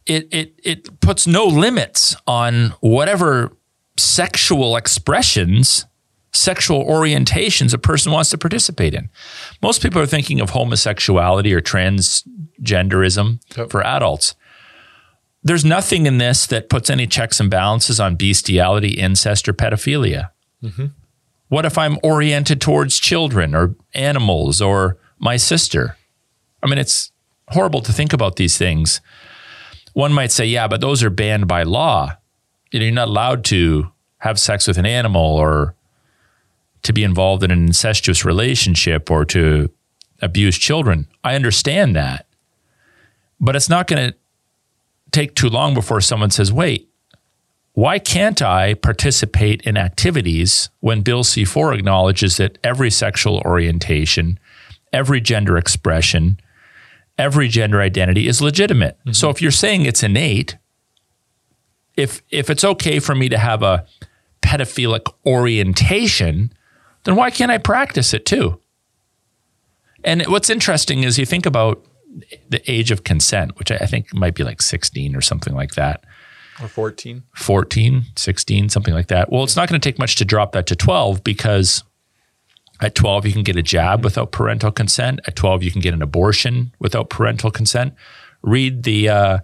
it, 0.06 0.28
it, 0.32 0.60
it 0.64 1.00
puts 1.00 1.26
no 1.26 1.46
limits 1.46 2.16
on 2.28 2.76
whatever 2.80 3.52
sexual 3.98 4.76
expressions, 4.76 5.86
sexual 6.36 6.84
orientations 6.86 7.74
a 7.74 7.78
person 7.78 8.12
wants 8.12 8.30
to 8.30 8.38
participate 8.38 8.94
in. 8.94 9.10
Most 9.62 9.82
people 9.82 10.02
are 10.02 10.06
thinking 10.06 10.42
of 10.42 10.52
homosexuality 10.52 11.54
or 11.54 11.62
transgenderism 11.62 13.40
Yep. 13.58 13.72
for 13.72 13.86
adults. 13.86 14.36
There's 15.44 15.64
nothing 15.66 16.06
in 16.08 16.18
this 16.18 16.48
that 16.48 16.70
puts 16.70 16.90
any 16.90 17.06
checks 17.08 17.40
and 17.40 17.50
balances 17.52 18.00
on 18.00 18.16
bestiality, 18.16 18.94
incest, 19.00 19.48
or 19.48 19.54
pedophilia. 19.54 20.30
Mm-hmm. 20.64 20.88
What 21.50 21.66
if 21.66 21.78
I'm 21.78 22.00
oriented 22.02 22.60
towards 22.60 23.00
children 23.00 23.54
or 23.54 23.76
animals 23.94 24.60
or 24.62 24.98
my 25.20 25.38
sister? 25.38 25.98
I 26.64 26.68
mean, 26.68 26.80
it's 26.80 27.12
horrible 27.50 27.82
to 27.82 27.94
think 27.94 28.12
about 28.12 28.38
these 28.38 28.58
things. 28.58 29.02
One 29.94 30.12
might 30.12 30.32
say, 30.32 30.48
yeah, 30.48 30.68
but 30.68 30.82
those 30.82 31.04
are 31.04 31.12
banned 31.12 31.48
by 31.48 31.62
law. 31.64 32.18
You 32.72 32.80
know, 32.80 32.86
you're 32.86 32.96
not 32.96 33.08
allowed 33.08 33.46
to 33.46 33.92
have 34.18 34.40
sex 34.40 34.68
with 34.68 34.80
an 34.80 34.88
animal 34.88 35.22
or 35.22 35.76
to 36.86 36.94
be 36.94 37.04
involved 37.04 37.44
in 37.44 37.52
an 37.52 37.66
incestuous 37.66 38.24
relationship 38.24 39.12
or 39.12 39.26
to 39.26 39.70
abuse 40.22 40.58
children. 40.58 41.08
I 41.24 41.36
understand 41.36 41.96
that. 41.96 42.28
But 43.40 43.56
it's 43.56 43.70
not 43.70 43.88
going 43.88 44.12
to 44.12 44.18
take 45.12 45.36
too 45.36 45.50
long 45.50 45.74
before 45.74 46.02
someone 46.02 46.30
says, 46.30 46.52
wait, 46.52 46.90
why 47.74 48.00
can't 48.00 48.42
I 48.42 48.76
participate 48.76 49.62
in 49.64 49.78
activities 49.78 50.70
when 50.80 51.02
Bill 51.02 51.24
C4 51.24 51.78
acknowledges 51.78 52.38
that 52.38 52.58
every 52.64 52.90
sexual 52.90 53.40
orientation, 53.40 54.40
every 54.94 55.20
gender 55.20 55.58
expression, 55.58 56.40
every 57.18 57.50
gender 57.50 57.82
identity 57.82 58.28
is 58.28 58.42
legitimate? 58.42 58.98
Mm-hmm. 59.00 59.12
So 59.12 59.30
if 59.30 59.42
you're 59.42 59.52
saying 59.52 59.86
it's 59.86 60.04
innate, 60.04 60.56
if 61.98 62.22
if 62.30 62.50
it's 62.50 62.64
okay 62.64 63.00
for 63.00 63.16
me 63.16 63.28
to 63.30 63.38
have 63.38 63.62
a 63.62 63.86
pedophilic 64.42 65.12
orientation, 65.26 66.54
then 67.06 67.16
why 67.16 67.30
can't 67.32 67.52
I 67.52 67.58
practice 67.58 68.14
it 68.14 68.26
too? 68.26 68.60
And 70.04 70.24
what's 70.28 70.50
interesting 70.50 71.04
is 71.04 71.18
you 71.18 71.26
think 71.26 71.46
about 71.46 71.84
the 72.50 72.62
age 72.72 72.92
of 72.92 73.04
consent, 73.04 73.58
which 73.58 73.72
I 73.72 73.86
think 73.86 74.14
might 74.14 74.36
be 74.36 74.44
like 74.44 74.62
16 74.62 75.16
or 75.16 75.22
something 75.22 75.54
like 75.54 75.76
that. 75.76 76.04
Or 76.62 76.68
14. 76.68 77.24
14, 77.36 78.04
16, 78.16 78.70
something 78.70 78.94
like 78.94 79.08
that. 79.08 79.32
Well, 79.32 79.44
it's 79.44 79.56
not 79.56 79.68
going 79.68 79.80
to 79.80 79.90
take 79.90 80.00
much 80.00 80.16
to 80.18 80.26
drop 80.26 80.54
that 80.54 80.68
to 80.68 80.76
12 80.76 81.24
because 81.24 81.84
at 82.82 82.96
12, 82.96 83.26
you 83.26 83.34
can 83.34 83.44
get 83.44 83.56
a 83.56 83.64
jab 83.64 84.04
without 84.04 84.32
parental 84.32 84.72
consent. 84.72 85.20
At 85.28 85.36
12, 85.36 85.64
you 85.64 85.72
can 85.72 85.82
get 85.82 85.94
an 85.94 86.02
abortion 86.02 86.74
without 86.80 87.10
parental 87.10 87.52
consent. 87.52 87.94
Read 88.42 88.84
the 88.84 89.10
uh, 89.10 89.38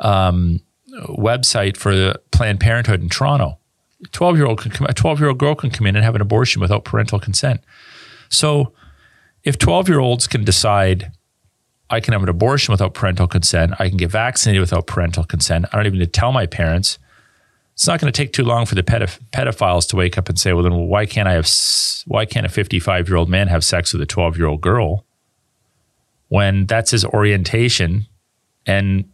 um, 0.00 0.60
website 1.08 1.76
for 1.76 2.14
Planned 2.32 2.60
Parenthood 2.60 3.00
in 3.00 3.08
Toronto. 3.08 3.58
12 4.10 4.36
year 4.36 4.46
old 4.46 4.60
can 4.60 4.70
come, 4.70 4.86
a 4.88 4.94
12 4.94 5.20
year 5.20 5.28
old 5.28 5.38
girl 5.38 5.54
can 5.54 5.70
come 5.70 5.86
in 5.86 5.96
and 5.96 6.04
have 6.04 6.14
an 6.14 6.20
abortion 6.20 6.60
without 6.60 6.84
parental 6.84 7.20
consent. 7.20 7.60
So 8.28 8.72
if 9.44 9.58
12 9.58 9.88
year 9.88 10.00
olds 10.00 10.26
can 10.26 10.44
decide 10.44 11.12
I 11.92 12.00
can 12.00 12.14
have 12.14 12.22
an 12.22 12.30
abortion 12.30 12.72
without 12.72 12.94
parental 12.94 13.28
consent. 13.28 13.74
I 13.78 13.88
can 13.90 13.98
get 13.98 14.10
vaccinated 14.10 14.62
without 14.62 14.86
parental 14.86 15.24
consent. 15.24 15.66
I 15.70 15.76
don't 15.76 15.86
even 15.86 15.98
need 15.98 16.06
to 16.06 16.20
tell 16.20 16.32
my 16.32 16.46
parents. 16.46 16.98
It's 17.74 17.86
not 17.86 18.00
going 18.00 18.10
to 18.10 18.16
take 18.16 18.32
too 18.32 18.44
long 18.44 18.64
for 18.64 18.74
the 18.74 18.82
pedoph- 18.82 19.20
pedophiles 19.30 19.86
to 19.90 19.96
wake 19.96 20.16
up 20.16 20.28
and 20.30 20.38
say, 20.38 20.54
"Well, 20.54 20.62
then 20.62 20.74
why 20.88 21.04
can't 21.04 21.28
I 21.28 21.34
have? 21.34 21.48
Why 22.06 22.24
can't 22.24 22.46
a 22.46 22.48
55 22.48 23.08
year 23.08 23.16
old 23.16 23.28
man 23.28 23.48
have 23.48 23.62
sex 23.62 23.92
with 23.92 24.00
a 24.00 24.06
12 24.06 24.38
year 24.38 24.46
old 24.46 24.62
girl?" 24.62 25.04
When 26.28 26.64
that's 26.64 26.92
his 26.92 27.04
orientation, 27.04 28.06
and 28.64 29.04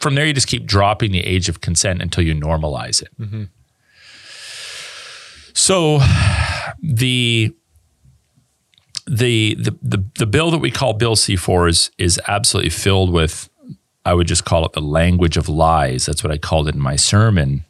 from 0.00 0.16
there 0.16 0.26
you 0.26 0.32
just 0.32 0.48
keep 0.48 0.66
dropping 0.66 1.12
the 1.12 1.24
age 1.24 1.48
of 1.48 1.60
consent 1.60 2.02
until 2.02 2.24
you 2.24 2.34
normalize 2.34 3.00
it. 3.00 3.10
Mm-hmm. 3.20 3.44
So 5.58 5.98
the 6.80 7.52
the, 9.08 9.54
the 9.54 9.76
the 9.82 10.04
the 10.14 10.26
bill 10.26 10.52
that 10.52 10.58
we 10.58 10.70
call 10.70 10.92
Bill 10.94 11.16
C4 11.16 11.68
is 11.68 11.90
is 11.98 12.20
absolutely 12.28 12.70
filled 12.70 13.10
with 13.10 13.50
I 14.04 14.14
would 14.14 14.28
just 14.28 14.44
call 14.44 14.64
it 14.66 14.72
the 14.72 14.80
language 14.80 15.36
of 15.36 15.48
lies. 15.48 16.06
That's 16.06 16.22
what 16.22 16.32
I 16.32 16.38
called 16.38 16.68
it 16.68 16.76
in 16.76 16.80
my 16.80 16.94
sermon. 16.94 17.64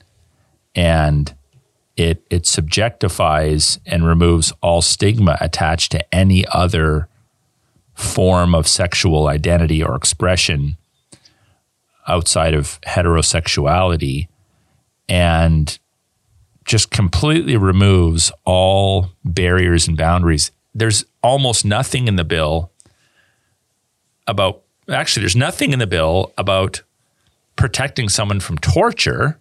And 0.74 1.35
it 1.96 2.22
it 2.29 2.42
subjectifies 2.42 3.79
and 3.87 4.07
removes 4.07 4.53
all 4.61 4.83
stigma 4.83 5.38
attached 5.40 5.90
to 5.92 6.14
any 6.14 6.44
other 6.48 7.09
form 7.94 8.55
of 8.55 8.68
sexual 8.68 9.29
identity 9.29 9.83
or 9.83 9.96
expression 9.96 10.77
outside 12.07 12.53
of 12.53 12.79
heterosexuality 12.83 14.29
and 15.09 15.79
just 16.68 16.90
completely 16.90 17.57
removes 17.57 18.31
all 18.44 19.09
barriers 19.24 19.88
and 19.88 19.96
boundaries. 19.96 20.52
There's 20.74 21.04
almost 21.22 21.64
nothing 21.64 22.07
in 22.07 22.16
the 22.16 22.24
bill 22.24 22.70
about, 24.26 24.62
actually, 24.88 25.22
there's 25.22 25.35
nothing 25.35 25.72
in 25.72 25.78
the 25.78 25.87
bill 25.87 26.35
about 26.37 26.83
protecting 27.57 28.11
someone 28.11 28.38
from 28.38 28.59
torture. 28.59 29.40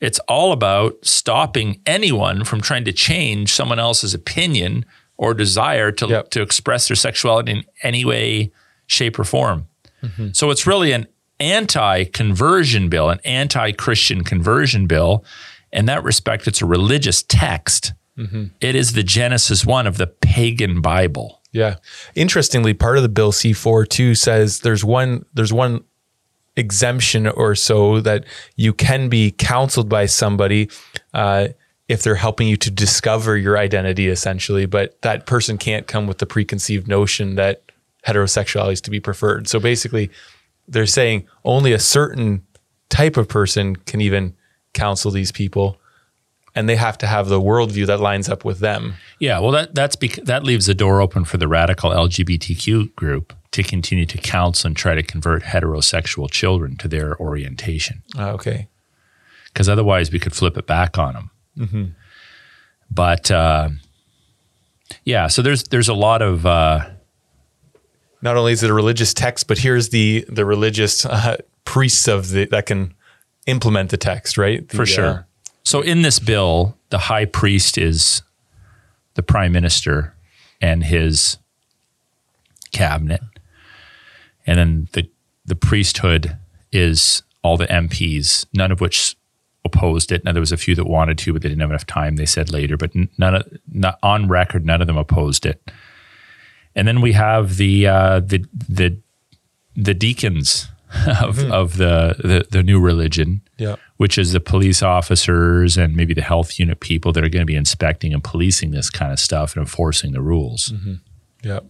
It's 0.00 0.18
all 0.20 0.52
about 0.52 1.04
stopping 1.04 1.82
anyone 1.84 2.44
from 2.44 2.62
trying 2.62 2.86
to 2.86 2.92
change 2.92 3.52
someone 3.52 3.78
else's 3.78 4.14
opinion 4.14 4.86
or 5.18 5.34
desire 5.34 5.92
to, 5.92 6.06
Yep. 6.06 6.30
to 6.30 6.40
express 6.40 6.88
their 6.88 6.96
sexuality 6.96 7.52
in 7.52 7.64
any 7.82 8.06
way, 8.06 8.50
shape, 8.86 9.18
or 9.18 9.24
form. 9.24 9.66
Mm-hmm. 10.02 10.28
So 10.32 10.50
it's 10.50 10.66
really 10.66 10.92
an 10.92 11.06
anti 11.38 12.04
conversion 12.04 12.88
bill, 12.88 13.10
an 13.10 13.20
anti 13.26 13.72
Christian 13.72 14.24
conversion 14.24 14.86
bill. 14.86 15.22
In 15.72 15.86
that 15.86 16.02
respect, 16.02 16.46
it's 16.46 16.62
a 16.62 16.66
religious 16.66 17.22
text. 17.22 17.92
It 18.60 18.74
is 18.74 18.92
the 18.92 19.02
Genesis 19.02 19.64
1 19.64 19.86
of 19.86 19.96
the 19.96 20.06
pagan 20.06 20.80
Bible. 20.80 21.40
Yeah. 21.52 21.76
Interestingly, 22.14 22.74
part 22.74 22.96
of 22.96 23.02
the 23.02 23.08
bill 23.08 23.32
C4 23.32 23.88
too 23.88 24.14
says 24.14 24.60
there's 24.60 24.84
one 24.84 25.24
there's 25.34 25.52
one 25.52 25.84
exemption 26.56 27.26
or 27.26 27.54
so 27.54 28.00
that 28.00 28.24
you 28.56 28.72
can 28.72 29.08
be 29.08 29.30
counseled 29.30 29.88
by 29.88 30.06
somebody 30.06 30.68
uh, 31.14 31.48
if 31.88 32.02
they're 32.02 32.14
helping 32.14 32.46
you 32.46 32.56
to 32.56 32.70
discover 32.70 33.36
your 33.36 33.58
identity, 33.58 34.08
essentially. 34.08 34.66
But 34.66 35.00
that 35.02 35.26
person 35.26 35.58
can't 35.58 35.86
come 35.86 36.06
with 36.06 36.18
the 36.18 36.26
preconceived 36.26 36.86
notion 36.86 37.34
that 37.36 37.62
heterosexuality 38.06 38.72
is 38.72 38.80
to 38.82 38.90
be 38.90 39.00
preferred. 39.00 39.48
So 39.48 39.58
basically, 39.58 40.10
they're 40.68 40.86
saying 40.86 41.26
only 41.44 41.72
a 41.72 41.78
certain 41.78 42.46
type 42.90 43.16
of 43.16 43.28
person 43.28 43.76
can 43.76 44.00
even 44.00 44.36
counsel 44.72 45.10
these 45.10 45.32
people, 45.32 45.78
and 46.54 46.68
they 46.68 46.76
have 46.76 46.98
to 46.98 47.06
have 47.06 47.28
the 47.28 47.40
worldview 47.40 47.86
that 47.86 48.00
lines 48.00 48.28
up 48.28 48.44
with 48.44 48.58
them. 48.60 48.94
Yeah, 49.18 49.38
well, 49.38 49.50
that 49.52 49.74
that's 49.74 49.96
bec- 49.96 50.24
that 50.24 50.44
leaves 50.44 50.66
the 50.66 50.74
door 50.74 51.00
open 51.00 51.24
for 51.24 51.36
the 51.38 51.48
radical 51.48 51.90
LGBTQ 51.90 52.94
group 52.94 53.32
to 53.52 53.62
continue 53.62 54.06
to 54.06 54.18
counsel 54.18 54.68
and 54.68 54.76
try 54.76 54.94
to 54.94 55.02
convert 55.02 55.42
heterosexual 55.42 56.30
children 56.30 56.76
to 56.76 56.88
their 56.88 57.16
orientation. 57.18 58.02
Ah, 58.16 58.30
okay. 58.30 58.68
because 59.52 59.68
otherwise 59.68 60.12
we 60.12 60.18
could 60.20 60.32
flip 60.34 60.56
it 60.56 60.66
back 60.66 60.96
on 60.98 61.14
them. 61.14 61.96
But 62.90 63.30
uh, 63.30 63.68
yeah, 65.04 65.26
so 65.28 65.42
there's 65.42 65.64
there's 65.64 65.88
a 65.88 65.94
lot 65.94 66.22
of 66.22 66.46
uh, 66.46 66.88
not 68.22 68.36
only 68.36 68.52
is 68.52 68.62
it 68.62 68.70
a 68.70 68.74
religious 68.74 69.14
text, 69.14 69.46
but 69.46 69.58
here's 69.58 69.90
the 69.90 70.24
the 70.28 70.44
religious 70.44 71.04
uh, 71.06 71.36
priests 71.64 72.08
of 72.08 72.30
the 72.30 72.46
that 72.46 72.66
can 72.66 72.94
implement 73.46 73.90
the 73.90 73.96
text, 73.96 74.38
right? 74.38 74.66
The, 74.68 74.76
for 74.76 74.86
sure. 74.86 75.06
uh, 75.06 75.22
so 75.64 75.80
in 75.80 76.02
this 76.02 76.18
bill, 76.18 76.76
the 76.90 76.98
high 76.98 77.24
priest 77.24 77.78
is 77.78 78.22
the 79.14 79.22
prime 79.22 79.52
minister 79.52 80.14
and 80.60 80.84
his 80.84 81.38
cabinet, 82.72 83.22
and 84.46 84.58
then 84.58 84.88
the 84.92 85.08
the 85.44 85.56
priesthood 85.56 86.36
is 86.72 87.22
all 87.42 87.56
the 87.56 87.66
MPs, 87.66 88.46
none 88.54 88.70
of 88.70 88.80
which 88.80 89.16
opposed 89.64 90.12
it. 90.12 90.24
Now 90.24 90.32
there 90.32 90.40
was 90.40 90.52
a 90.52 90.56
few 90.56 90.74
that 90.74 90.86
wanted 90.86 91.18
to, 91.18 91.32
but 91.32 91.42
they 91.42 91.48
didn't 91.48 91.60
have 91.60 91.70
enough 91.70 91.86
time. 91.86 92.16
They 92.16 92.26
said 92.26 92.52
later, 92.52 92.76
but 92.76 92.92
none 93.18 93.34
of 93.34 93.48
not 93.70 93.98
on 94.02 94.28
record, 94.28 94.64
none 94.64 94.80
of 94.80 94.86
them 94.86 94.96
opposed 94.96 95.46
it. 95.46 95.70
And 96.74 96.86
then 96.86 97.00
we 97.00 97.12
have 97.12 97.56
the 97.56 97.86
uh, 97.86 98.20
the 98.20 98.44
the 98.68 98.98
the 99.76 99.94
deacons 99.94 100.68
of, 101.22 101.38
of 101.50 101.76
the, 101.76 102.16
the 102.18 102.46
the 102.50 102.62
new 102.62 102.80
religion, 102.80 103.42
Yeah. 103.58 103.76
which 103.96 104.18
is 104.18 104.32
the 104.32 104.40
police 104.40 104.82
officers 104.82 105.76
and 105.76 105.94
maybe 105.94 106.14
the 106.14 106.22
health 106.22 106.58
unit 106.58 106.80
people 106.80 107.12
that 107.12 107.22
are 107.24 107.28
going 107.28 107.42
to 107.42 107.46
be 107.46 107.56
inspecting 107.56 108.12
and 108.12 108.24
policing 108.24 108.72
this 108.72 108.90
kind 108.90 109.12
of 109.12 109.18
stuff 109.20 109.54
and 109.56 109.60
enforcing 109.62 110.12
the 110.12 110.20
rules. 110.20 110.72
Yeah. 111.42 111.60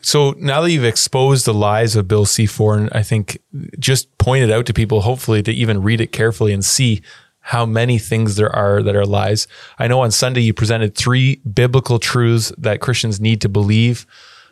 So 0.00 0.34
now 0.38 0.60
that 0.60 0.70
you've 0.70 0.84
exposed 0.84 1.46
the 1.46 1.54
lies 1.54 1.96
of 1.96 2.06
Bill 2.08 2.24
C4, 2.26 2.76
and 2.78 2.90
I 2.92 3.02
think 3.02 3.38
just 3.78 4.16
pointed 4.18 4.50
out 4.50 4.66
to 4.66 4.72
people, 4.74 5.00
hopefully 5.02 5.42
to 5.44 5.52
even 5.52 5.82
read 5.82 6.00
it 6.00 6.12
carefully 6.12 6.52
and 6.52 6.64
see 6.64 7.00
how 7.40 7.64
many 7.66 7.98
things 7.98 8.36
there 8.36 8.54
are 8.54 8.82
that 8.82 8.96
are 8.96 9.06
lies. 9.06 9.46
I 9.78 9.86
know 9.86 10.00
on 10.00 10.10
Sunday 10.10 10.40
you 10.40 10.52
presented 10.54 10.94
three 10.94 11.36
biblical 11.36 11.98
truths 11.98 12.52
that 12.58 12.80
Christians 12.80 13.20
need 13.20 13.40
to 13.42 13.48
believe, 13.48 14.06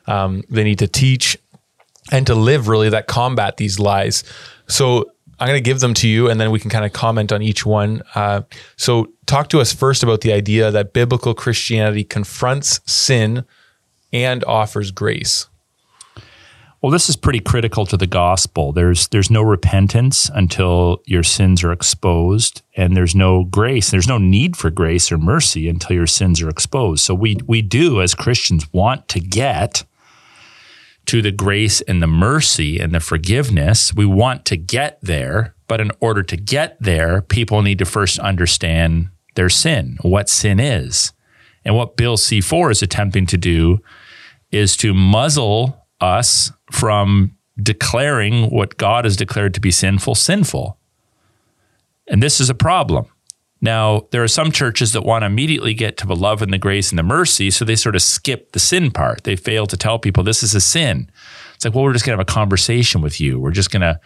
um, 0.07 0.43
they 0.51 0.65
need 0.65 0.79
to 0.81 0.89
teach, 0.89 1.39
and 2.11 2.27
to 2.27 2.35
live 2.35 2.69
really 2.69 2.89
that 2.89 3.07
combat 3.07 3.57
these 3.57 3.79
lies. 3.79 4.25
So 4.67 5.13
I'm 5.39 5.49
going 5.49 5.59
to 5.59 5.69
give 5.69 5.81
them 5.81 5.95
to 5.95 6.09
you, 6.09 6.29
and 6.29 6.41
then 6.41 6.51
we 6.51 6.61
can 6.61 6.71
kind 6.71 6.85
of 6.85 6.93
comment 6.93 7.33
on 7.33 7.43
each 7.43 7.67
one. 7.67 8.03
Uh, 8.15 8.43
so 8.77 9.13
talk 9.27 9.49
to 9.51 9.61
us 9.61 9.73
first 9.73 10.03
about 10.03 10.21
the 10.21 10.33
idea 10.33 10.71
that 10.71 10.93
biblical 10.93 11.35
Christianity 11.35 12.05
confronts 12.05 12.81
sin 12.87 13.45
and 14.13 14.45
offers 14.45 14.91
grace. 14.91 15.47
Well, 16.83 16.91
this 16.91 17.09
is 17.09 17.15
pretty 17.15 17.39
critical 17.39 17.87
to 17.87 17.97
the 17.97 18.09
gospel. 18.09 18.73
There's 18.73 19.07
there's 19.09 19.31
no 19.31 19.43
repentance 19.43 20.29
until 20.35 21.01
your 21.07 21.23
sins 21.23 21.63
are 21.63 21.71
exposed, 21.71 22.63
and 22.77 22.97
there's 22.97 23.15
no 23.15 23.45
grace. 23.45 23.93
There's 23.93 24.09
no 24.09 24.19
need 24.19 24.57
for 24.57 24.69
grace 24.69 25.13
or 25.13 25.19
mercy 25.19 25.69
until 25.69 25.95
your 25.95 26.09
sins 26.09 26.43
are 26.43 26.49
exposed. 26.49 27.05
So 27.05 27.15
we 27.15 27.37
we 27.47 27.63
do 27.63 28.03
as 28.03 28.17
Christians 28.17 28.73
want 28.73 29.07
to 29.09 29.21
get 29.21 29.85
to 31.13 31.21
the 31.21 31.31
grace 31.31 31.83
and 31.83 32.03
the 32.03 32.07
mercy 32.07 32.79
and 32.79 32.95
the 32.95 32.99
forgiveness. 32.99 33.93
We 33.95 34.07
want 34.07 34.47
to 34.47 34.57
get 34.57 34.99
there, 35.03 35.55
but 35.69 35.79
in 35.79 35.91
order 36.01 36.23
to 36.23 36.39
get 36.39 36.79
there, 36.81 37.21
people 37.21 37.61
need 37.61 37.81
to 37.81 37.85
first 37.85 38.19
understand 38.19 39.11
their 39.35 39.51
sin, 39.51 39.99
what 40.01 40.31
sin 40.31 40.59
is. 40.59 41.13
And 41.67 41.77
what 41.77 41.99
Bill 41.99 42.17
C4 42.17 42.71
is 42.71 42.81
attempting 42.81 43.27
to 43.27 43.37
do 43.37 43.81
is 44.51 44.75
to 44.79 44.95
muzzle 44.95 45.87
us 46.01 46.51
from 46.71 47.37
declaring 47.63 48.49
what 48.49 48.79
God 48.79 49.05
has 49.05 49.15
declared 49.15 49.53
to 49.53 49.61
be 49.61 49.71
sinful, 49.71 50.15
sinful. 50.15 50.79
And 52.09 52.23
this 52.23 52.41
is 52.41 52.49
a 52.49 52.55
problem. 52.55 53.12
Now, 53.65 54.09
there 54.11 54.25
are 54.25 54.29
some 54.29 54.51
churches 54.51 54.93
that 54.93 55.05
want 55.05 55.23
to 55.23 55.27
immediately 55.27 55.73
get 55.73 55.97
to 55.99 56.07
the 56.07 56.17
love 56.17 56.43
and 56.43 56.53
the 56.53 56.59
grace 56.59 56.91
and 56.91 56.99
the 56.99 57.05
mercy, 57.05 57.49
so 57.49 57.65
they 57.65 57.77
sort 57.77 57.95
of 57.95 58.03
skip 58.03 58.53
the 58.53 58.59
sin 58.59 58.91
part. 58.91 59.23
They 59.23 59.37
fail 59.37 59.69
to 59.69 59.77
tell 59.77 60.01
people 60.01 60.25
this 60.25 60.43
is 60.43 60.55
a 60.57 60.61
sin. 60.61 61.09
It's 61.55 61.65
like, 61.65 61.73
well, 61.73 61.85
we're 61.85 61.93
just 61.93 62.05
going 62.05 62.19
to 62.19 62.21
have 62.21 62.29
a 62.29 62.33
conversation 62.33 63.01
with 63.01 63.21
you. 63.21 63.39
We're 63.39 63.53
just 63.53 63.71
going 63.71 63.83
to 63.83 64.01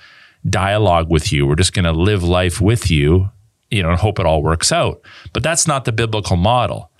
dialogue 0.49 1.11
with 1.11 1.33
you. 1.33 1.47
We're 1.47 1.57
just 1.57 1.73
going 1.73 1.87
to 1.87 1.93
live 1.93 2.23
life 2.23 2.61
with 2.61 2.91
you, 2.91 3.31
you 3.71 3.83
know, 3.83 3.89
and 3.89 3.99
hope 3.99 4.19
it 4.19 4.27
all 4.27 4.43
works 4.43 4.71
out. 4.71 5.01
But 5.33 5.43
that's 5.43 5.67
not 5.67 5.87
the 5.87 5.93
biblical 5.93 6.37
model. 6.37 6.91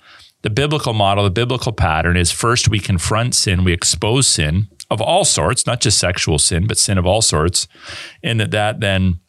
The 0.41 0.49
biblical 0.49 0.93
model, 0.93 1.23
the 1.23 1.29
biblical 1.29 1.71
pattern 1.71 2.17
is 2.17 2.31
first 2.31 2.69
we 2.69 2.79
confront 2.79 3.35
sin, 3.35 3.63
we 3.63 3.73
expose 3.73 4.27
sin 4.27 4.67
of 4.89 4.99
all 4.99 5.25
sorts, 5.25 5.67
not 5.67 5.81
just 5.81 5.99
sexual 5.99 6.39
sin, 6.39 6.65
but 6.65 6.77
sin 6.77 6.97
of 6.97 7.05
all 7.05 7.21
sorts, 7.21 7.67
and 8.23 8.39
that 8.39 8.51
that 8.51 8.79
then 8.79 9.19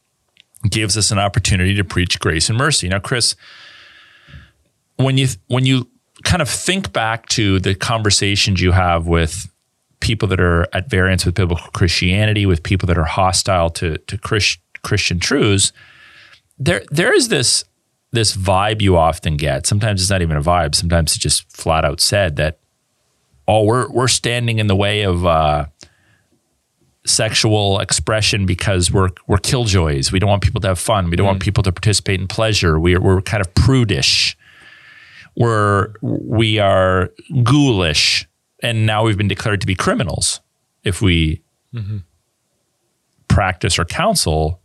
gives 0.69 0.97
us 0.97 1.11
an 1.11 1.19
opportunity 1.19 1.75
to 1.75 1.85
preach 1.85 2.19
grace 2.19 2.49
and 2.49 2.59
mercy. 2.59 2.89
Now, 2.89 2.99
Chris, 2.99 3.37
when 4.97 5.19
you 5.19 5.29
when 5.47 5.65
you 5.65 5.89
kind 6.25 6.43
of 6.43 6.49
think 6.49 6.93
back 6.93 7.27
to 7.29 7.61
the 7.61 7.75
conversations 7.75 8.61
you 8.61 8.73
have 8.73 9.07
with 9.07 9.49
people 10.01 10.29
that 10.29 10.41
are 10.41 10.67
at 10.73 10.91
variance 10.91 11.25
with 11.25 11.35
biblical 11.35 11.69
Christianity, 11.73 12.47
with 12.47 12.63
people 12.63 12.87
that 12.87 12.99
are 12.99 13.05
hostile 13.05 13.71
to 13.71 13.99
to 13.99 14.19
Christ, 14.19 14.59
Christian 14.83 15.21
truths, 15.21 15.73
there 16.59 16.83
there 16.91 17.15
is 17.15 17.29
this 17.29 17.65
this 18.11 18.37
vibe 18.37 18.81
you 18.81 18.97
often 18.97 19.37
get. 19.37 19.67
Sometimes 19.67 20.01
it's 20.01 20.11
not 20.11 20.23
even 20.23 20.37
a 20.37 20.43
vibe. 20.43 20.75
Sometimes 20.75 21.13
it's 21.13 21.23
just 21.23 21.51
flat 21.55 21.85
out 21.85 22.01
said 22.01 22.37
that, 22.37 22.59
oh, 23.47 23.65
we're 23.65 23.89
we're 23.91 24.09
standing 24.09 24.59
in 24.59 24.67
the 24.67 24.77
way 24.77 25.03
of 25.03 25.25
uh, 25.27 25.67
sexual 27.09 27.81
expression 27.81 28.47
because 28.47 28.91
we're 28.91 29.11
we're 29.27 29.39
killjoys. 29.39 30.13
We 30.13 30.19
don't 30.19 30.31
want 30.31 30.43
people 30.43 30.61
to 30.61 30.69
have 30.69 30.79
fun. 30.79 31.11
We 31.11 31.17
don't 31.17 31.27
want 31.27 31.41
people 31.41 31.63
to 31.65 31.73
participate 31.73 32.21
in 32.21 32.29
pleasure. 32.29 32.79
We're 32.79 33.01
we're 33.01 33.21
kind 33.23 33.41
of 33.41 33.53
prudish. 33.55 34.37
We're 35.37 35.95
we 36.03 36.59
are 36.59 37.11
ghoulish, 37.43 38.29
and 38.63 38.87
now 38.87 39.05
we've 39.05 39.19
been 39.19 39.29
declared 39.29 39.61
to 39.61 39.67
be 39.67 39.75
criminals 39.75 40.41
if 40.85 41.01
we 41.03 41.43
practice 43.29 43.79
or 43.79 43.85
counsel 43.85 44.61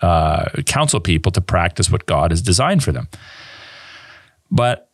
uh, 0.00 0.48
counsel 0.66 1.00
people 1.00 1.30
to 1.32 1.40
practice 1.40 1.90
what 1.90 2.06
God 2.06 2.30
has 2.30 2.40
designed 2.40 2.82
for 2.82 2.92
them. 2.92 3.08
But 4.50 4.90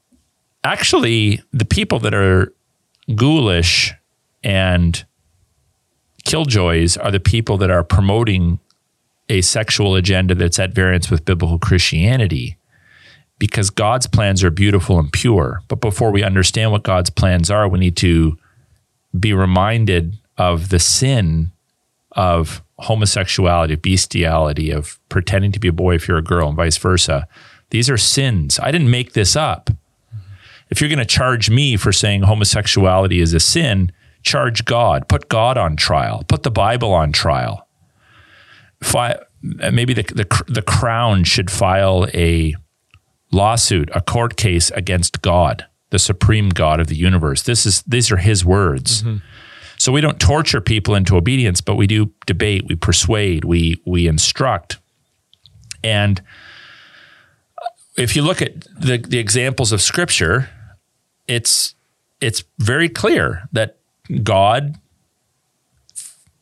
actually, 0.65 1.41
the 1.53 1.65
people 1.65 1.99
that 2.01 2.13
are 2.13 2.53
ghoulish 3.15 3.95
and 4.43 5.05
killjoys 6.27 6.97
are 6.97 7.13
the 7.13 7.21
people 7.21 7.57
that 7.57 7.71
are 7.71 7.85
promoting 7.85 8.59
a 9.29 9.41
sexual 9.41 9.95
agenda 9.95 10.35
that's 10.35 10.59
at 10.59 10.75
variance 10.75 11.11
with 11.11 11.25
biblical 11.25 11.59
Christianity 11.59 12.59
because 13.39 13.71
God's 13.71 14.07
plans 14.07 14.43
are 14.43 14.51
beautiful 14.51 14.99
and 14.99 15.13
pure. 15.13 15.63
But 15.69 15.81
before 15.81 16.11
we 16.11 16.23
understand 16.23 16.73
what 16.73 16.83
God's 16.83 17.11
plans 17.11 17.51
are, 17.51 17.69
we 17.69 17.79
need 17.79 17.97
to 17.99 18.37
be 19.19 19.33
reminded 19.33 20.19
of 20.37 20.69
the 20.69 20.79
sin 20.79 21.53
of 22.13 22.63
homosexuality, 22.81 23.77
bestiality, 23.77 24.71
of 24.71 24.99
pretending 25.09 25.53
to 25.53 25.61
be 25.61 25.69
a 25.69 25.73
boy 25.73 25.95
if 25.95 26.09
you're 26.09 26.19
a 26.19 26.23
girl, 26.23 26.49
and 26.49 26.57
vice 26.57 26.77
versa. 26.77 27.29
These 27.71 27.89
are 27.89 27.97
sins. 27.97 28.59
I 28.61 28.71
didn't 28.71 28.91
make 28.91 29.13
this 29.13 29.37
up. 29.37 29.71
If 30.71 30.81
you're 30.81 30.91
going 30.91 30.99
to 30.99 31.05
charge 31.05 31.51
me 31.51 31.77
for 31.77 31.93
saying 31.93 32.23
homosexuality 32.23 33.21
is 33.21 33.33
a 33.33 33.41
sin, 33.41 33.93
charge 34.27 34.65
God. 34.65 35.09
Put 35.09 35.29
God 35.29 35.57
on 35.57 35.77
trial. 35.77 36.25
Put 36.29 36.43
the 36.43 36.51
Bible 36.51 36.93
on 36.93 37.13
trial. 37.13 37.67
Fi- 38.83 39.21
maybe 39.41 39.95
the, 39.95 40.03
the 40.03 40.45
the 40.49 40.63
crown 40.63 41.25
should 41.25 41.51
file 41.51 42.07
a 42.13 42.55
lawsuit, 43.33 43.89
a 43.95 44.01
court 44.01 44.37
case 44.37 44.71
against 44.73 45.23
God, 45.23 45.65
the 45.91 45.99
supreme 45.99 46.51
God 46.51 46.81
of 46.81 46.89
the 46.89 46.97
universe. 46.97 47.43
This 47.43 47.65
is 47.65 47.83
these 47.83 48.11
are 48.11 48.19
His 48.19 48.45
words. 48.45 49.03
Mm-hmm. 49.03 49.19
So 49.79 49.93
we 49.93 50.01
don't 50.01 50.19
torture 50.19 50.61
people 50.61 50.95
into 50.95 51.17
obedience, 51.17 51.61
but 51.61 51.77
we 51.77 51.87
do 51.87 52.13
debate, 52.27 52.65
we 52.69 52.75
persuade, 52.75 53.45
we 53.45 53.81
we 53.87 54.09
instruct. 54.09 54.79
And 55.85 56.21
if 57.97 58.17
you 58.17 58.23
look 58.23 58.43
at 58.43 58.61
the, 58.81 58.99
the 58.99 59.19
examples 59.19 59.73
of 59.73 59.81
scripture, 59.81 60.49
it's 61.29 61.75
it's 62.21 62.43
very 62.59 62.89
clear 62.89 63.49
that 63.53 63.76
God 64.23 64.79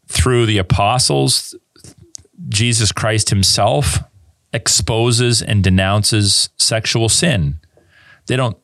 through 0.09 0.47
the 0.47 0.59
apostles, 0.59 1.55
Jesus 2.49 2.93
Christ 2.93 3.31
himself 3.31 3.99
exposes 4.53 5.43
and 5.43 5.65
denounces 5.65 6.49
sexual 6.57 7.09
sin. 7.09 7.59
They 8.27 8.37
don't 8.37 8.57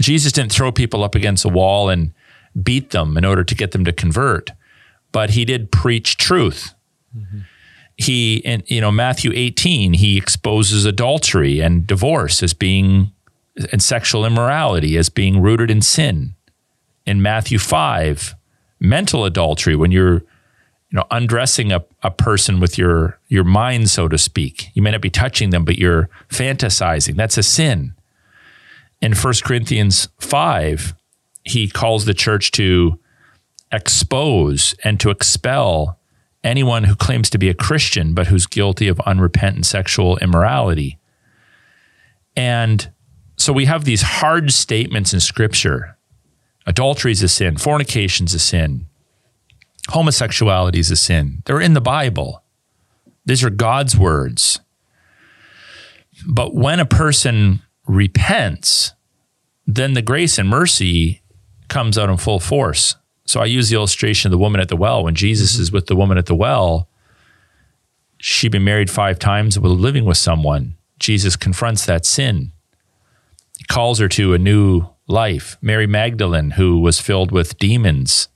Jesus 0.00 0.32
didn't 0.32 0.52
throw 0.52 0.72
people 0.72 1.04
up 1.04 1.14
against 1.14 1.44
a 1.44 1.48
wall 1.48 1.88
and 1.88 2.12
beat 2.60 2.90
them 2.90 3.16
in 3.16 3.24
order 3.24 3.44
to 3.44 3.54
get 3.54 3.70
them 3.70 3.84
to 3.84 3.92
convert, 3.92 4.50
but 5.12 5.30
he 5.30 5.44
did 5.44 5.70
preach 5.70 6.16
truth. 6.16 6.74
Mm-hmm. 7.16 7.40
He, 7.96 8.36
in 8.38 8.64
you 8.66 8.80
know, 8.80 8.90
Matthew 8.90 9.30
18, 9.34 9.94
he 9.94 10.16
exposes 10.16 10.84
adultery 10.84 11.60
and 11.60 11.86
divorce 11.86 12.42
as 12.42 12.52
being, 12.52 13.12
and 13.70 13.82
sexual 13.82 14.24
immorality 14.24 14.96
as 14.96 15.08
being 15.08 15.40
rooted 15.40 15.70
in 15.70 15.82
sin. 15.82 16.34
In 17.06 17.22
Matthew 17.22 17.58
5, 17.58 18.34
mental 18.80 19.24
adultery, 19.24 19.76
when 19.76 19.90
you're, 19.90 20.14
you 20.14 20.98
know, 20.98 21.04
undressing 21.10 21.72
a, 21.72 21.84
a 22.02 22.10
person 22.10 22.60
with 22.60 22.78
your, 22.78 23.18
your 23.28 23.44
mind, 23.44 23.90
so 23.90 24.08
to 24.08 24.18
speak. 24.18 24.68
You 24.74 24.82
may 24.82 24.90
not 24.90 25.00
be 25.00 25.10
touching 25.10 25.50
them, 25.50 25.64
but 25.64 25.78
you're 25.78 26.08
fantasizing. 26.28 27.16
That's 27.16 27.38
a 27.38 27.42
sin. 27.42 27.94
In 29.00 29.14
1 29.14 29.34
Corinthians 29.42 30.08
5, 30.20 30.94
he 31.44 31.68
calls 31.68 32.04
the 32.04 32.14
church 32.14 32.50
to 32.52 32.98
expose 33.72 34.74
and 34.84 35.00
to 35.00 35.10
expel 35.10 35.98
anyone 36.44 36.84
who 36.84 36.94
claims 36.94 37.30
to 37.30 37.38
be 37.38 37.48
a 37.48 37.54
Christian 37.54 38.14
but 38.14 38.26
who's 38.26 38.46
guilty 38.46 38.88
of 38.88 39.00
unrepentant 39.00 39.66
sexual 39.66 40.18
immorality. 40.18 40.98
And 42.36 42.90
so 43.36 43.52
we 43.52 43.64
have 43.64 43.84
these 43.84 44.02
hard 44.02 44.52
statements 44.52 45.12
in 45.12 45.20
scripture. 45.20 45.96
Adultery 46.66 47.12
is 47.12 47.22
a 47.22 47.28
sin, 47.28 47.56
fornication 47.56 48.26
is 48.26 48.34
a 48.34 48.38
sin, 48.38 48.86
homosexuality 49.88 50.78
is 50.78 50.90
a 50.90 50.96
sin. 50.96 51.42
They're 51.44 51.60
in 51.60 51.74
the 51.74 51.80
Bible. 51.80 52.42
These 53.24 53.44
are 53.44 53.50
God's 53.50 53.96
words. 53.96 54.60
But 56.26 56.54
when 56.54 56.80
a 56.80 56.86
person 56.86 57.62
repents, 57.86 58.92
then 59.66 59.94
the 59.94 60.02
grace 60.02 60.38
and 60.38 60.48
mercy 60.48 61.22
comes 61.68 61.96
out 61.96 62.10
in 62.10 62.16
full 62.16 62.40
force. 62.40 62.96
So 63.24 63.40
I 63.40 63.46
use 63.46 63.70
the 63.70 63.76
illustration 63.76 64.28
of 64.28 64.32
the 64.32 64.38
woman 64.38 64.60
at 64.60 64.68
the 64.68 64.76
well. 64.76 65.04
When 65.04 65.14
Jesus 65.14 65.54
mm-hmm. 65.54 65.62
is 65.62 65.72
with 65.72 65.86
the 65.86 65.96
woman 65.96 66.18
at 66.18 66.26
the 66.26 66.34
well, 66.34 66.88
she'd 68.18 68.52
been 68.52 68.64
married 68.64 68.90
five 68.90 69.18
times 69.18 69.58
was 69.58 69.72
living 69.72 70.04
with 70.04 70.18
someone. 70.18 70.76
Jesus 70.98 71.34
confronts 71.34 71.86
that 71.86 72.04
sin. 72.04 72.52
He 73.58 73.64
calls 73.64 73.98
her 73.98 74.08
to 74.08 74.34
a 74.34 74.38
new 74.38 74.86
life. 75.12 75.56
Mary 75.60 75.86
Magdalene, 75.86 76.52
who 76.52 76.80
was 76.80 77.00
filled 77.00 77.30
with 77.30 77.58
demons, 77.58 78.28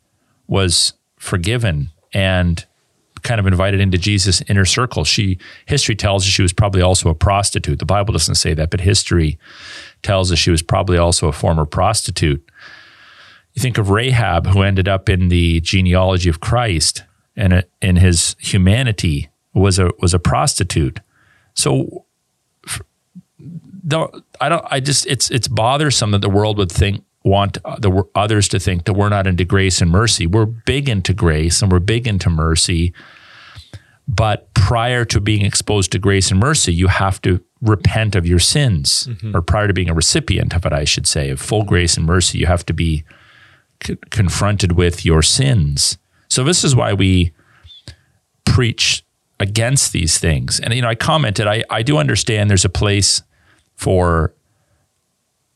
was 0.46 0.92
forgiven 1.18 1.90
and 2.12 2.64
kind 3.22 3.40
of 3.40 3.46
invited 3.46 3.80
into 3.80 3.98
Jesus' 3.98 4.40
inner 4.42 4.64
circle. 4.64 5.04
She 5.04 5.38
history 5.66 5.96
tells 5.96 6.22
us 6.22 6.28
she 6.28 6.42
was 6.42 6.52
probably 6.52 6.80
also 6.80 7.10
a 7.10 7.14
prostitute. 7.14 7.80
The 7.80 7.84
Bible 7.84 8.12
doesn't 8.12 8.36
say 8.36 8.54
that, 8.54 8.70
but 8.70 8.80
history 8.80 9.38
tells 10.02 10.30
us 10.30 10.38
she 10.38 10.50
was 10.50 10.62
probably 10.62 10.96
also 10.96 11.26
a 11.26 11.32
former 11.32 11.66
prostitute. 11.66 12.48
You 13.54 13.62
think 13.62 13.78
of 13.78 13.90
Rahab, 13.90 14.46
who 14.46 14.62
ended 14.62 14.86
up 14.86 15.08
in 15.08 15.28
the 15.28 15.60
genealogy 15.60 16.28
of 16.28 16.40
Christ, 16.40 17.02
and 17.34 17.52
uh, 17.52 17.62
in 17.82 17.96
his 17.96 18.36
humanity 18.38 19.28
was 19.54 19.78
a 19.78 19.90
was 19.98 20.14
a 20.14 20.18
prostitute. 20.18 21.00
So, 21.54 22.05
don't 23.86 24.24
I 24.40 24.48
don't 24.48 24.64
I 24.70 24.80
just 24.80 25.06
it's 25.06 25.30
it's 25.30 25.48
bothersome 25.48 26.10
that 26.10 26.22
the 26.22 26.28
world 26.28 26.58
would 26.58 26.72
think 26.72 27.04
want 27.24 27.54
the 27.78 28.04
others 28.14 28.48
to 28.48 28.60
think 28.60 28.84
that 28.84 28.92
we're 28.92 29.08
not 29.08 29.26
into 29.26 29.44
grace 29.44 29.82
and 29.82 29.90
mercy. 29.90 30.26
We're 30.26 30.46
big 30.46 30.88
into 30.88 31.12
grace 31.12 31.60
and 31.60 31.70
we're 31.72 31.80
big 31.80 32.06
into 32.06 32.30
mercy. 32.30 32.92
But 34.08 34.54
prior 34.54 35.04
to 35.06 35.20
being 35.20 35.44
exposed 35.44 35.90
to 35.92 35.98
grace 35.98 36.30
and 36.30 36.38
mercy, 36.38 36.72
you 36.72 36.86
have 36.86 37.20
to 37.22 37.42
repent 37.60 38.14
of 38.14 38.26
your 38.26 38.38
sins, 38.38 39.08
mm-hmm. 39.10 39.34
or 39.36 39.42
prior 39.42 39.66
to 39.66 39.74
being 39.74 39.90
a 39.90 39.94
recipient 39.94 40.54
of 40.54 40.64
it, 40.64 40.72
I 40.72 40.84
should 40.84 41.08
say, 41.08 41.30
of 41.30 41.40
full 41.40 41.64
grace 41.64 41.96
and 41.96 42.06
mercy, 42.06 42.38
you 42.38 42.46
have 42.46 42.64
to 42.66 42.72
be 42.72 43.04
c- 43.82 43.96
confronted 44.10 44.72
with 44.72 45.04
your 45.04 45.22
sins. 45.22 45.98
So, 46.28 46.44
this 46.44 46.62
is 46.62 46.76
why 46.76 46.92
we 46.92 47.32
preach 48.44 49.04
against 49.40 49.92
these 49.92 50.18
things. 50.18 50.60
And, 50.60 50.72
you 50.72 50.82
know, 50.82 50.88
I 50.88 50.94
commented, 50.94 51.46
I, 51.46 51.64
I 51.68 51.82
do 51.82 51.98
understand 51.98 52.48
there's 52.48 52.64
a 52.64 52.70
place 52.70 53.22
for 53.76 54.34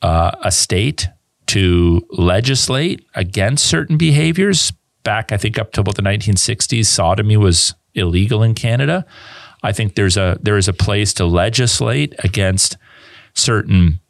uh, 0.03 0.33
a 0.43 0.51
state 0.51 1.09
to 1.47 2.07
legislate 2.11 3.05
against 3.15 3.67
certain 3.67 3.97
behaviors. 3.97 4.73
Back, 5.03 5.33
I 5.33 5.37
think, 5.37 5.59
up 5.59 5.73
to 5.73 5.81
about 5.81 5.97
the 5.97 6.03
1960s, 6.03 6.87
sodomy 6.87 7.37
was 7.37 7.75
illegal 7.95 8.43
in 8.43 8.55
Canada. 8.55 9.05
I 9.63 9.73
think 9.73 9.95
there's 9.95 10.17
a 10.17 10.39
there 10.41 10.57
is 10.57 10.69
a 10.69 10.73
place 10.73 11.13
to 11.15 11.27
legislate 11.27 12.15
against 12.21 12.77
certain 13.35 14.01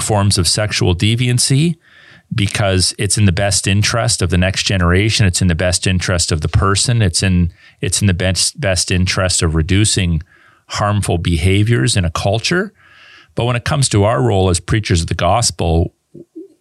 forms 0.00 0.38
of 0.38 0.48
sexual 0.48 0.94
deviancy 0.94 1.76
because 2.34 2.94
it's 2.98 3.18
in 3.18 3.24
the 3.24 3.32
best 3.32 3.66
interest 3.66 4.22
of 4.22 4.30
the 4.30 4.38
next 4.38 4.62
generation. 4.62 5.26
It's 5.26 5.42
in 5.42 5.48
the 5.48 5.54
best 5.54 5.86
interest 5.86 6.30
of 6.32 6.40
the 6.40 6.48
person. 6.48 7.02
It's 7.02 7.22
in 7.22 7.52
it's 7.80 8.00
in 8.00 8.06
the 8.06 8.14
best 8.14 8.60
best 8.60 8.90
interest 8.90 9.42
of 9.42 9.54
reducing 9.54 10.22
harmful 10.68 11.18
behaviors 11.18 11.96
in 11.96 12.04
a 12.04 12.10
culture. 12.10 12.72
But 13.40 13.46
when 13.46 13.56
it 13.56 13.64
comes 13.64 13.88
to 13.88 14.04
our 14.04 14.20
role 14.20 14.50
as 14.50 14.60
preachers 14.60 15.00
of 15.00 15.06
the 15.06 15.14
gospel, 15.14 15.94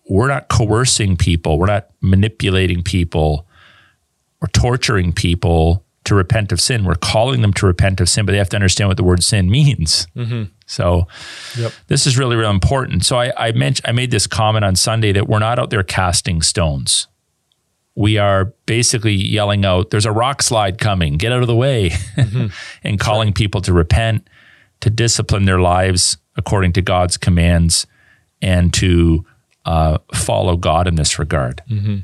we're 0.09 0.29
not 0.29 0.47
coercing 0.47 1.17
people. 1.17 1.59
We're 1.59 1.65
not 1.65 1.89
manipulating 1.99 2.83
people 2.83 3.45
or 4.41 4.47
torturing 4.47 5.11
people 5.11 5.83
to 6.05 6.15
repent 6.15 6.53
of 6.53 6.61
sin. 6.61 6.85
We're 6.85 6.95
calling 6.95 7.41
them 7.41 7.51
to 7.55 7.65
repent 7.65 7.99
of 7.99 8.07
sin, 8.07 8.25
but 8.25 8.31
they 8.31 8.37
have 8.37 8.47
to 8.51 8.55
understand 8.55 8.87
what 8.87 8.95
the 8.95 9.03
word 9.03 9.25
sin 9.25 9.51
means. 9.51 10.07
Mm-hmm. 10.15 10.43
So 10.67 11.05
yep. 11.57 11.73
this 11.87 12.07
is 12.07 12.17
really, 12.17 12.37
really 12.37 12.49
important. 12.49 13.03
So 13.03 13.19
I, 13.19 13.33
I 13.35 13.51
mentioned, 13.51 13.85
I 13.85 13.91
made 13.91 14.11
this 14.11 14.25
comment 14.25 14.63
on 14.63 14.77
Sunday 14.77 15.11
that 15.11 15.27
we're 15.27 15.39
not 15.39 15.59
out 15.59 15.71
there 15.71 15.83
casting 15.83 16.41
stones. 16.41 17.07
We 17.93 18.17
are 18.17 18.53
basically 18.67 19.15
yelling 19.15 19.65
out, 19.65 19.89
there's 19.89 20.05
a 20.05 20.13
rock 20.13 20.41
slide 20.41 20.77
coming, 20.77 21.17
get 21.17 21.33
out 21.33 21.41
of 21.41 21.47
the 21.47 21.57
way, 21.57 21.89
mm-hmm. 21.89 22.47
and 22.87 22.97
calling 22.97 23.33
people 23.33 23.59
to 23.63 23.73
repent, 23.73 24.29
to 24.79 24.89
discipline 24.89 25.43
their 25.43 25.59
lives 25.59 26.15
according 26.39 26.73
to 26.73 26.81
God's 26.81 27.17
commands, 27.17 27.85
and 28.41 28.73
to 28.75 29.25
uh, 29.65 29.97
follow 30.15 30.55
God 30.55 30.87
in 30.87 30.95
this 30.95 31.19
regard. 31.19 31.61
Mm-hmm. 31.69 31.97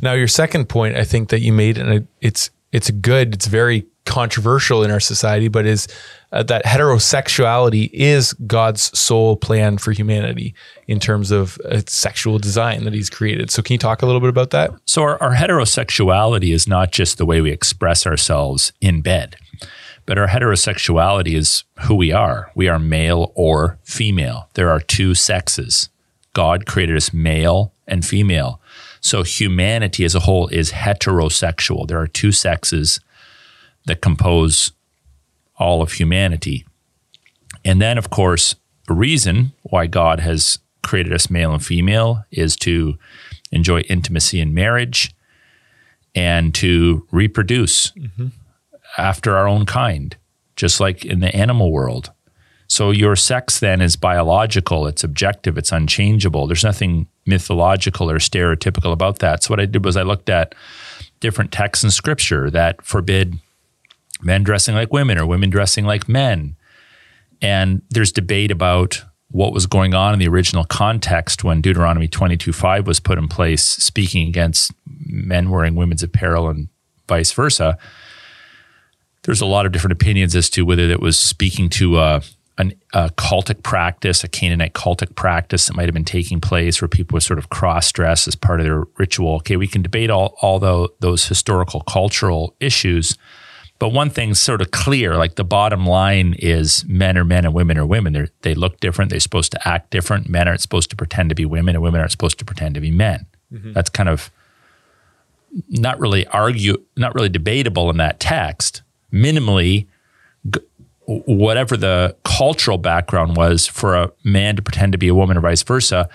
Now, 0.00 0.14
your 0.14 0.28
second 0.28 0.68
point, 0.68 0.96
I 0.96 1.04
think 1.04 1.28
that 1.30 1.40
you 1.40 1.52
made, 1.52 1.76
and 1.76 2.06
it's 2.20 2.50
it's 2.72 2.90
good. 2.90 3.34
It's 3.34 3.46
very 3.46 3.84
controversial 4.06 4.82
in 4.82 4.90
our 4.90 5.00
society, 5.00 5.48
but 5.48 5.66
is 5.66 5.86
uh, 6.32 6.42
that 6.44 6.64
heterosexuality 6.64 7.90
is 7.92 8.32
God's 8.32 8.96
sole 8.98 9.36
plan 9.36 9.78
for 9.78 9.92
humanity 9.92 10.54
in 10.86 11.00
terms 11.00 11.30
of 11.30 11.58
uh, 11.64 11.82
sexual 11.86 12.38
design 12.38 12.84
that 12.84 12.94
He's 12.94 13.10
created. 13.10 13.50
So, 13.50 13.62
can 13.62 13.74
you 13.74 13.78
talk 13.78 14.02
a 14.02 14.06
little 14.06 14.20
bit 14.20 14.30
about 14.30 14.50
that? 14.50 14.70
So, 14.86 15.02
our, 15.02 15.20
our 15.22 15.34
heterosexuality 15.34 16.54
is 16.54 16.68
not 16.68 16.92
just 16.92 17.18
the 17.18 17.26
way 17.26 17.40
we 17.40 17.50
express 17.50 18.06
ourselves 18.06 18.72
in 18.80 19.02
bed, 19.02 19.36
but 20.10 20.18
our 20.18 20.26
heterosexuality 20.26 21.36
is 21.36 21.62
who 21.82 21.94
we 21.94 22.10
are. 22.10 22.50
We 22.56 22.66
are 22.66 22.80
male 22.80 23.30
or 23.36 23.78
female. 23.84 24.48
There 24.54 24.68
are 24.68 24.80
two 24.80 25.14
sexes. 25.14 25.88
God 26.32 26.66
created 26.66 26.96
us 26.96 27.14
male 27.14 27.72
and 27.86 28.04
female. 28.04 28.60
So 29.00 29.22
humanity 29.22 30.04
as 30.04 30.16
a 30.16 30.18
whole 30.18 30.48
is 30.48 30.72
heterosexual. 30.72 31.86
There 31.86 32.00
are 32.00 32.08
two 32.08 32.32
sexes 32.32 32.98
that 33.86 34.00
compose 34.00 34.72
all 35.60 35.80
of 35.80 35.92
humanity. 35.92 36.66
And 37.64 37.80
then, 37.80 37.96
of 37.96 38.10
course, 38.10 38.56
the 38.88 38.94
reason 38.94 39.52
why 39.62 39.86
God 39.86 40.18
has 40.18 40.58
created 40.82 41.12
us 41.12 41.30
male 41.30 41.54
and 41.54 41.64
female 41.64 42.24
is 42.32 42.56
to 42.56 42.98
enjoy 43.52 43.82
intimacy 43.82 44.40
in 44.40 44.54
marriage 44.54 45.14
and 46.16 46.52
to 46.56 47.06
reproduce 47.12 47.92
mm-hmm. 47.92 48.26
After 48.98 49.36
our 49.36 49.48
own 49.48 49.66
kind, 49.66 50.16
just 50.56 50.80
like 50.80 51.04
in 51.04 51.20
the 51.20 51.34
animal 51.34 51.72
world. 51.72 52.12
So 52.68 52.92
your 52.92 53.16
sex 53.16 53.58
then 53.58 53.80
is 53.80 53.96
biological, 53.96 54.86
it's 54.86 55.02
objective, 55.02 55.58
it's 55.58 55.72
unchangeable. 55.72 56.46
There's 56.46 56.62
nothing 56.62 57.08
mythological 57.26 58.08
or 58.08 58.18
stereotypical 58.18 58.92
about 58.92 59.18
that. 59.18 59.42
So 59.42 59.50
what 59.50 59.60
I 59.60 59.66
did 59.66 59.84
was 59.84 59.96
I 59.96 60.02
looked 60.02 60.30
at 60.30 60.54
different 61.18 61.50
texts 61.50 61.84
in 61.84 61.90
scripture 61.90 62.48
that 62.50 62.80
forbid 62.82 63.40
men 64.22 64.44
dressing 64.44 64.76
like 64.76 64.92
women 64.92 65.18
or 65.18 65.26
women 65.26 65.50
dressing 65.50 65.84
like 65.84 66.08
men. 66.08 66.56
And 67.42 67.82
there's 67.90 68.12
debate 68.12 68.52
about 68.52 69.02
what 69.30 69.52
was 69.52 69.66
going 69.66 69.94
on 69.94 70.12
in 70.12 70.18
the 70.18 70.28
original 70.28 70.64
context 70.64 71.44
when 71.44 71.60
Deuteronomy 71.60 72.08
22:5 72.08 72.86
was 72.86 73.00
put 73.00 73.18
in 73.18 73.28
place 73.28 73.64
speaking 73.64 74.28
against 74.28 74.72
men 74.86 75.50
wearing 75.50 75.74
women's 75.74 76.02
apparel 76.02 76.48
and 76.48 76.68
vice 77.08 77.32
versa. 77.32 77.78
There's 79.22 79.40
a 79.40 79.46
lot 79.46 79.66
of 79.66 79.72
different 79.72 79.92
opinions 79.92 80.34
as 80.34 80.48
to 80.50 80.62
whether 80.62 80.82
it 80.82 81.00
was 81.00 81.18
speaking 81.18 81.68
to 81.70 81.98
a 81.98 82.22
an, 82.60 82.74
a 82.92 83.08
cultic 83.10 83.62
practice, 83.62 84.22
a 84.22 84.28
Canaanite 84.28 84.74
cultic 84.74 85.14
practice 85.14 85.66
that 85.66 85.76
might 85.76 85.86
have 85.86 85.94
been 85.94 86.04
taking 86.04 86.40
place 86.40 86.80
where 86.80 86.88
people 86.88 87.16
would 87.16 87.22
sort 87.22 87.38
of 87.38 87.48
cross 87.48 87.90
dress 87.90 88.28
as 88.28 88.34
part 88.36 88.60
of 88.60 88.66
their 88.66 88.84
ritual. 88.98 89.36
Okay, 89.36 89.56
we 89.56 89.66
can 89.66 89.80
debate 89.80 90.10
all, 90.10 90.36
all 90.42 90.58
the, 90.58 90.88
those 91.00 91.26
historical 91.26 91.80
cultural 91.80 92.54
issues. 92.60 93.16
But 93.78 93.94
one 93.94 94.10
thing's 94.10 94.38
sort 94.38 94.60
of 94.60 94.72
clear, 94.72 95.16
like 95.16 95.36
the 95.36 95.44
bottom 95.44 95.86
line 95.86 96.34
is 96.38 96.84
men 96.86 97.16
are 97.16 97.24
men 97.24 97.46
and 97.46 97.54
women 97.54 97.78
are 97.78 97.86
women. 97.86 98.12
They're, 98.12 98.28
they 98.42 98.54
look 98.54 98.78
different. 98.78 99.10
They're 99.10 99.20
supposed 99.20 99.52
to 99.52 99.68
act 99.68 99.90
different. 99.90 100.28
Men 100.28 100.46
aren't 100.46 100.60
supposed 100.60 100.90
to 100.90 100.96
pretend 100.96 101.30
to 101.30 101.34
be 101.34 101.46
women 101.46 101.74
and 101.74 101.82
women 101.82 102.00
aren't 102.00 102.12
supposed 102.12 102.38
to 102.40 102.44
pretend 102.44 102.74
to 102.74 102.80
be 102.82 102.90
men. 102.90 103.24
Mm-hmm. 103.50 103.72
That's 103.72 103.88
kind 103.88 104.10
of 104.10 104.30
not 105.70 105.98
really 105.98 106.26
argue, 106.26 106.76
not 106.94 107.14
really 107.14 107.30
debatable 107.30 107.88
in 107.88 107.96
that 107.96 108.20
text. 108.20 108.82
Minimally, 109.12 109.86
whatever 111.06 111.76
the 111.76 112.16
cultural 112.24 112.78
background 112.78 113.36
was 113.36 113.66
for 113.66 113.96
a 113.96 114.12
man 114.22 114.56
to 114.56 114.62
pretend 114.62 114.92
to 114.92 114.98
be 114.98 115.08
a 115.08 115.14
woman 115.14 115.36
or 115.36 115.40
vice 115.40 115.62
versa 115.62 116.08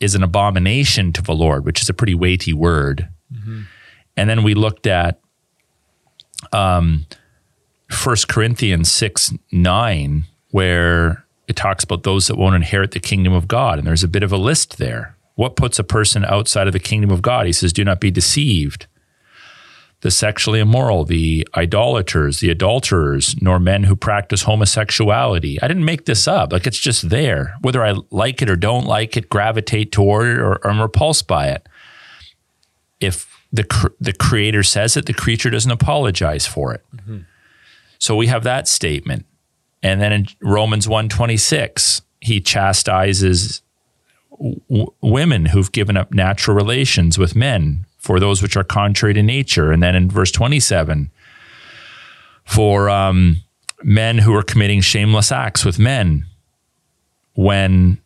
is 0.00 0.14
an 0.14 0.22
abomination 0.22 1.12
to 1.12 1.22
the 1.22 1.34
Lord, 1.34 1.64
which 1.64 1.82
is 1.82 1.88
a 1.88 1.94
pretty 1.94 2.14
weighty 2.14 2.52
word. 2.52 3.08
Mm-hmm. 3.32 3.62
And 4.16 4.30
then 4.30 4.42
we 4.42 4.54
looked 4.54 4.86
at 4.86 5.20
um, 6.52 7.06
1 8.04 8.16
Corinthians 8.28 8.90
6 8.92 9.34
9, 9.52 10.24
where 10.50 11.24
it 11.48 11.56
talks 11.56 11.84
about 11.84 12.02
those 12.02 12.26
that 12.26 12.36
won't 12.36 12.54
inherit 12.54 12.92
the 12.92 13.00
kingdom 13.00 13.32
of 13.32 13.46
God. 13.48 13.78
And 13.78 13.86
there's 13.86 14.04
a 14.04 14.08
bit 14.08 14.22
of 14.22 14.32
a 14.32 14.36
list 14.36 14.78
there. 14.78 15.16
What 15.34 15.56
puts 15.56 15.78
a 15.78 15.84
person 15.84 16.24
outside 16.24 16.66
of 16.66 16.72
the 16.72 16.80
kingdom 16.80 17.10
of 17.10 17.20
God? 17.20 17.46
He 17.46 17.52
says, 17.52 17.72
Do 17.72 17.84
not 17.84 18.00
be 18.00 18.10
deceived 18.10 18.86
the 20.06 20.10
sexually 20.12 20.60
immoral, 20.60 21.04
the 21.04 21.44
idolaters, 21.56 22.38
the 22.38 22.48
adulterers, 22.48 23.34
nor 23.42 23.58
men 23.58 23.82
who 23.82 23.96
practice 23.96 24.42
homosexuality. 24.42 25.60
I 25.60 25.66
didn't 25.66 25.84
make 25.84 26.04
this 26.04 26.28
up. 26.28 26.52
Like 26.52 26.64
it's 26.64 26.78
just 26.78 27.10
there. 27.10 27.56
Whether 27.60 27.84
I 27.84 27.96
like 28.12 28.40
it 28.40 28.48
or 28.48 28.54
don't 28.54 28.86
like 28.86 29.16
it, 29.16 29.28
gravitate 29.28 29.90
toward 29.90 30.28
it, 30.28 30.38
or, 30.38 30.64
I'm 30.64 30.80
repulsed 30.80 31.26
by 31.26 31.48
it. 31.48 31.68
If 33.00 33.28
the 33.52 33.64
the 33.98 34.12
creator 34.12 34.62
says 34.62 34.96
it, 34.96 35.06
the 35.06 35.12
creature 35.12 35.50
doesn't 35.50 35.72
apologize 35.72 36.46
for 36.46 36.72
it. 36.72 36.84
Mm-hmm. 36.94 37.22
So 37.98 38.14
we 38.14 38.28
have 38.28 38.44
that 38.44 38.68
statement. 38.68 39.26
And 39.82 40.00
then 40.00 40.12
in 40.12 40.28
Romans 40.40 40.86
126, 40.86 42.02
he 42.20 42.40
chastises 42.40 43.60
w- 44.30 44.92
women 45.00 45.46
who've 45.46 45.72
given 45.72 45.96
up 45.96 46.14
natural 46.14 46.56
relations 46.56 47.18
with 47.18 47.34
men 47.34 47.86
for 48.06 48.20
those 48.20 48.40
which 48.40 48.56
are 48.56 48.62
contrary 48.62 49.12
to 49.14 49.22
nature. 49.22 49.72
And 49.72 49.82
then 49.82 49.96
in 49.96 50.08
verse 50.08 50.30
27, 50.30 51.10
for 52.44 52.88
um, 52.88 53.42
men 53.82 54.18
who 54.18 54.32
are 54.32 54.44
committing 54.44 54.80
shameless 54.80 55.32
acts 55.32 55.64
with 55.64 55.76
men 55.76 56.24
when 57.34 57.98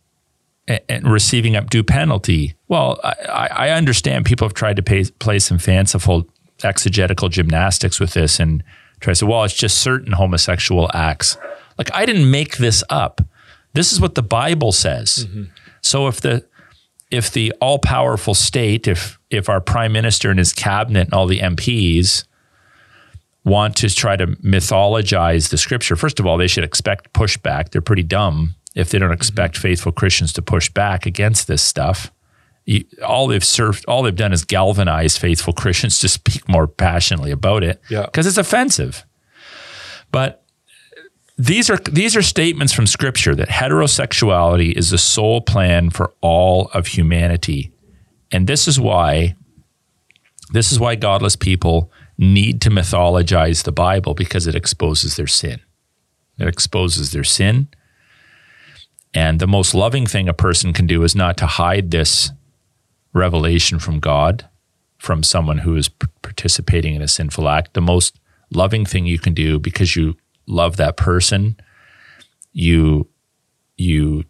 and 0.89 1.11
receiving 1.11 1.55
up 1.55 1.69
due 1.69 1.83
penalty. 1.83 2.55
Well, 2.69 2.99
I, 3.05 3.49
I 3.53 3.71
understand 3.71 4.25
people 4.25 4.47
have 4.47 4.55
tried 4.55 4.77
to 4.77 4.83
pay, 4.83 5.05
play 5.19 5.39
some 5.39 5.59
fanciful 5.59 6.27
exegetical 6.63 7.29
gymnastics 7.29 8.01
with 8.01 8.15
this 8.15 8.41
and 8.41 8.63
try 9.01 9.13
to 9.13 9.17
say, 9.17 9.27
well, 9.27 9.45
it's 9.45 9.55
just 9.55 9.79
certain 9.79 10.13
homosexual 10.13 10.91
acts. 10.95 11.37
Like 11.77 11.91
I 11.93 12.07
didn't 12.07 12.31
make 12.31 12.57
this 12.57 12.83
up. 12.89 13.21
This 13.75 13.93
is 13.93 14.01
what 14.01 14.15
the 14.15 14.23
Bible 14.23 14.73
says. 14.73 15.27
Mm-hmm. 15.27 15.45
So 15.83 16.07
if 16.07 16.23
the 16.23 16.47
if 17.11 17.31
the 17.31 17.53
all 17.61 17.79
powerful 17.79 18.35
state, 18.35 18.87
if 18.89 19.20
if 19.31 19.49
our 19.49 19.61
prime 19.61 19.93
minister 19.93 20.31
and 20.31 20.39
his 20.39 20.53
cabinet 20.53 21.07
and 21.07 21.15
all 21.15 21.27
the 21.27 21.41
MPs 21.41 22.25
want 23.45 23.77
to 23.77 23.89
try 23.89 24.17
to 24.17 24.27
mythologize 24.27 25.51
the 25.51 25.59
scripture, 25.59 25.97
first 25.97 26.21
of 26.21 26.27
all, 26.27 26.37
they 26.37 26.47
should 26.47 26.65
expect 26.65 27.13
pushback. 27.13 27.71
They're 27.71 27.81
pretty 27.81 28.03
dumb 28.03 28.55
if 28.75 28.91
they 28.91 28.99
don't 28.99 29.13
expect 29.13 29.55
mm-hmm. 29.55 29.63
faithful 29.63 29.93
Christians 29.93 30.33
to 30.35 30.43
push 30.43 30.69
back 30.69 31.07
against 31.07 31.47
this 31.47 31.63
stuff. 31.63 32.13
You, 32.67 32.85
all 33.05 33.27
they've 33.27 33.45
served, 33.45 33.85
all 33.87 34.03
they've 34.03 34.15
done 34.15 34.33
is 34.33 34.45
galvanize 34.45 35.17
faithful 35.17 35.53
Christians 35.53 35.99
to 36.01 36.09
speak 36.09 36.47
more 36.49 36.67
passionately 36.67 37.31
about 37.31 37.65
it 37.65 37.81
because 37.89 38.27
it's 38.27 38.37
offensive. 38.37 39.05
But 40.13 40.45
these 41.41 41.71
are 41.71 41.79
these 41.79 42.17
are 42.17 42.23
statements 42.23 42.73
from 42.73 42.87
Scripture 42.87 43.35
that 43.35 43.49
heterosexuality 43.49 44.77
is 44.77 44.91
the 44.91 44.99
sole 44.99 45.41
plan 45.41 45.89
for 45.89 46.13
all 46.21 46.69
of 46.75 46.89
humanity, 46.89 47.73
and 48.33 48.47
this 48.47 48.69
is 48.69 48.79
why 48.79 49.37
this 50.53 50.73
is 50.73 50.81
why 50.81 50.97
godless 50.97 51.37
people 51.37 51.93
need 52.19 52.61
to 52.63 52.71
mythologize 52.71 53.63
the 53.63 53.73
Bible 53.73 54.15
because 54.15 54.47
it 54.49 54.55
exposes 54.57 55.17
their 55.17 55.29
sin. 55.29 55.61
It 56.39 56.49
exposes 56.49 57.13
their 57.13 57.25
sin 57.25 57.69
and 59.13 59.41
the 59.41 59.47
most 59.47 59.75
loving 59.75 60.07
thing 60.07 60.29
a 60.29 60.35
person 60.35 60.73
can 60.73 60.87
do 60.87 61.03
is 61.03 61.17
not 61.17 61.37
to 61.39 61.47
hide 61.47 61.91
this 61.91 62.31
revelation 63.13 63.79
from 63.79 63.99
God, 63.99 64.49
from 64.99 65.23
someone 65.23 65.59
who 65.59 65.75
is 65.77 65.89
participating 65.89 66.95
in 66.95 67.03
a 67.03 67.09
sinful 67.09 67.49
act. 67.49 67.75
The 67.75 67.81
most 67.81 68.21
loving 68.53 68.85
thing 68.85 69.07
you 69.07 69.19
can 69.19 69.35
do 69.35 69.59
because 69.59 69.97
you 69.97 70.17
love 70.47 70.77
that 70.77 70.97
person, 70.97 71.57
you 72.53 73.09
you 73.77 74.25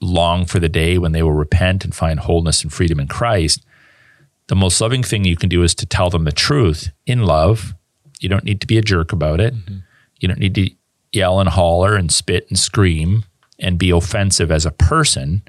long 0.00 0.46
for 0.46 0.58
the 0.58 0.68
day 0.68 0.98
when 0.98 1.12
they 1.12 1.22
will 1.22 1.32
repent 1.32 1.84
and 1.84 1.94
find 1.94 2.20
wholeness 2.20 2.62
and 2.62 2.72
freedom 2.72 3.00
in 3.00 3.08
Christ. 3.08 3.64
The 4.48 4.56
most 4.56 4.80
loving 4.80 5.02
thing 5.02 5.24
you 5.24 5.36
can 5.36 5.48
do 5.48 5.62
is 5.62 5.74
to 5.76 5.86
tell 5.86 6.10
them 6.10 6.24
the 6.24 6.32
truth 6.32 6.90
in 7.06 7.24
love. 7.24 7.74
You 8.20 8.28
don't 8.28 8.44
need 8.44 8.60
to 8.60 8.66
be 8.66 8.78
a 8.78 8.82
jerk 8.82 9.12
about 9.12 9.40
it. 9.40 9.54
Mm-hmm. 9.54 9.78
You 10.20 10.28
don't 10.28 10.40
need 10.40 10.54
to 10.56 10.70
yell 11.12 11.40
and 11.40 11.48
holler 11.48 11.96
and 11.96 12.12
spit 12.12 12.46
and 12.48 12.58
scream 12.58 13.24
and 13.58 13.78
be 13.78 13.90
offensive 13.90 14.50
as 14.50 14.64
a 14.66 14.70
person, 14.70 15.42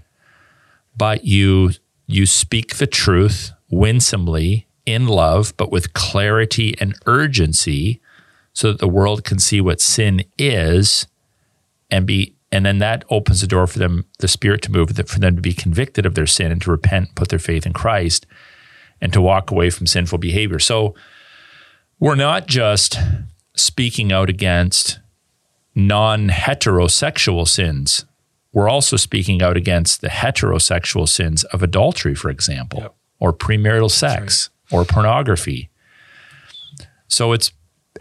but 0.95 1.25
you 1.25 1.71
you 2.07 2.25
speak 2.25 2.77
the 2.77 2.87
truth 2.87 3.51
winsomely 3.69 4.67
in 4.85 5.07
love, 5.07 5.53
but 5.57 5.71
with 5.71 5.93
clarity 5.93 6.75
and 6.79 6.95
urgency 7.05 8.01
so 8.53 8.71
that 8.71 8.79
the 8.79 8.87
world 8.87 9.23
can 9.23 9.37
see 9.37 9.61
what 9.61 9.79
sin 9.79 10.23
is 10.37 11.05
and 11.91 12.07
be 12.07 12.35
and 12.51 12.65
then 12.65 12.79
that 12.79 13.03
opens 13.09 13.41
the 13.41 13.47
door 13.47 13.67
for 13.67 13.79
them 13.79 14.05
the 14.19 14.27
spirit 14.27 14.61
to 14.61 14.71
move 14.71 14.89
for 15.07 15.19
them 15.19 15.35
to 15.35 15.41
be 15.41 15.53
convicted 15.53 16.05
of 16.05 16.15
their 16.15 16.27
sin 16.27 16.51
and 16.51 16.61
to 16.61 16.71
repent 16.71 17.13
put 17.15 17.29
their 17.29 17.39
faith 17.39 17.65
in 17.65 17.73
christ 17.73 18.25
and 19.01 19.13
to 19.13 19.21
walk 19.21 19.51
away 19.51 19.69
from 19.69 19.87
sinful 19.87 20.17
behavior 20.17 20.59
so 20.59 20.93
we're 21.99 22.15
not 22.15 22.47
just 22.47 22.97
speaking 23.55 24.11
out 24.11 24.29
against 24.29 24.99
non 25.75 26.29
heterosexual 26.29 27.47
sins. 27.47 28.05
We're 28.51 28.69
also 28.69 28.95
speaking 28.97 29.41
out 29.41 29.57
against 29.57 30.01
the 30.01 30.07
heterosexual 30.07 31.07
sins 31.07 31.43
of 31.45 31.61
adultery, 31.61 32.15
for 32.15 32.29
example, 32.29 32.79
yep. 32.81 32.95
or 33.19 33.31
premarital 33.31 33.91
sex 33.91 34.49
right. 34.71 34.79
or 34.79 34.85
pornography. 34.85 35.69
So 37.07 37.31
it's 37.31 37.51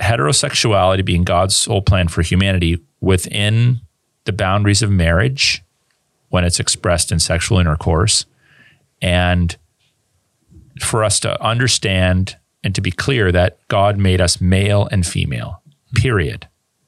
heterosexuality 0.01 1.05
being 1.05 1.25
God's 1.25 1.57
sole 1.57 1.83
plan 1.83 2.09
for 2.09 2.23
humanity 2.23 2.83
within 3.01 3.81
the 4.29 4.33
boundaries 4.33 4.83
of 4.83 4.91
marriage 4.91 5.65
when 6.29 6.45
it's 6.45 6.61
expressed 6.61 7.11
in 7.11 7.19
sexual 7.19 7.59
intercourse. 7.59 8.27
And 9.01 9.57
for 10.83 11.03
us 11.03 11.19
to 11.21 11.43
understand 11.43 12.37
and 12.63 12.75
to 12.75 12.83
be 12.83 12.91
clear 12.91 13.33
that 13.33 13.59
God 13.69 13.97
made 13.97 14.21
us 14.21 14.39
male 14.39 14.87
and 14.93 15.07
female, 15.07 15.63
period. 15.95 16.47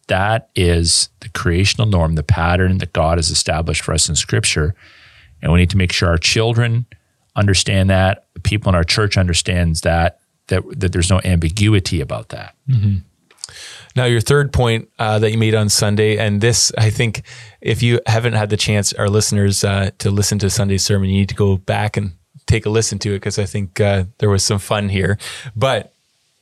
That 0.09 0.51
is 0.55 1.09
the 1.21 1.31
creational 1.31 1.87
norm, 1.87 2.15
the 2.15 2.23
pattern 2.23 2.77
that 2.79 2.93
God 2.93 3.17
has 3.17 3.31
established 3.31 3.83
for 3.83 3.95
us 3.95 4.07
in 4.07 4.17
Scripture. 4.17 4.75
And 5.41 5.51
we 5.51 5.61
need 5.61 5.71
to 5.71 5.79
make 5.79 5.93
sure 5.93 6.11
our 6.11 6.19
children 6.19 6.85
understand 7.37 7.89
that, 7.89 8.27
people 8.43 8.69
in 8.69 8.75
our 8.75 8.85
church 8.85 9.17
understands 9.17 9.81
that, 9.81 10.21
that, 10.49 10.63
that 10.79 10.93
there's 10.93 11.09
no 11.09 11.23
ambiguity 11.25 12.03
about 12.03 12.29
that. 12.29 12.55
Mm-hmm. 12.69 12.99
Now, 13.97 14.05
your 14.05 14.21
third 14.21 14.53
point 14.53 14.89
uh, 14.99 15.19
that 15.19 15.33
you 15.33 15.39
made 15.39 15.55
on 15.55 15.69
Sunday, 15.69 16.17
and 16.17 16.41
this, 16.41 16.73
I 16.79 16.91
think, 16.91 17.23
if 17.61 17.83
you 17.83 18.01
haven't 18.07 18.35
had 18.35 18.51
the 18.51 18.57
chance, 18.57 18.93
our 18.93 19.09
listeners, 19.09 19.65
uh, 19.65 19.91
to 19.99 20.11
listen 20.11 20.39
to 20.41 20.51
Sunday's 20.51 20.85
sermon, 20.85 21.11
you 21.11 21.17
need 21.17 21.29
to 21.31 21.35
go 21.35 21.57
back 21.57 21.97
and 21.97 22.13
take 22.47 22.67
a 22.67 22.71
listen 22.71 22.99
to 23.01 23.11
it 23.11 23.17
because 23.17 23.39
I 23.39 23.47
think 23.47 23.81
uh, 23.81 24.05
there 24.19 24.31
was 24.31 24.45
some 24.45 24.59
fun 24.59 24.89
here. 24.89 25.19
But 25.57 25.93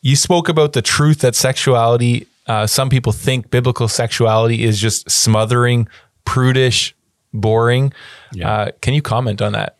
you 0.03 0.15
spoke 0.15 0.49
about 0.49 0.75
the 0.75 0.83
truth 0.83 1.21
that 1.21 1.35
sexuality 1.35 2.27
uh, 2.49 2.67
some 2.67 2.89
people 2.89 3.13
think 3.13 3.51
biblical 3.51 3.89
sexuality 3.89 4.65
is 4.65 4.81
just 4.81 5.09
smothering, 5.11 5.87
prudish, 6.25 6.97
boring. 7.33 7.93
Yeah. 8.33 8.51
Uh, 8.51 8.71
can 8.81 8.95
you 8.95 9.03
comment 9.03 9.43
on 9.43 9.53
that? 9.53 9.77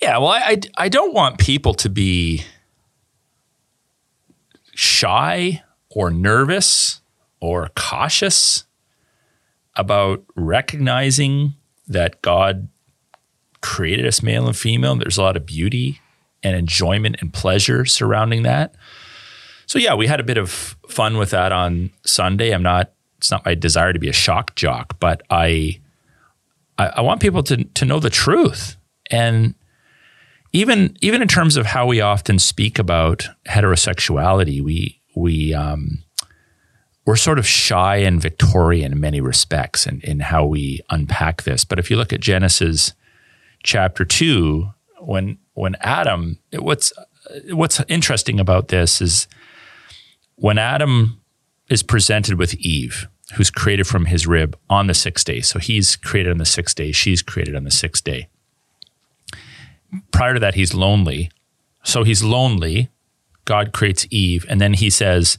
Yeah, 0.00 0.18
well, 0.18 0.28
I, 0.28 0.58
I 0.76 0.88
don't 0.88 1.12
want 1.12 1.38
people 1.38 1.74
to 1.74 1.90
be 1.90 2.44
shy 4.74 5.62
or 5.98 6.12
nervous 6.12 7.00
or 7.40 7.70
cautious 7.74 8.66
about 9.74 10.24
recognizing 10.36 11.54
that 11.88 12.22
God 12.22 12.68
created 13.62 14.06
us 14.06 14.22
male 14.22 14.46
and 14.46 14.56
female. 14.56 14.92
And 14.92 15.02
there's 15.02 15.18
a 15.18 15.22
lot 15.22 15.36
of 15.36 15.44
beauty 15.44 16.00
and 16.44 16.54
enjoyment 16.54 17.16
and 17.18 17.32
pleasure 17.32 17.84
surrounding 17.84 18.44
that. 18.44 18.76
So 19.66 19.80
yeah, 19.80 19.94
we 19.94 20.06
had 20.06 20.20
a 20.20 20.22
bit 20.22 20.38
of 20.38 20.76
fun 20.88 21.18
with 21.18 21.30
that 21.30 21.50
on 21.50 21.90
Sunday. 22.06 22.52
I'm 22.52 22.62
not. 22.62 22.92
It's 23.16 23.32
not 23.32 23.44
my 23.44 23.56
desire 23.56 23.92
to 23.92 23.98
be 23.98 24.08
a 24.08 24.12
shock 24.12 24.54
jock, 24.54 25.00
but 25.00 25.22
I, 25.30 25.80
I, 26.78 26.86
I 26.86 27.00
want 27.00 27.20
people 27.20 27.42
to 27.42 27.64
to 27.64 27.84
know 27.84 27.98
the 27.98 28.08
truth 28.08 28.76
and 29.10 29.56
even 30.52 30.96
even 31.00 31.22
in 31.22 31.26
terms 31.26 31.56
of 31.56 31.66
how 31.66 31.86
we 31.86 32.00
often 32.00 32.38
speak 32.38 32.78
about 32.78 33.28
heterosexuality, 33.48 34.62
we 34.62 34.97
we 35.18 35.54
um, 35.54 36.04
we're 37.04 37.16
sort 37.16 37.38
of 37.38 37.46
shy 37.46 37.96
and 37.96 38.20
Victorian 38.20 38.92
in 38.92 39.00
many 39.00 39.20
respects 39.20 39.86
in, 39.86 40.00
in 40.02 40.20
how 40.20 40.44
we 40.44 40.80
unpack 40.90 41.42
this. 41.42 41.64
But 41.64 41.78
if 41.78 41.90
you 41.90 41.96
look 41.96 42.12
at 42.12 42.20
Genesis 42.20 42.92
chapter 43.62 44.04
two, 44.04 44.70
when 45.00 45.38
when 45.54 45.74
Adam, 45.80 46.38
what's 46.52 46.92
what's 47.50 47.82
interesting 47.88 48.38
about 48.40 48.68
this 48.68 49.00
is 49.00 49.26
when 50.36 50.58
Adam 50.58 51.20
is 51.68 51.82
presented 51.82 52.38
with 52.38 52.54
Eve, 52.54 53.08
who's 53.34 53.50
created 53.50 53.86
from 53.86 54.06
his 54.06 54.26
rib 54.26 54.56
on 54.70 54.86
the 54.86 54.94
sixth 54.94 55.26
day, 55.26 55.40
so 55.40 55.58
he's 55.58 55.96
created 55.96 56.30
on 56.30 56.38
the 56.38 56.44
sixth 56.44 56.76
day, 56.76 56.92
she's 56.92 57.22
created 57.22 57.56
on 57.56 57.64
the 57.64 57.70
sixth 57.70 58.04
day. 58.04 58.28
Prior 60.10 60.34
to 60.34 60.40
that, 60.40 60.54
he's 60.54 60.74
lonely. 60.74 61.30
So 61.82 62.04
he's 62.04 62.22
lonely. 62.22 62.90
God 63.48 63.72
creates 63.72 64.06
Eve, 64.10 64.44
and 64.46 64.60
then 64.60 64.74
he 64.74 64.90
says, 64.90 65.38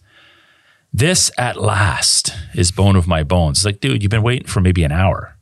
This 0.92 1.30
at 1.38 1.62
last 1.62 2.34
is 2.56 2.72
bone 2.72 2.96
of 2.96 3.08
my 3.08 3.22
bones. 3.22 3.60
It's 3.60 3.66
like, 3.66 3.82
dude, 3.82 4.02
you've 4.02 4.10
been 4.10 4.24
waiting 4.24 4.48
for 4.48 4.62
maybe 4.62 4.84
an 4.84 4.92
hour. 4.92 5.38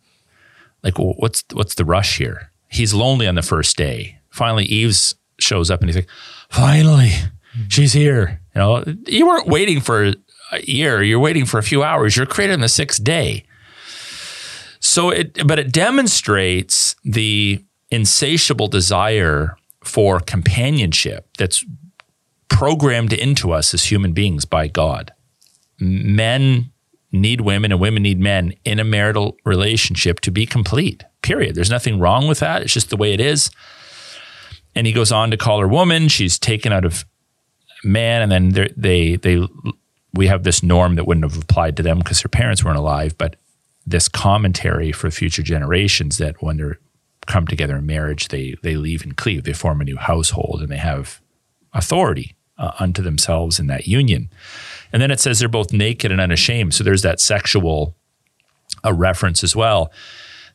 Like, 0.83 0.99
what's 0.99 1.45
what's 1.53 1.75
the 1.75 1.85
rush 1.85 2.17
here? 2.17 2.51
He's 2.67 2.93
lonely 2.93 3.25
on 3.25 3.35
the 3.35 3.41
first 3.41 3.77
day. 3.77 4.19
Finally, 4.29 4.65
Eve's 4.65 5.15
shows 5.39 5.71
up 5.71 5.79
and 5.79 5.87
he's 5.87 5.95
like, 5.95 6.09
Finally, 6.49 7.11
mm-hmm. 7.11 7.67
she's 7.69 7.93
here. 7.93 8.41
You 8.53 8.59
know, 8.59 8.83
you 9.05 9.25
weren't 9.25 9.47
waiting 9.47 9.79
for 9.79 10.13
a 10.51 10.61
year. 10.63 11.01
You're 11.01 11.21
waiting 11.21 11.45
for 11.45 11.59
a 11.59 11.63
few 11.63 11.83
hours. 11.83 12.17
You're 12.17 12.25
created 12.25 12.55
on 12.55 12.59
the 12.59 12.67
sixth 12.67 13.01
day. 13.01 13.45
So 14.81 15.09
it, 15.09 15.47
but 15.47 15.57
it 15.57 15.71
demonstrates 15.71 16.97
the 17.05 17.63
insatiable 17.91 18.67
desire 18.67 19.55
for 19.85 20.19
companionship 20.19 21.29
that's 21.37 21.63
programmed 22.49 23.13
into 23.13 23.51
us 23.51 23.73
as 23.73 23.85
human 23.85 24.13
beings 24.13 24.45
by 24.45 24.67
God. 24.67 25.13
Men 25.79 26.71
need 27.11 27.41
women 27.41 27.71
and 27.71 27.79
women 27.79 28.03
need 28.03 28.19
men 28.19 28.53
in 28.65 28.79
a 28.79 28.83
marital 28.83 29.37
relationship 29.45 30.19
to 30.21 30.31
be 30.31 30.45
complete. 30.45 31.03
Period. 31.21 31.55
There's 31.55 31.69
nothing 31.69 31.99
wrong 31.99 32.27
with 32.27 32.39
that. 32.39 32.61
It's 32.61 32.73
just 32.73 32.89
the 32.89 32.97
way 32.97 33.13
it 33.13 33.19
is. 33.19 33.49
And 34.75 34.85
he 34.85 34.93
goes 34.93 35.11
on 35.11 35.31
to 35.31 35.37
call 35.37 35.59
her 35.59 35.67
woman. 35.67 36.07
She's 36.07 36.37
taken 36.37 36.71
out 36.71 36.85
of 36.85 37.05
man, 37.83 38.21
and 38.21 38.31
then 38.31 38.71
they 38.75 39.15
they 39.15 39.47
we 40.13 40.27
have 40.27 40.43
this 40.43 40.63
norm 40.63 40.95
that 40.95 41.05
wouldn't 41.05 41.29
have 41.29 41.41
applied 41.41 41.77
to 41.77 41.83
them 41.83 41.99
because 41.99 42.21
their 42.21 42.29
parents 42.29 42.63
weren't 42.63 42.77
alive, 42.77 43.17
but 43.17 43.35
this 43.85 44.07
commentary 44.07 44.91
for 44.91 45.09
future 45.09 45.43
generations 45.43 46.17
that 46.17 46.41
when 46.41 46.57
they're 46.57 46.79
come 47.25 47.47
together 47.47 47.75
in 47.75 47.85
marriage, 47.85 48.27
they 48.27 48.55
they 48.61 48.75
leave 48.75 49.03
and 49.03 49.17
cleave, 49.17 49.43
they 49.43 49.53
form 49.53 49.81
a 49.81 49.83
new 49.83 49.97
household, 49.97 50.61
and 50.61 50.69
they 50.69 50.77
have 50.77 51.21
authority 51.73 52.36
uh, 52.57 52.71
unto 52.79 53.01
themselves 53.01 53.59
in 53.59 53.67
that 53.67 53.87
union. 53.87 54.29
And 54.91 55.01
then 55.01 55.11
it 55.11 55.19
says 55.19 55.39
they're 55.39 55.49
both 55.49 55.73
naked 55.73 56.11
and 56.11 56.21
unashamed. 56.21 56.73
So 56.73 56.83
there's 56.83 57.01
that 57.01 57.19
sexual 57.19 57.95
a 58.83 58.89
uh, 58.89 58.93
reference 58.93 59.43
as 59.43 59.55
well. 59.55 59.91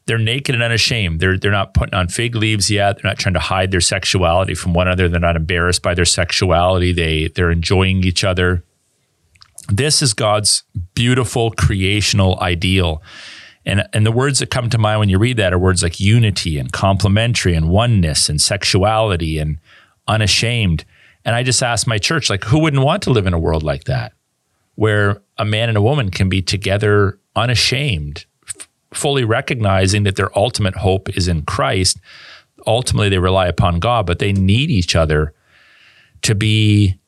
They're 0.06 0.18
naked 0.18 0.54
and 0.54 0.62
unashamed. 0.62 1.20
They're 1.20 1.38
they're 1.38 1.50
not 1.50 1.74
putting 1.74 1.94
on 1.94 2.08
fig 2.08 2.34
leaves 2.34 2.70
yet. 2.70 2.96
They're 2.96 3.10
not 3.10 3.18
trying 3.18 3.34
to 3.34 3.40
hide 3.40 3.70
their 3.70 3.80
sexuality 3.80 4.54
from 4.54 4.74
one 4.74 4.86
another. 4.86 5.08
They're 5.08 5.20
not 5.20 5.36
embarrassed 5.36 5.82
by 5.82 5.94
their 5.94 6.04
sexuality. 6.04 6.92
They 6.92 7.28
they're 7.28 7.50
enjoying 7.50 8.04
each 8.04 8.24
other. 8.24 8.64
This 9.68 10.02
is 10.02 10.12
God's 10.12 10.64
beautiful 10.94 11.52
creational 11.52 12.38
ideal. 12.40 13.02
And, 13.64 13.84
and 13.92 14.04
the 14.04 14.12
words 14.12 14.40
that 14.40 14.50
come 14.50 14.70
to 14.70 14.78
mind 14.78 14.98
when 14.98 15.08
you 15.08 15.18
read 15.18 15.36
that 15.36 15.52
are 15.52 15.58
words 15.58 15.82
like 15.84 16.00
unity 16.00 16.58
and 16.58 16.72
complementary 16.72 17.54
and 17.54 17.68
oneness 17.68 18.28
and 18.28 18.40
sexuality 18.40 19.38
and 19.38 19.58
unashamed. 20.08 20.84
And 21.24 21.34
I 21.34 21.42
just 21.42 21.62
asked 21.62 21.86
my 21.86 21.98
church, 21.98 22.28
like, 22.30 22.44
who 22.44 22.58
wouldn't 22.58 22.82
want 22.82 23.02
to 23.04 23.10
live 23.10 23.26
in 23.26 23.34
a 23.34 23.38
world 23.38 23.62
like 23.62 23.84
that, 23.84 24.12
where 24.74 25.22
a 25.38 25.44
man 25.44 25.68
and 25.68 25.78
a 25.78 25.82
woman 25.82 26.10
can 26.10 26.28
be 26.28 26.42
together 26.42 27.18
unashamed, 27.36 28.26
f- 28.46 28.68
fully 28.92 29.24
recognizing 29.24 30.02
that 30.02 30.16
their 30.16 30.36
ultimate 30.36 30.76
hope 30.76 31.08
is 31.16 31.28
in 31.28 31.42
Christ. 31.42 31.98
Ultimately, 32.66 33.08
they 33.08 33.18
rely 33.18 33.46
upon 33.46 33.78
God, 33.78 34.06
but 34.06 34.18
they 34.18 34.32
need 34.32 34.70
each 34.70 34.96
other 34.96 35.34
to 36.22 36.34
be, 36.34 36.98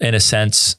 in 0.00 0.14
a 0.14 0.20
sense, 0.20 0.76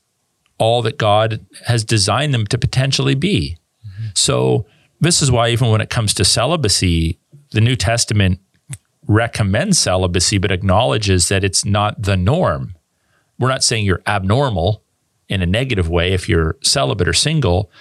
all 0.58 0.82
that 0.84 0.98
God 0.98 1.46
has 1.66 1.84
designed 1.84 2.34
them 2.34 2.48
to 2.48 2.58
potentially 2.58 3.16
be. 3.16 3.58
Mm-hmm. 3.86 4.08
So, 4.14 4.66
this 5.02 5.22
is 5.22 5.30
why, 5.30 5.50
even 5.50 5.70
when 5.70 5.82
it 5.82 5.90
comes 5.90 6.14
to 6.16 6.24
celibacy, 6.24 7.20
the 7.52 7.62
New 7.62 7.76
Testament 7.76 8.40
recommends 9.08 9.78
celibacy, 9.78 10.38
but 10.38 10.52
acknowledges 10.52 11.30
that 11.30 11.44
it's 11.44 11.66
not 11.66 12.02
the 12.02 12.18
norm. 12.18 12.76
We're 13.38 13.50
not 13.50 13.64
saying 13.64 13.86
you're 13.86 14.02
abnormal 14.08 14.84
in 15.28 15.42
a 15.42 15.46
negative 15.46 15.90
way 15.90 16.14
if 16.14 16.30
you're 16.30 16.58
celibate 16.64 17.08
or 17.08 17.14
single, 17.14 17.72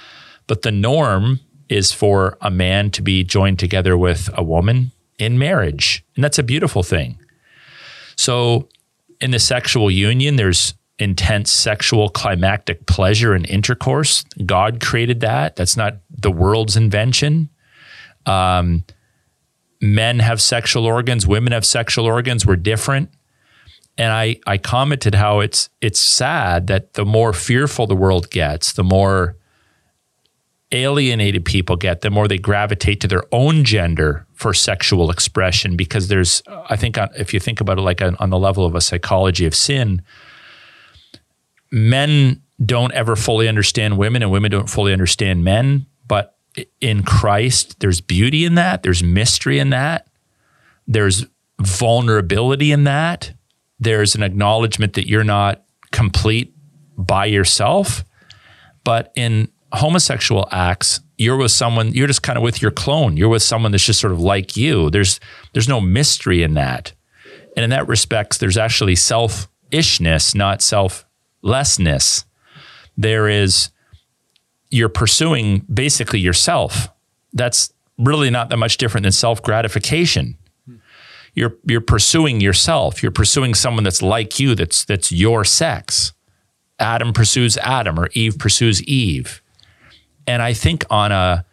but 0.47 0.62
the 0.62 0.72
norm 0.72 1.41
is 1.68 1.93
for 1.93 2.37
a 2.41 2.51
man 2.51 2.91
to 2.91 3.03
be 3.03 3.25
joined 3.25 3.59
together 3.59 3.97
with 3.97 4.29
a 4.35 4.43
woman 4.43 4.93
in 5.18 5.39
marriage. 5.39 6.05
And 6.14 6.25
that's 6.25 6.39
a 6.39 6.43
beautiful 6.43 6.83
thing. 6.83 7.18
So, 8.16 8.68
in 9.20 9.31
the 9.31 9.39
sexual 9.39 9.91
union, 9.91 10.37
there's 10.37 10.75
intense 10.99 11.51
sexual 11.51 12.09
climactic 12.09 12.87
pleasure 12.87 13.35
and 13.35 13.47
intercourse. 13.47 14.25
God 14.45 14.81
created 14.81 15.20
that. 15.20 15.57
That's 15.57 15.77
not 15.77 15.97
the 16.11 16.31
world's 16.31 16.77
invention. 16.77 17.49
Um, 18.27 18.85
men 19.85 20.18
have 20.18 20.41
sexual 20.41 20.87
organs, 20.87 21.26
women 21.26 21.53
have 21.53 21.66
sexual 21.66 22.07
organs. 22.07 22.47
We're 22.47 22.57
different. 22.57 23.11
And 23.99 24.12
I, 24.12 24.41
I 24.47 24.59
commented 24.59 25.14
how 25.14 25.41
it's 25.41 25.68
it's 25.80 26.01
sad 26.01 26.66
that 26.66 26.95
the 26.95 27.05
more 27.05 27.32
fearful 27.32 27.87
the 27.87 27.95
world 27.95 28.30
gets, 28.30 28.72
the 28.72 28.82
more 28.82 29.37
alienated 30.72 31.45
people 31.45 31.76
get, 31.76 32.01
the 32.01 32.11
more 32.11 32.26
they 32.26 32.39
gravitate 32.39 33.01
to 33.03 33.09
their 33.09 33.22
own 33.30 33.62
gender 33.62 34.26
for 34.32 34.53
sexual 34.55 35.11
expression. 35.11 35.76
Because 35.76 36.09
there's, 36.09 36.43
I 36.49 36.76
think, 36.76 36.99
uh, 36.99 37.09
if 37.16 37.32
you 37.32 37.39
think 37.39 37.61
about 37.61 37.78
it 37.78 37.82
like 37.82 38.03
on, 38.03 38.16
on 38.16 38.30
the 38.30 38.39
level 38.39 38.64
of 38.64 38.74
a 38.74 38.80
psychology 38.80 39.47
of 39.47 39.55
sin, 39.55 40.03
men 41.70 42.43
don't 42.64 42.93
ever 42.93 43.14
fully 43.14 43.47
understand 43.49 43.99
women 43.99 44.22
and 44.22 44.32
women 44.32 44.51
don't 44.51 44.70
fully 44.70 44.93
understand 44.93 45.45
men. 45.45 45.87
But 46.09 46.34
in 46.81 47.03
Christ, 47.03 47.81
there's 47.81 48.01
beauty 48.01 48.45
in 48.45 48.55
that, 48.55 48.83
there's 48.83 49.03
mystery 49.03 49.59
in 49.59 49.71
that, 49.71 50.09
there's 50.87 51.27
vulnerability 51.61 52.73
in 52.73 52.85
that, 52.85 53.33
there's 53.79 54.15
an 54.15 54.23
acknowledgement 54.23 54.95
that 54.95 55.09
you're 55.09 55.25
not 55.25 55.65
complete 55.93 56.55
by 56.97 57.27
yourself. 57.27 58.05
But 58.85 59.13
in 59.17 59.49
homosexual 59.73 60.49
acts, 60.53 61.01
you're 61.17 61.37
with 61.37 61.51
someone, 61.51 61.93
you're 61.93 62.07
just 62.07 62.23
kind 62.23 62.37
of 62.37 62.43
with 62.43 62.61
your 62.61 62.71
clone. 62.71 63.17
You're 63.17 63.29
with 63.29 63.43
someone 63.43 63.73
that's 63.73 63.85
just 63.85 64.01
sort 64.01 64.13
of 64.13 64.21
like 64.21 64.57
you. 64.57 64.91
There's 64.91 65.21
there's 65.53 65.69
no 65.69 65.81
mystery 65.81 66.43
in 66.43 66.55
that. 66.55 66.93
And 67.57 67.65
in 67.65 67.71
that 67.71 67.89
respects, 67.89 68.39
there's 68.39 68.57
actually 68.57 68.97
self-ishness, 68.97 70.35
not 70.35 70.61
selflessness. 70.61 72.25
There 72.97 73.29
is 73.29 73.71
you're 74.75 74.89
pursuing 74.89 75.61
basically 75.72 76.18
yourself. 76.18 76.89
That's 77.33 77.72
really 77.97 78.29
not 78.29 78.49
that 78.49 78.57
much 78.57 78.77
different 78.77 79.05
than 79.05 79.12
self 79.12 79.41
gratification. 79.41 80.37
You're 81.35 81.55
you're 81.64 81.81
pursuing 81.81 82.41
yourself. 82.41 83.01
You're 83.01 83.12
pursuing 83.12 83.55
someone 83.55 83.85
that's 83.85 84.03
like 84.03 84.41
you. 84.41 84.57
That's 84.57 84.85
that's 84.85 85.12
your 85.12 85.45
sex. 85.45 86.12
Adam 86.81 87.12
pursues 87.12 87.57
Adam, 87.59 88.01
or 88.01 88.09
Eve 88.14 88.37
pursues 88.37 88.83
Eve. 88.83 89.41
And 90.27 90.43
I 90.43 90.53
think 90.53 90.85
on 90.91 91.12
a 91.12 91.45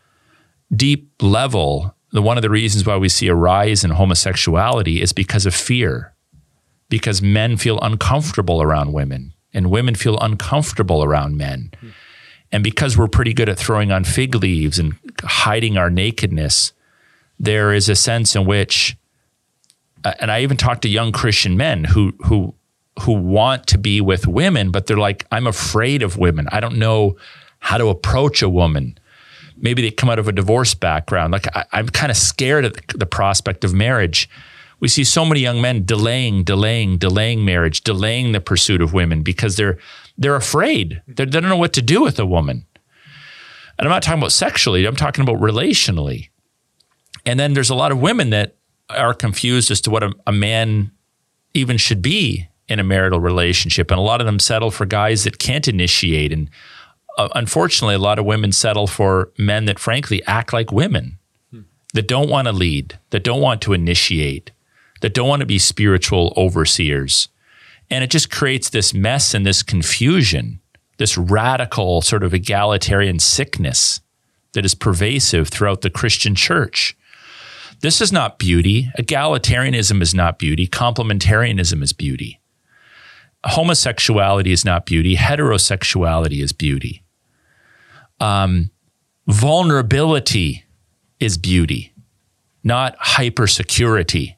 deep 0.75 1.11
level, 1.21 1.93
the 2.11 2.23
one 2.23 2.37
of 2.39 2.41
the 2.41 2.49
reasons 2.49 2.87
why 2.87 2.97
we 2.97 3.09
see 3.09 3.27
a 3.27 3.35
rise 3.35 3.83
in 3.83 3.91
homosexuality 3.91 4.99
is 4.99 5.13
because 5.13 5.45
of 5.45 5.53
fear, 5.53 6.13
because 6.89 7.21
men 7.21 7.55
feel 7.55 7.79
uncomfortable 7.81 8.63
around 8.63 8.93
women, 8.93 9.33
and 9.53 9.69
women 9.69 9.93
feel 9.93 10.17
uncomfortable 10.19 11.03
around 11.03 11.37
men. 11.37 11.71
Mm. 11.83 11.91
And 12.51 12.63
because 12.63 12.97
we're 12.97 13.07
pretty 13.07 13.33
good 13.33 13.49
at 13.49 13.57
throwing 13.57 13.91
on 13.91 14.03
fig 14.03 14.35
leaves 14.35 14.77
and 14.77 14.95
hiding 15.23 15.77
our 15.77 15.89
nakedness, 15.89 16.73
there 17.39 17.73
is 17.73 17.89
a 17.89 17.95
sense 17.95 18.35
in 18.35 18.45
which, 18.45 18.97
uh, 20.03 20.13
and 20.19 20.31
I 20.31 20.41
even 20.41 20.57
talk 20.57 20.81
to 20.81 20.89
young 20.89 21.11
Christian 21.11 21.57
men 21.57 21.85
who 21.85 22.13
who 22.25 22.53
who 22.99 23.13
want 23.13 23.67
to 23.67 23.77
be 23.77 24.01
with 24.01 24.27
women, 24.27 24.69
but 24.69 24.85
they're 24.85 24.97
like, 24.97 25.25
I'm 25.31 25.47
afraid 25.47 26.03
of 26.03 26.17
women. 26.17 26.47
I 26.51 26.59
don't 26.59 26.77
know 26.77 27.15
how 27.59 27.77
to 27.77 27.87
approach 27.87 28.41
a 28.41 28.49
woman. 28.49 28.97
Maybe 29.55 29.81
they 29.81 29.91
come 29.91 30.09
out 30.09 30.19
of 30.19 30.27
a 30.27 30.31
divorce 30.31 30.73
background. 30.73 31.31
Like 31.31 31.47
I, 31.55 31.65
am 31.73 31.89
kind 31.89 32.11
of 32.11 32.17
scared 32.17 32.65
at 32.65 32.87
the 32.89 33.05
prospect 33.05 33.63
of 33.63 33.73
marriage. 33.73 34.29
We 34.79 34.87
see 34.87 35.03
so 35.03 35.25
many 35.25 35.39
young 35.39 35.61
men 35.61 35.85
delaying, 35.85 36.43
delaying, 36.43 36.97
delaying 36.97 37.45
marriage, 37.45 37.81
delaying 37.81 38.31
the 38.31 38.41
pursuit 38.41 38.81
of 38.81 38.93
women 38.93 39.21
because 39.21 39.55
they're 39.55 39.77
they're 40.21 40.35
afraid. 40.35 41.01
They're, 41.07 41.25
they 41.25 41.31
do 41.31 41.41
not 41.41 41.49
know 41.49 41.57
what 41.57 41.73
to 41.73 41.81
do 41.81 42.01
with 42.01 42.19
a 42.19 42.25
woman. 42.25 42.65
And 43.77 43.87
I'm 43.87 43.89
not 43.89 44.03
talking 44.03 44.19
about 44.19 44.31
sexually, 44.31 44.85
I'm 44.85 44.95
talking 44.95 45.23
about 45.23 45.41
relationally. 45.41 46.29
And 47.25 47.39
then 47.39 47.53
there's 47.53 47.71
a 47.71 47.75
lot 47.75 47.91
of 47.91 47.99
women 47.99 48.29
that 48.29 48.55
are 48.89 49.13
confused 49.13 49.71
as 49.71 49.81
to 49.81 49.89
what 49.89 50.03
a, 50.03 50.13
a 50.27 50.31
man 50.31 50.91
even 51.53 51.77
should 51.77 52.01
be 52.01 52.47
in 52.67 52.79
a 52.79 52.83
marital 52.83 53.19
relationship. 53.19 53.89
And 53.89 53.99
a 53.99 54.03
lot 54.03 54.21
of 54.21 54.27
them 54.27 54.39
settle 54.39 54.69
for 54.69 54.85
guys 54.85 55.23
that 55.23 55.39
can't 55.39 55.67
initiate. 55.67 56.31
And 56.31 56.49
uh, 57.17 57.29
unfortunately, 57.33 57.95
a 57.95 57.99
lot 57.99 58.19
of 58.19 58.25
women 58.25 58.51
settle 58.51 58.87
for 58.87 59.31
men 59.37 59.65
that 59.65 59.79
frankly 59.79 60.23
act 60.27 60.53
like 60.53 60.71
women, 60.71 61.17
hmm. 61.49 61.61
that 61.95 62.07
don't 62.07 62.29
want 62.29 62.47
to 62.47 62.51
lead, 62.51 62.99
that 63.09 63.23
don't 63.23 63.41
want 63.41 63.61
to 63.63 63.73
initiate, 63.73 64.51
that 65.01 65.15
don't 65.15 65.27
want 65.27 65.39
to 65.39 65.47
be 65.47 65.57
spiritual 65.57 66.33
overseers. 66.37 67.27
And 67.91 68.03
it 68.03 68.09
just 68.09 68.31
creates 68.31 68.69
this 68.69 68.93
mess 68.93 69.33
and 69.33 69.45
this 69.45 69.61
confusion, 69.61 70.61
this 70.97 71.17
radical 71.17 72.01
sort 72.01 72.23
of 72.23 72.33
egalitarian 72.33 73.19
sickness 73.19 73.99
that 74.53 74.65
is 74.65 74.73
pervasive 74.73 75.49
throughout 75.49 75.81
the 75.81 75.89
Christian 75.89 76.33
church. 76.33 76.97
This 77.81 77.99
is 77.99 78.11
not 78.11 78.39
beauty. 78.39 78.89
Egalitarianism 78.97 80.01
is 80.01 80.13
not 80.13 80.39
beauty. 80.39 80.67
Complementarianism 80.67 81.83
is 81.83 81.93
beauty. 81.93 82.39
Homosexuality 83.43 84.51
is 84.51 84.63
not 84.63 84.85
beauty. 84.85 85.15
Heterosexuality 85.15 86.41
is 86.41 86.53
beauty. 86.53 87.03
Um, 88.19 88.69
vulnerability 89.27 90.63
is 91.19 91.37
beauty, 91.37 91.93
not 92.63 92.97
hypersecurity. 92.99 94.35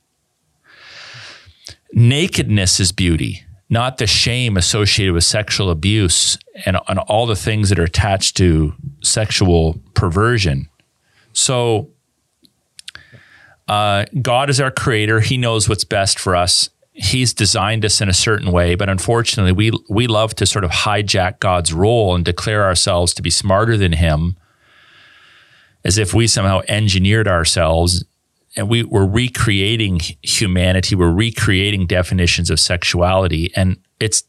Nakedness 1.96 2.80
is 2.80 2.92
beauty, 2.92 3.46
not 3.70 3.98
the 3.98 4.08
shame 4.08 4.58
associated 4.58 5.14
with 5.14 5.24
sexual 5.24 5.70
abuse 5.70 6.40
and, 6.66 6.78
and 6.88 6.98
all 7.00 7.28
the 7.28 7.36
things 7.36 7.70
that 7.70 7.78
are 7.78 7.84
attached 7.84 8.36
to 8.38 8.74
sexual 9.04 9.80
perversion. 9.94 10.70
So, 11.34 11.90
uh, 13.68 14.06
God 14.22 14.50
is 14.50 14.60
our 14.60 14.72
creator. 14.72 15.20
He 15.20 15.38
knows 15.38 15.70
what's 15.70 15.84
best 15.84 16.20
for 16.20 16.36
us. 16.36 16.70
He's 16.94 17.34
designed 17.34 17.86
us 17.86 18.02
in 18.02 18.10
a 18.10 18.14
certain 18.14 18.52
way, 18.52 18.76
but 18.76 18.90
unfortunately, 18.90 19.52
we 19.52 19.72
we 19.90 20.06
love 20.06 20.36
to 20.36 20.46
sort 20.46 20.64
of 20.64 20.72
hijack 20.72 21.40
God's 21.40 21.74
role 21.74 22.14
and 22.14 22.26
declare 22.26 22.64
ourselves 22.66 23.14
to 23.16 23.22
be 23.22 23.30
smarter 23.30 23.78
than 23.78 23.94
Him, 23.94 24.36
as 25.84 25.98
if 25.98 26.14
we 26.14 26.28
somehow 26.28 26.62
engineered 26.68 27.28
ourselves 27.28 28.04
and 28.56 28.70
we, 28.70 28.84
we're 28.84 29.06
recreating 29.06 30.00
humanity. 30.22 30.96
We're 30.96 31.12
recreating 31.12 31.88
definitions 31.88 32.50
of 32.50 32.60
sexuality, 32.60 33.52
and 33.56 33.78
it's 34.00 34.24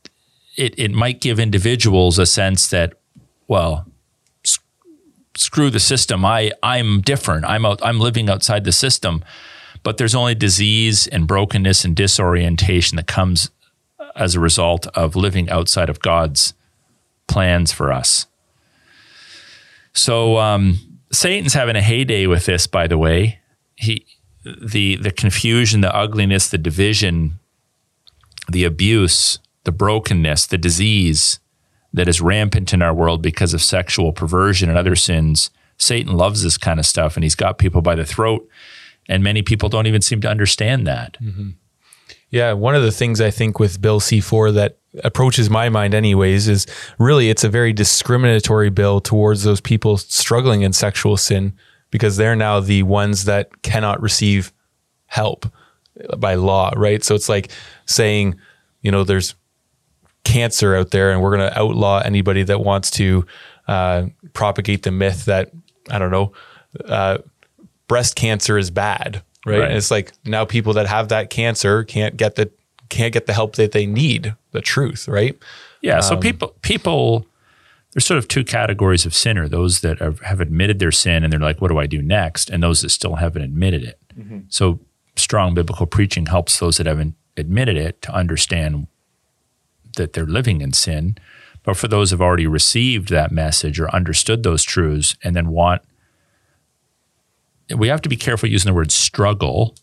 it, 0.56 0.78
it 0.78 0.92
might 0.92 1.20
give 1.20 1.38
individuals 1.40 2.18
a 2.18 2.26
sense 2.26 2.68
that, 2.68 2.94
well, 3.48 3.86
s- 4.44 4.60
screw 5.36 5.68
the 5.68 5.80
system. 5.80 6.24
I, 6.24 6.52
I'm 6.62 7.00
different. 7.00 7.44
I'm 7.44 7.66
out, 7.66 7.80
I'm 7.84 7.98
living 7.98 8.30
outside 8.30 8.64
the 8.64 8.72
system. 8.72 9.24
But 9.82 9.98
there's 9.98 10.14
only 10.14 10.34
disease 10.34 11.06
and 11.08 11.26
brokenness 11.26 11.84
and 11.84 11.94
disorientation 11.94 12.96
that 12.96 13.06
comes 13.06 13.50
as 14.16 14.34
a 14.34 14.40
result 14.40 14.86
of 14.94 15.14
living 15.16 15.50
outside 15.50 15.90
of 15.90 16.00
God's 16.00 16.54
plans 17.26 17.72
for 17.72 17.92
us. 17.92 18.26
So 19.92 20.38
um, 20.38 20.78
Satan's 21.12 21.52
having 21.52 21.76
a 21.76 21.82
heyday 21.82 22.26
with 22.26 22.46
this, 22.46 22.66
by 22.66 22.86
the 22.86 22.96
way. 22.96 23.40
He, 23.76 24.06
the 24.44 24.96
the 24.96 25.10
confusion, 25.10 25.80
the 25.80 25.94
ugliness, 25.94 26.48
the 26.48 26.58
division, 26.58 27.38
the 28.48 28.64
abuse, 28.64 29.38
the 29.64 29.72
brokenness, 29.72 30.46
the 30.46 30.58
disease 30.58 31.40
that 31.92 32.08
is 32.08 32.20
rampant 32.20 32.72
in 32.72 32.82
our 32.82 32.92
world 32.92 33.22
because 33.22 33.54
of 33.54 33.62
sexual 33.62 34.12
perversion 34.12 34.68
and 34.68 34.76
other 34.76 34.96
sins. 34.96 35.50
Satan 35.78 36.12
loves 36.12 36.42
this 36.42 36.58
kind 36.58 36.78
of 36.78 36.86
stuff, 36.86 37.16
and 37.16 37.24
he's 37.24 37.34
got 37.34 37.58
people 37.58 37.82
by 37.82 37.94
the 37.94 38.04
throat. 38.04 38.48
And 39.08 39.22
many 39.22 39.42
people 39.42 39.68
don't 39.68 39.86
even 39.86 40.02
seem 40.02 40.20
to 40.22 40.28
understand 40.28 40.86
that. 40.86 41.16
Mm-hmm. 41.22 41.50
Yeah, 42.30 42.52
one 42.52 42.74
of 42.74 42.82
the 42.82 42.90
things 42.90 43.20
I 43.20 43.30
think 43.30 43.60
with 43.60 43.80
Bill 43.80 44.00
C4 44.00 44.54
that 44.54 44.78
approaches 45.04 45.50
my 45.50 45.68
mind, 45.68 45.94
anyways, 45.94 46.48
is 46.48 46.66
really 46.98 47.30
it's 47.30 47.44
a 47.44 47.48
very 47.48 47.72
discriminatory 47.72 48.70
bill 48.70 49.00
towards 49.00 49.44
those 49.44 49.60
people 49.60 49.98
struggling 49.98 50.62
in 50.62 50.72
sexual 50.72 51.16
sin 51.16 51.52
because 51.94 52.16
they're 52.16 52.34
now 52.34 52.58
the 52.58 52.82
ones 52.82 53.24
that 53.26 53.62
cannot 53.62 54.02
receive 54.02 54.52
help 55.06 55.46
by 56.18 56.34
law, 56.34 56.72
right? 56.74 57.04
So 57.04 57.14
it's 57.14 57.28
like 57.28 57.52
saying, 57.86 58.34
you 58.82 58.90
know, 58.90 59.04
there's 59.04 59.36
cancer 60.24 60.74
out 60.74 60.90
there 60.90 61.12
and 61.12 61.22
we're 61.22 61.36
going 61.36 61.48
to 61.48 61.56
outlaw 61.56 62.00
anybody 62.04 62.42
that 62.42 62.58
wants 62.58 62.90
to 62.90 63.24
uh, 63.68 64.06
propagate 64.32 64.82
the 64.82 64.90
myth 64.90 65.26
that, 65.26 65.52
I 65.88 66.00
don't 66.00 66.10
know, 66.10 66.32
uh, 66.84 67.18
breast 67.86 68.16
cancer 68.16 68.58
is 68.58 68.72
bad, 68.72 69.22
right? 69.46 69.60
right? 69.60 69.68
And 69.68 69.76
it's 69.76 69.92
like 69.92 70.10
now 70.24 70.44
people 70.44 70.72
that 70.72 70.88
have 70.88 71.10
that 71.10 71.30
cancer 71.30 71.84
can't 71.84 72.16
get 72.16 72.34
the 72.34 72.50
can't 72.88 73.12
get 73.12 73.26
the 73.26 73.32
help 73.32 73.54
that 73.54 73.70
they 73.70 73.86
need, 73.86 74.34
the 74.50 74.60
truth, 74.60 75.06
right? 75.06 75.38
Yeah. 75.80 76.00
So 76.00 76.14
um, 76.14 76.20
people 76.20 76.56
people 76.62 77.24
there's 77.94 78.04
sort 78.04 78.18
of 78.18 78.28
two 78.28 78.44
categories 78.44 79.06
of 79.06 79.14
sinner: 79.14 79.48
those 79.48 79.80
that 79.80 80.02
are, 80.02 80.14
have 80.24 80.40
admitted 80.40 80.78
their 80.78 80.92
sin 80.92 81.24
and 81.24 81.32
they're 81.32 81.40
like, 81.40 81.60
"What 81.60 81.68
do 81.68 81.78
I 81.78 81.86
do 81.86 82.02
next?" 82.02 82.50
and 82.50 82.62
those 82.62 82.82
that 82.82 82.90
still 82.90 83.16
haven't 83.16 83.42
admitted 83.42 83.84
it. 83.84 83.98
Mm-hmm. 84.18 84.40
So 84.48 84.80
strong 85.16 85.54
biblical 85.54 85.86
preaching 85.86 86.26
helps 86.26 86.58
those 86.58 86.76
that 86.76 86.86
haven't 86.86 87.14
admitted 87.36 87.76
it 87.76 88.02
to 88.02 88.12
understand 88.12 88.88
that 89.96 90.12
they're 90.12 90.26
living 90.26 90.60
in 90.60 90.72
sin. 90.72 91.16
But 91.62 91.76
for 91.76 91.88
those 91.88 92.10
who've 92.10 92.20
already 92.20 92.46
received 92.46 93.08
that 93.08 93.32
message 93.32 93.80
or 93.80 93.88
understood 93.94 94.42
those 94.42 94.64
truths 94.64 95.16
and 95.22 95.34
then 95.34 95.48
want 95.48 95.82
we 97.74 97.88
have 97.88 98.02
to 98.02 98.08
be 98.08 98.16
careful 98.16 98.48
using 98.48 98.70
the 98.70 98.74
word 98.74 98.92
struggle, 98.92 99.74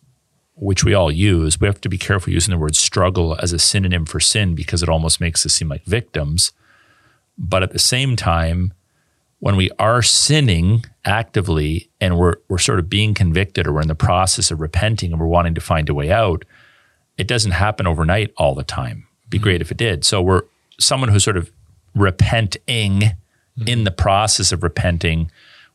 which 0.55 0.83
we 0.83 0.93
all 0.93 1.11
use. 1.11 1.59
We 1.59 1.67
have 1.67 1.81
to 1.81 1.89
be 1.89 1.97
careful 1.97 2.31
using 2.31 2.51
the 2.51 2.57
word 2.57 2.75
struggle 2.75 3.35
as 3.41 3.53
a 3.53 3.59
synonym 3.59 4.05
for 4.05 4.19
sin 4.19 4.55
because 4.55 4.83
it 4.83 4.89
almost 4.89 5.19
makes 5.19 5.45
us 5.45 5.53
seem 5.53 5.69
like 5.69 5.85
victims. 5.85 6.51
But 7.43 7.63
at 7.63 7.71
the 7.71 7.79
same 7.79 8.15
time, 8.15 8.71
when 9.39 9.55
we 9.55 9.71
are 9.79 10.03
sinning 10.03 10.85
actively 11.03 11.89
and 11.99 12.17
we're, 12.17 12.35
we're 12.47 12.59
sort 12.59 12.77
of 12.77 12.87
being 12.87 13.15
convicted 13.15 13.65
or 13.65 13.73
we're 13.73 13.81
in 13.81 13.87
the 13.87 13.95
process 13.95 14.51
of 14.51 14.61
repenting 14.61 15.11
and 15.11 15.19
we're 15.19 15.25
wanting 15.25 15.55
to 15.55 15.61
find 15.61 15.89
a 15.89 15.93
way 15.95 16.11
out, 16.11 16.45
it 17.17 17.27
doesn't 17.27 17.51
happen 17.51 17.87
overnight 17.87 18.31
all 18.37 18.53
the 18.53 18.63
time. 18.63 19.07
It'd 19.21 19.29
be 19.31 19.37
mm-hmm. 19.37 19.43
great 19.43 19.61
if 19.61 19.71
it 19.71 19.77
did. 19.77 20.05
So 20.05 20.21
we're 20.21 20.43
someone 20.79 21.09
who's 21.09 21.23
sort 21.23 21.37
of 21.37 21.51
repenting 21.95 22.99
mm-hmm. 23.01 23.67
in 23.67 23.85
the 23.85 23.91
process 23.91 24.51
of 24.51 24.61
repenting 24.61 25.31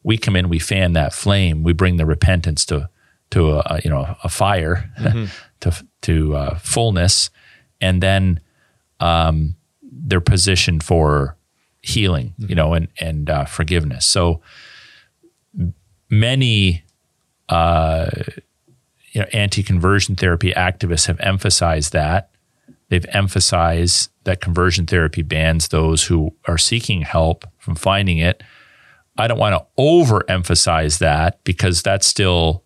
we 0.07 0.17
come 0.17 0.37
in, 0.37 0.49
we 0.49 0.61
fan 0.61 0.93
that 0.93 1.13
flame, 1.13 1.65
we 1.65 1.73
bring 1.73 1.97
the 1.97 2.07
repentance 2.07 2.65
to 2.67 2.89
to 3.31 3.55
a, 3.55 3.81
you 3.83 3.91
know 3.91 4.17
a 4.23 4.29
fire 4.29 4.89
mm-hmm. 5.01 5.25
to 5.61 5.85
to 6.03 6.37
uh, 6.37 6.59
fullness, 6.59 7.31
and 7.81 8.01
then 8.01 8.39
um, 9.01 9.57
they're 9.83 10.21
positioned 10.21 10.85
for 10.85 11.37
healing, 11.87 12.35
mm-hmm. 12.39 12.51
you 12.51 12.55
know, 12.55 12.75
and 12.75 12.89
and 13.01 13.31
uh, 13.31 13.45
forgiveness. 13.45 14.07
So 14.07 14.41
many. 16.11 16.83
Uh, 17.49 18.11
you 19.13 19.23
know, 19.23 19.29
anti-conversion 19.33 20.15
therapy 20.15 20.53
activists 20.53 21.07
have 21.07 21.19
emphasized 21.21 21.95
that. 21.95 22.29
They've 22.91 23.07
emphasized 23.11 24.11
that 24.25 24.43
conversion 24.43 24.85
therapy 24.85 25.23
bans 25.23 25.69
those 25.69 26.05
who 26.05 26.35
are 26.47 26.59
seeking 26.59 27.01
help 27.01 27.47
from 27.57 27.77
finding 27.77 28.19
it 28.19 28.43
I 29.19 29.29
don't 29.29 29.39
want 29.39 29.55
to 29.55 29.83
overemphasize 29.83 30.99
that 30.99 31.43
because 31.45 31.83
that 31.83 32.05
still 32.05 32.65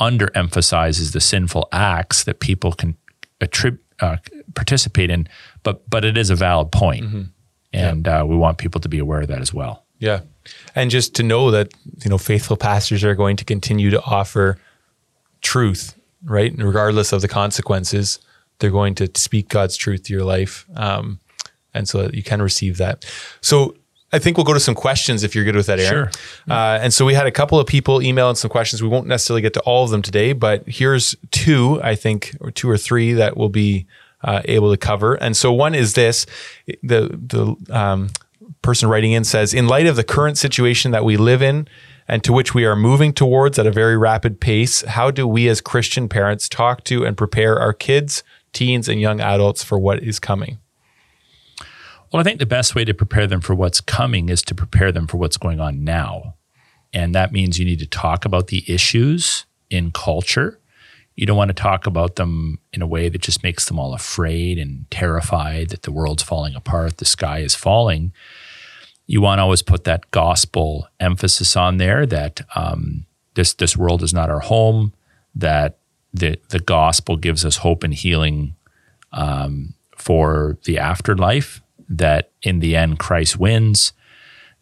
underemphasizes 0.00 1.12
the 1.12 1.20
sinful 1.20 1.68
acts 1.72 2.24
that 2.24 2.40
people 2.40 2.72
can 2.72 2.96
attribute, 3.40 3.84
uh, 4.00 4.16
participate 4.54 5.10
in. 5.10 5.28
But 5.62 5.88
but 5.90 6.04
it 6.04 6.16
is 6.16 6.30
a 6.30 6.34
valid 6.34 6.70
point. 6.72 7.06
Mm-hmm. 7.06 7.22
And 7.72 8.06
yeah. 8.06 8.20
uh, 8.20 8.24
we 8.24 8.36
want 8.36 8.58
people 8.58 8.80
to 8.80 8.88
be 8.88 8.98
aware 8.98 9.20
of 9.20 9.28
that 9.28 9.40
as 9.40 9.54
well. 9.54 9.84
Yeah, 9.98 10.20
and 10.74 10.90
just 10.90 11.14
to 11.16 11.22
know 11.22 11.50
that 11.50 11.72
you 12.04 12.10
know 12.10 12.18
faithful 12.18 12.56
pastors 12.56 13.04
are 13.04 13.14
going 13.14 13.36
to 13.36 13.44
continue 13.44 13.90
to 13.90 14.02
offer 14.02 14.58
truth, 15.42 15.96
right? 16.24 16.52
And 16.52 16.62
regardless 16.62 17.12
of 17.12 17.20
the 17.20 17.28
consequences, 17.28 18.18
they're 18.58 18.70
going 18.70 18.94
to 18.96 19.10
speak 19.14 19.48
God's 19.48 19.76
truth 19.76 20.04
to 20.04 20.12
your 20.12 20.24
life. 20.24 20.66
Um, 20.74 21.20
and 21.74 21.88
so 21.88 22.02
that 22.02 22.14
you 22.14 22.22
can 22.22 22.42
receive 22.42 22.78
that. 22.78 23.04
So 23.40 23.76
I 24.12 24.18
think 24.18 24.36
we'll 24.36 24.44
go 24.44 24.54
to 24.54 24.60
some 24.60 24.74
questions 24.74 25.22
if 25.22 25.34
you're 25.34 25.44
good 25.44 25.54
with 25.54 25.66
that, 25.66 25.78
Aaron. 25.78 26.10
Sure. 26.12 26.22
Uh, 26.48 26.78
and 26.82 26.92
so 26.92 27.04
we 27.04 27.14
had 27.14 27.26
a 27.26 27.30
couple 27.30 27.60
of 27.60 27.66
people 27.66 28.02
email 28.02 28.28
in 28.28 28.36
some 28.36 28.50
questions. 28.50 28.82
We 28.82 28.88
won't 28.88 29.06
necessarily 29.06 29.42
get 29.42 29.54
to 29.54 29.60
all 29.60 29.84
of 29.84 29.90
them 29.90 30.02
today, 30.02 30.32
but 30.32 30.64
here's 30.66 31.14
two, 31.30 31.80
I 31.82 31.94
think, 31.94 32.36
or 32.40 32.50
two 32.50 32.68
or 32.68 32.76
three 32.76 33.12
that 33.12 33.36
we'll 33.36 33.50
be 33.50 33.86
uh, 34.22 34.42
able 34.44 34.70
to 34.70 34.76
cover. 34.76 35.14
And 35.14 35.36
so 35.36 35.52
one 35.52 35.74
is 35.74 35.94
this: 35.94 36.26
the 36.82 37.08
the 37.12 37.56
um, 37.74 38.10
person 38.62 38.88
writing 38.88 39.12
in 39.12 39.24
says, 39.24 39.54
in 39.54 39.66
light 39.66 39.86
of 39.86 39.96
the 39.96 40.04
current 40.04 40.38
situation 40.38 40.90
that 40.92 41.04
we 41.04 41.16
live 41.16 41.42
in 41.42 41.68
and 42.08 42.24
to 42.24 42.32
which 42.32 42.54
we 42.54 42.64
are 42.64 42.76
moving 42.76 43.12
towards 43.12 43.58
at 43.58 43.66
a 43.66 43.70
very 43.70 43.96
rapid 43.96 44.40
pace, 44.40 44.82
how 44.82 45.10
do 45.10 45.26
we 45.26 45.48
as 45.48 45.60
Christian 45.60 46.08
parents 46.08 46.48
talk 46.48 46.84
to 46.84 47.04
and 47.04 47.16
prepare 47.16 47.58
our 47.58 47.72
kids, 47.72 48.22
teens, 48.52 48.88
and 48.88 49.00
young 49.00 49.20
adults 49.20 49.62
for 49.62 49.78
what 49.78 50.02
is 50.02 50.18
coming? 50.18 50.58
Well, 52.12 52.20
I 52.20 52.24
think 52.24 52.40
the 52.40 52.46
best 52.46 52.74
way 52.74 52.84
to 52.84 52.92
prepare 52.92 53.28
them 53.28 53.40
for 53.40 53.54
what's 53.54 53.80
coming 53.80 54.28
is 54.28 54.42
to 54.42 54.54
prepare 54.54 54.90
them 54.90 55.06
for 55.06 55.18
what's 55.18 55.36
going 55.36 55.60
on 55.60 55.84
now. 55.84 56.34
And 56.92 57.14
that 57.14 57.32
means 57.32 57.58
you 57.58 57.64
need 57.64 57.78
to 57.78 57.86
talk 57.86 58.24
about 58.24 58.48
the 58.48 58.64
issues 58.66 59.46
in 59.70 59.92
culture. 59.92 60.58
You 61.20 61.26
don't 61.26 61.36
want 61.36 61.50
to 61.50 61.54
talk 61.54 61.86
about 61.86 62.16
them 62.16 62.60
in 62.72 62.80
a 62.80 62.86
way 62.86 63.10
that 63.10 63.20
just 63.20 63.42
makes 63.42 63.66
them 63.66 63.78
all 63.78 63.92
afraid 63.92 64.56
and 64.56 64.90
terrified 64.90 65.68
that 65.68 65.82
the 65.82 65.92
world's 65.92 66.22
falling 66.22 66.54
apart, 66.54 66.96
the 66.96 67.04
sky 67.04 67.40
is 67.40 67.54
falling. 67.54 68.14
You 69.06 69.20
want 69.20 69.38
to 69.38 69.42
always 69.42 69.60
put 69.60 69.84
that 69.84 70.10
gospel 70.12 70.88
emphasis 70.98 71.56
on 71.56 71.76
there 71.76 72.06
that 72.06 72.40
um, 72.54 73.04
this 73.34 73.52
this 73.52 73.76
world 73.76 74.02
is 74.02 74.14
not 74.14 74.30
our 74.30 74.40
home, 74.40 74.94
that 75.34 75.76
the 76.14 76.38
the 76.48 76.58
gospel 76.58 77.18
gives 77.18 77.44
us 77.44 77.58
hope 77.58 77.84
and 77.84 77.92
healing 77.92 78.56
um, 79.12 79.74
for 79.98 80.56
the 80.64 80.78
afterlife, 80.78 81.60
that 81.86 82.30
in 82.42 82.60
the 82.60 82.74
end, 82.74 82.98
Christ 82.98 83.38
wins, 83.38 83.92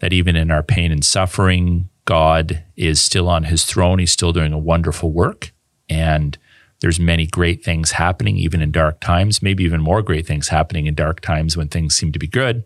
that 0.00 0.12
even 0.12 0.34
in 0.34 0.50
our 0.50 0.64
pain 0.64 0.90
and 0.90 1.04
suffering, 1.04 1.88
God 2.04 2.64
is 2.76 3.00
still 3.00 3.28
on 3.28 3.44
his 3.44 3.64
throne. 3.64 4.00
He's 4.00 4.10
still 4.10 4.32
doing 4.32 4.52
a 4.52 4.58
wonderful 4.58 5.12
work. 5.12 5.52
And 5.88 6.36
there's 6.80 7.00
many 7.00 7.26
great 7.26 7.64
things 7.64 7.92
happening, 7.92 8.36
even 8.36 8.62
in 8.62 8.70
dark 8.70 9.00
times, 9.00 9.42
maybe 9.42 9.64
even 9.64 9.80
more 9.80 10.02
great 10.02 10.26
things 10.26 10.48
happening 10.48 10.86
in 10.86 10.94
dark 10.94 11.20
times 11.20 11.56
when 11.56 11.68
things 11.68 11.94
seem 11.96 12.12
to 12.12 12.18
be 12.18 12.28
good. 12.28 12.64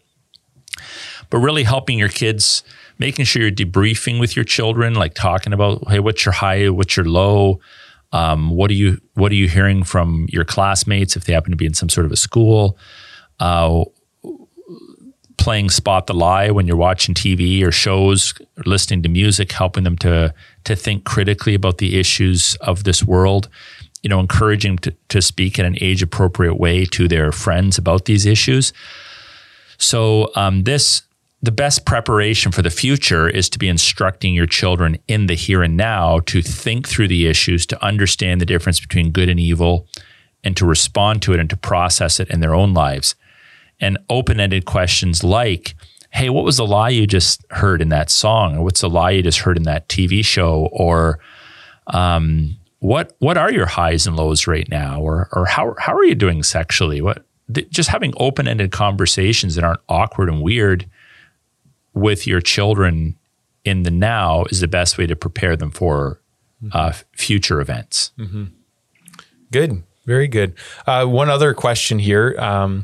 But 1.31 1.39
really 1.39 1.63
helping 1.63 1.99
your 1.99 2.09
kids, 2.09 2.63
making 2.99 3.25
sure 3.25 3.43
you're 3.43 3.51
debriefing 3.51 4.21
with 4.21 4.37
your 4.37 4.45
children, 4.45 4.95
like 4.95 5.15
talking 5.15 5.53
about, 5.53 5.89
hey, 5.89 5.99
what's 5.99 6.25
your 6.25 6.33
high, 6.33 6.69
what's 6.69 6.97
your 6.97 7.07
low? 7.07 7.61
Um, 8.13 8.51
what 8.51 8.71
are 8.71 8.75
you 8.75 9.01
what 9.15 9.33
are 9.33 9.37
you 9.37 9.49
hearing 9.49 9.85
from 9.85 10.27
your 10.29 10.45
classmates 10.45 11.17
if 11.17 11.25
they 11.25 11.33
happen 11.33 11.51
to 11.51 11.57
be 11.57 11.65
in 11.65 11.73
some 11.73 11.89
sort 11.89 12.05
of 12.05 12.13
a 12.13 12.17
school? 12.17 12.77
Uh, 13.41 13.85
playing 15.39 15.71
spot 15.71 16.07
the 16.07 16.15
lie 16.15 16.51
when 16.51 16.67
you're 16.67 16.77
watching 16.77 17.15
TV 17.15 17.65
or 17.65 17.73
shows 17.73 18.35
or 18.59 18.65
listening 18.65 19.03
to 19.03 19.09
music, 19.09 19.51
helping 19.53 19.85
them 19.85 19.97
to 19.99 20.35
to 20.65 20.77
think 20.77 21.05
critically 21.05 21.55
about 21.55 21.79
the 21.79 21.99
issues 21.99 22.55
of 22.61 22.85
this 22.85 23.03
world. 23.03 23.49
You 24.03 24.09
know, 24.09 24.21
encouraging 24.21 24.79
to, 24.79 24.95
to 25.09 25.23
speak 25.23 25.59
in 25.59 25.65
an 25.65 25.77
age 25.81 26.03
appropriate 26.03 26.55
way 26.55 26.85
to 26.87 27.07
their 27.07 27.31
friends 27.31 27.79
about 27.79 28.07
these 28.07 28.27
issues. 28.27 28.73
So 29.79 30.31
um, 30.35 30.65
this 30.65 31.03
the 31.45 31.53
best 31.53 31.85
preparation 31.85 32.53
for 32.53 32.63
the 32.63 32.71
future 32.71 33.29
is 33.29 33.49
to 33.51 33.59
be 33.59 33.69
instructing 33.69 34.33
your 34.33 34.47
children 34.47 34.97
in 35.09 35.27
the 35.27 35.35
here 35.35 35.63
and 35.63 35.77
now 35.77 36.21
to 36.21 36.41
think 36.41 36.87
through 36.87 37.09
the 37.09 37.27
issues, 37.27 37.67
to 37.67 37.85
understand 37.85 38.41
the 38.41 38.47
difference 38.47 38.79
between 38.79 39.11
good 39.11 39.29
and 39.29 39.41
evil, 39.41 39.89
and 40.45 40.57
to 40.57 40.65
respond 40.65 41.21
to 41.23 41.33
it 41.33 41.41
and 41.41 41.51
to 41.51 41.57
process 41.57 42.21
it 42.21 42.31
in 42.31 42.39
their 42.41 42.55
own 42.55 42.75
lives 42.75 43.17
and 43.83 43.99
open 44.09 44.41
ended 44.41 44.65
questions 44.65 45.25
like, 45.25 45.75
hey, 46.11 46.31
what 46.31 46.45
was 46.45 46.57
the 46.57 46.67
lie 46.67 46.89
you 46.89 47.07
just 47.07 47.45
heard 47.51 47.83
in 47.83 47.89
that 47.89 48.09
song? 48.09 48.57
Or 48.57 48.63
what's 48.63 48.81
the 48.81 48.89
lie 48.89 49.11
you 49.11 49.23
just 49.23 49.41
heard 49.41 49.57
in 49.57 49.65
that 49.65 49.89
TV 49.89 50.25
show? 50.25 50.69
Or 50.73 51.19
um, 51.89 52.57
what 52.83 53.15
what 53.21 53.39
are 53.39 53.53
your 53.53 53.67
highs 53.67 54.09
and 54.09 54.17
lows 54.17 54.49
right 54.49 54.69
now? 54.69 55.01
Or 55.01 55.29
or 55.33 55.47
how 55.47 55.77
how 55.79 55.95
are 55.95 56.05
you 56.05 56.17
doing 56.17 56.43
sexually? 56.43 57.01
What 57.01 57.25
just 57.71 57.91
having 57.91 58.13
open 58.17 58.49
ended 58.49 58.73
conversations 58.73 59.55
that 59.55 59.63
aren't 59.63 59.81
awkward 59.89 60.29
and 60.29 60.43
weird 60.43 60.91
with 61.95 62.27
your 62.27 62.41
children 62.41 63.17
in 63.65 63.85
the 63.85 63.91
now 63.93 64.45
is 64.51 64.59
the 64.59 64.67
best 64.67 64.99
way 64.99 65.07
to 65.07 65.15
prepare 65.15 65.57
them 65.57 65.71
for 65.71 66.21
uh, 66.73 66.93
future 67.13 67.61
events. 67.61 68.11
Mm-hmm. 68.19 68.47
Good, 69.53 69.85
very 70.05 70.27
good. 70.27 70.55
Uh, 70.85 71.07
one 71.07 71.29
other 71.29 71.55
question 71.55 72.01
here. 72.01 72.35
Um, 72.37 72.83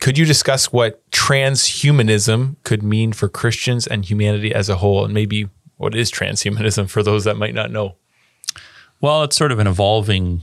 could 0.00 0.18
you 0.18 0.24
discuss 0.24 0.72
what 0.72 1.08
transhumanism 1.12 2.56
could 2.64 2.82
mean 2.82 3.12
for 3.12 3.28
Christians 3.28 3.86
and 3.86 4.04
humanity 4.04 4.52
as 4.52 4.68
a 4.68 4.76
whole, 4.76 5.04
and 5.04 5.14
maybe 5.14 5.48
what 5.76 5.94
is 5.94 6.10
transhumanism 6.10 6.90
for 6.90 7.04
those 7.04 7.22
that 7.22 7.36
might 7.36 7.54
not 7.54 7.70
know? 7.70 7.94
Well, 9.00 9.22
it's 9.22 9.36
sort 9.36 9.52
of 9.52 9.58
an 9.58 9.66
evolving 9.66 10.42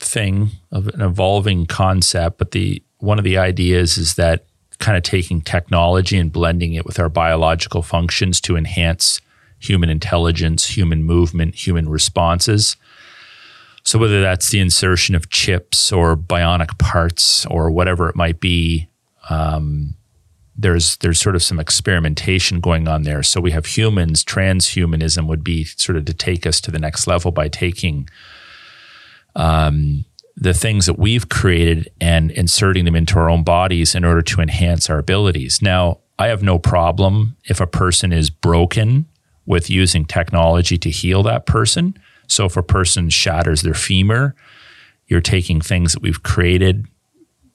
thing, 0.00 0.50
of 0.72 0.88
an 0.88 1.00
evolving 1.00 1.66
concept, 1.66 2.38
but 2.38 2.50
the 2.50 2.82
one 2.98 3.18
of 3.18 3.24
the 3.24 3.38
ideas 3.38 3.96
is 3.96 4.14
that 4.14 4.44
kind 4.78 4.96
of 4.96 5.02
taking 5.02 5.40
technology 5.40 6.18
and 6.18 6.32
blending 6.32 6.74
it 6.74 6.84
with 6.84 6.98
our 6.98 7.08
biological 7.08 7.82
functions 7.82 8.40
to 8.40 8.56
enhance 8.56 9.20
human 9.58 9.90
intelligence, 9.90 10.76
human 10.76 11.02
movement, 11.04 11.54
human 11.54 11.88
responses. 11.88 12.76
So 13.84 13.98
whether 13.98 14.20
that's 14.20 14.50
the 14.50 14.58
insertion 14.58 15.14
of 15.14 15.30
chips 15.30 15.92
or 15.92 16.16
bionic 16.16 16.78
parts 16.78 17.46
or 17.46 17.70
whatever 17.70 18.08
it 18.08 18.16
might 18.16 18.40
be, 18.40 18.88
um, 19.28 19.94
there's 20.60 20.96
there's 20.98 21.20
sort 21.20 21.34
of 21.34 21.42
some 21.42 21.58
experimentation 21.58 22.60
going 22.60 22.86
on 22.86 23.02
there. 23.02 23.22
So 23.22 23.40
we 23.40 23.50
have 23.52 23.66
humans. 23.66 24.24
Transhumanism 24.24 25.26
would 25.26 25.42
be 25.42 25.64
sort 25.64 25.96
of 25.96 26.04
to 26.04 26.14
take 26.14 26.46
us 26.46 26.60
to 26.62 26.70
the 26.70 26.78
next 26.78 27.06
level 27.06 27.30
by 27.32 27.48
taking 27.48 28.08
um, 29.34 30.04
the 30.36 30.54
things 30.54 30.86
that 30.86 30.98
we've 30.98 31.28
created 31.28 31.90
and 32.00 32.30
inserting 32.32 32.84
them 32.84 32.96
into 32.96 33.18
our 33.18 33.30
own 33.30 33.42
bodies 33.42 33.94
in 33.94 34.04
order 34.04 34.22
to 34.22 34.40
enhance 34.40 34.90
our 34.90 34.98
abilities. 34.98 35.62
Now, 35.62 35.98
I 36.18 36.28
have 36.28 36.42
no 36.42 36.58
problem 36.58 37.36
if 37.44 37.60
a 37.60 37.66
person 37.66 38.12
is 38.12 38.28
broken 38.28 39.06
with 39.46 39.70
using 39.70 40.04
technology 40.04 40.76
to 40.78 40.90
heal 40.90 41.22
that 41.22 41.46
person. 41.46 41.98
So 42.26 42.44
if 42.44 42.56
a 42.56 42.62
person 42.62 43.08
shatters 43.08 43.62
their 43.62 43.74
femur, 43.74 44.34
you're 45.06 45.20
taking 45.20 45.60
things 45.60 45.92
that 45.92 46.02
we've 46.02 46.22
created, 46.22 46.86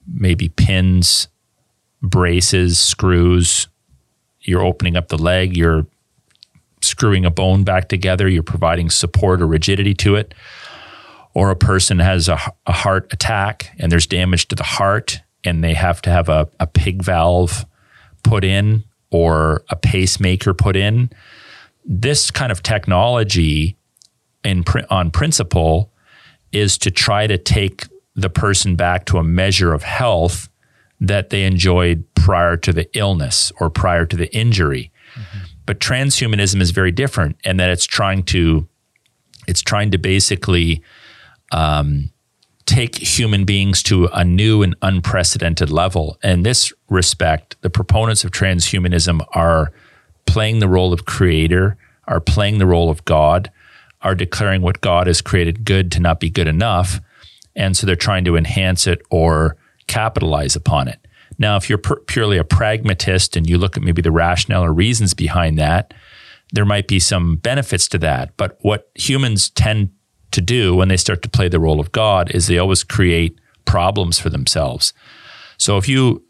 maybe 0.06 0.48
pins, 0.48 1.28
braces, 2.02 2.78
screws, 2.78 3.68
you're 4.40 4.62
opening 4.62 4.96
up 4.96 5.08
the 5.08 5.18
leg, 5.18 5.56
you're 5.56 5.86
screwing 6.80 7.24
a 7.24 7.30
bone 7.30 7.64
back 7.64 7.88
together, 7.88 8.28
you're 8.28 8.42
providing 8.42 8.90
support 8.90 9.42
or 9.42 9.46
rigidity 9.46 9.94
to 9.94 10.14
it. 10.14 10.34
Or 11.34 11.50
a 11.50 11.56
person 11.56 11.98
has 11.98 12.28
a, 12.28 12.38
a 12.66 12.72
heart 12.72 13.12
attack 13.12 13.70
and 13.78 13.92
there's 13.92 14.06
damage 14.06 14.48
to 14.48 14.56
the 14.56 14.64
heart 14.64 15.20
and 15.44 15.62
they 15.62 15.74
have 15.74 16.00
to 16.02 16.10
have 16.10 16.28
a, 16.28 16.48
a 16.58 16.66
pig 16.66 17.02
valve 17.02 17.66
put 18.22 18.44
in 18.44 18.84
or 19.10 19.62
a 19.68 19.76
pacemaker 19.76 20.54
put 20.54 20.76
in. 20.76 21.10
This 21.84 22.30
kind 22.30 22.50
of 22.50 22.62
technology 22.62 23.76
in 24.44 24.64
on 24.90 25.10
principle 25.10 25.92
is 26.52 26.78
to 26.78 26.90
try 26.90 27.26
to 27.26 27.36
take 27.36 27.86
the 28.14 28.30
person 28.30 28.76
back 28.76 29.04
to 29.06 29.18
a 29.18 29.22
measure 29.22 29.72
of 29.72 29.82
health 29.82 30.48
that 31.00 31.30
they 31.30 31.44
enjoyed 31.44 32.04
prior 32.14 32.56
to 32.56 32.72
the 32.72 32.88
illness 32.96 33.52
or 33.60 33.70
prior 33.70 34.06
to 34.06 34.16
the 34.16 34.34
injury. 34.34 34.90
Mm-hmm. 35.14 35.38
But 35.66 35.80
transhumanism 35.80 36.60
is 36.60 36.70
very 36.70 36.92
different 36.92 37.36
in 37.44 37.56
that 37.58 37.70
it's 37.70 37.86
trying 37.86 38.22
to 38.24 38.68
it's 39.46 39.62
trying 39.62 39.92
to 39.92 39.98
basically 39.98 40.82
um, 41.52 42.10
take 42.66 42.96
human 42.96 43.44
beings 43.44 43.82
to 43.84 44.06
a 44.06 44.24
new 44.24 44.62
and 44.62 44.74
unprecedented 44.82 45.70
level. 45.70 46.18
In 46.22 46.42
this 46.42 46.72
respect, 46.88 47.56
the 47.62 47.70
proponents 47.70 48.24
of 48.24 48.32
transhumanism 48.32 49.24
are 49.32 49.72
playing 50.26 50.58
the 50.58 50.68
role 50.68 50.92
of 50.92 51.04
creator, 51.04 51.76
are 52.08 52.20
playing 52.20 52.58
the 52.58 52.66
role 52.66 52.90
of 52.90 53.04
God, 53.04 53.52
are 54.02 54.16
declaring 54.16 54.62
what 54.62 54.80
God 54.80 55.06
has 55.06 55.20
created 55.20 55.64
good 55.64 55.92
to 55.92 56.00
not 56.00 56.18
be 56.18 56.28
good 56.28 56.48
enough. 56.48 57.00
And 57.54 57.76
so 57.76 57.86
they're 57.86 57.96
trying 57.96 58.24
to 58.24 58.36
enhance 58.36 58.86
it 58.86 59.00
or 59.10 59.56
capitalize 59.86 60.56
upon 60.56 60.88
it. 60.88 61.06
Now, 61.38 61.56
if 61.56 61.68
you're 61.68 61.78
purely 61.78 62.38
a 62.38 62.44
pragmatist 62.44 63.36
and 63.36 63.48
you 63.48 63.58
look 63.58 63.76
at 63.76 63.82
maybe 63.82 64.02
the 64.02 64.10
rationale 64.12 64.64
or 64.64 64.72
reasons 64.72 65.12
behind 65.14 65.58
that, 65.58 65.92
there 66.52 66.64
might 66.64 66.88
be 66.88 66.98
some 66.98 67.36
benefits 67.36 67.88
to 67.88 67.98
that. 67.98 68.36
But 68.36 68.56
what 68.60 68.90
humans 68.94 69.50
tend 69.50 69.90
to 70.30 70.40
do 70.40 70.74
when 70.74 70.88
they 70.88 70.96
start 70.96 71.22
to 71.22 71.28
play 71.28 71.48
the 71.48 71.60
role 71.60 71.80
of 71.80 71.92
God 71.92 72.30
is 72.30 72.46
they 72.46 72.58
always 72.58 72.84
create 72.84 73.38
problems 73.64 74.18
for 74.18 74.30
themselves. 74.30 74.92
So 75.58 75.76
if 75.76 75.88
you, 75.88 76.24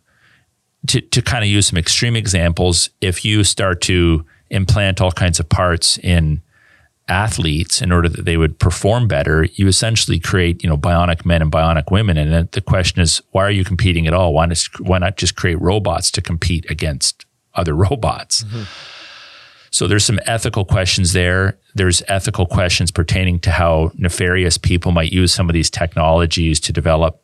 to, 0.89 1.01
to 1.01 1.23
kind 1.23 1.45
of 1.45 1.51
use 1.51 1.67
some 1.67 1.79
extreme 1.79 2.17
examples, 2.17 2.91
if 3.01 3.25
you 3.25 3.45
start 3.45 3.81
to 3.83 4.25
implant 4.51 5.01
all 5.01 5.13
kinds 5.13 5.41
of 5.41 5.49
parts 5.49 5.99
in 5.99 6.43
athletes 7.09 7.81
in 7.81 7.93
order 7.93 8.09
that 8.09 8.25
they 8.25 8.37
would 8.37 8.59
perform 8.59 9.07
better, 9.07 9.45
you 9.55 9.69
essentially 9.69 10.19
create, 10.19 10.63
you 10.63 10.69
know, 10.69 10.77
bionic 10.77 11.25
men 11.25 11.43
and 11.43 11.53
bionic 11.53 11.91
women. 11.91 12.17
And 12.17 12.33
then 12.33 12.49
the 12.53 12.61
question 12.61 13.01
is, 13.01 13.23
why 13.31 13.45
are 13.45 13.51
you 13.51 13.65
competing 13.65 14.07
at 14.07 14.15
all? 14.15 14.35
Why 14.35 14.47
not, 14.47 14.63
why 14.81 14.99
not 14.99 15.17
just 15.17 15.37
create 15.37 15.61
robots 15.61 16.11
to 16.13 16.23
compete 16.23 16.69
against 16.71 17.25
other 17.55 17.75
robots? 17.77 18.43
Mm-hmm. 18.45 18.63
So 19.71 19.87
there's 19.87 20.05
some 20.05 20.21
ethical 20.27 20.65
questions 20.65 21.13
there. 21.13 21.59
There's 21.75 22.03
ethical 22.09 22.47
questions 22.47 22.91
pertaining 22.91 23.41
to 23.41 23.51
how 23.51 23.93
nefarious 23.95 24.57
people 24.57 24.91
might 24.91 25.13
use 25.13 25.35
some 25.35 25.51
of 25.51 25.55
these 25.55 25.71
technologies 25.71 26.59
to 26.61 26.73
develop 26.73 27.21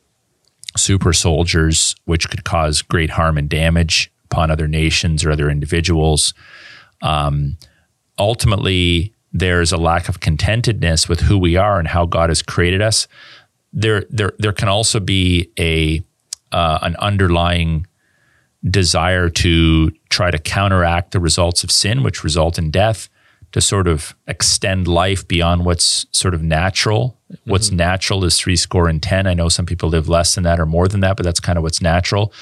super 0.76 1.12
soldiers, 1.12 1.94
which 2.04 2.28
could 2.28 2.44
cause 2.44 2.82
great 2.82 3.10
harm 3.10 3.38
and 3.38 3.48
damage 3.48 4.12
upon 4.26 4.50
other 4.50 4.68
nations 4.68 5.24
or 5.24 5.30
other 5.30 5.48
individuals. 5.50 6.34
Um, 7.00 7.56
ultimately, 8.18 9.14
there's 9.32 9.72
a 9.72 9.76
lack 9.76 10.08
of 10.08 10.20
contentedness 10.20 11.08
with 11.08 11.20
who 11.20 11.38
we 11.38 11.56
are 11.56 11.78
and 11.78 11.88
how 11.88 12.06
God 12.06 12.28
has 12.28 12.42
created 12.42 12.82
us. 12.82 13.08
There, 13.72 14.04
there, 14.10 14.32
there 14.38 14.52
can 14.52 14.68
also 14.68 15.00
be 15.00 15.50
a 15.58 16.02
uh, 16.52 16.78
an 16.82 16.96
underlying 16.96 17.86
desire 18.62 19.30
to 19.30 19.90
try 20.10 20.30
to 20.30 20.38
counteract 20.38 21.12
the 21.12 21.20
results 21.20 21.64
of 21.64 21.70
sin, 21.70 22.02
which 22.02 22.22
result 22.22 22.58
in 22.58 22.70
death, 22.70 23.08
to 23.52 23.60
sort 23.60 23.88
of 23.88 24.14
extend 24.26 24.86
life 24.86 25.26
beyond 25.26 25.64
what's 25.64 26.06
sort 26.12 26.34
of 26.34 26.42
natural. 26.42 27.18
Mm-hmm. 27.32 27.50
What's 27.50 27.70
natural 27.70 28.24
is 28.24 28.38
three 28.38 28.56
score 28.56 28.88
and 28.88 29.02
ten. 29.02 29.26
I 29.26 29.34
know 29.34 29.48
some 29.48 29.66
people 29.66 29.88
live 29.88 30.08
less 30.08 30.34
than 30.34 30.44
that 30.44 30.60
or 30.60 30.66
more 30.66 30.88
than 30.88 31.00
that, 31.00 31.16
but 31.16 31.24
that's 31.24 31.40
kind 31.40 31.56
of 31.56 31.62
what's 31.62 31.80
natural. 31.80 32.32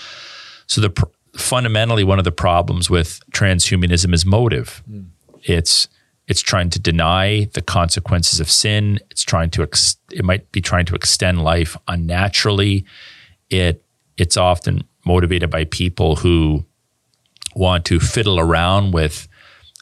So 0.66 0.80
the 0.80 1.06
fundamentally 1.36 2.04
one 2.04 2.18
of 2.18 2.24
the 2.24 2.32
problems 2.32 2.90
with 2.90 3.20
transhumanism 3.32 4.12
is 4.12 4.26
motive. 4.26 4.82
Mm. 4.90 5.06
It's 5.44 5.88
it's 6.30 6.40
trying 6.40 6.70
to 6.70 6.78
deny 6.78 7.48
the 7.54 7.60
consequences 7.60 8.38
of 8.38 8.48
sin. 8.48 9.00
It's 9.10 9.24
trying 9.24 9.50
to 9.50 9.64
ex- 9.64 9.96
it 10.12 10.24
might 10.24 10.50
be 10.52 10.60
trying 10.60 10.86
to 10.86 10.94
extend 10.94 11.42
life 11.42 11.76
unnaturally. 11.88 12.84
It 13.50 13.84
it's 14.16 14.36
often 14.36 14.84
motivated 15.04 15.50
by 15.50 15.64
people 15.64 16.16
who 16.16 16.64
want 17.56 17.84
to 17.86 17.98
fiddle 17.98 18.38
around 18.38 18.92
with 18.92 19.26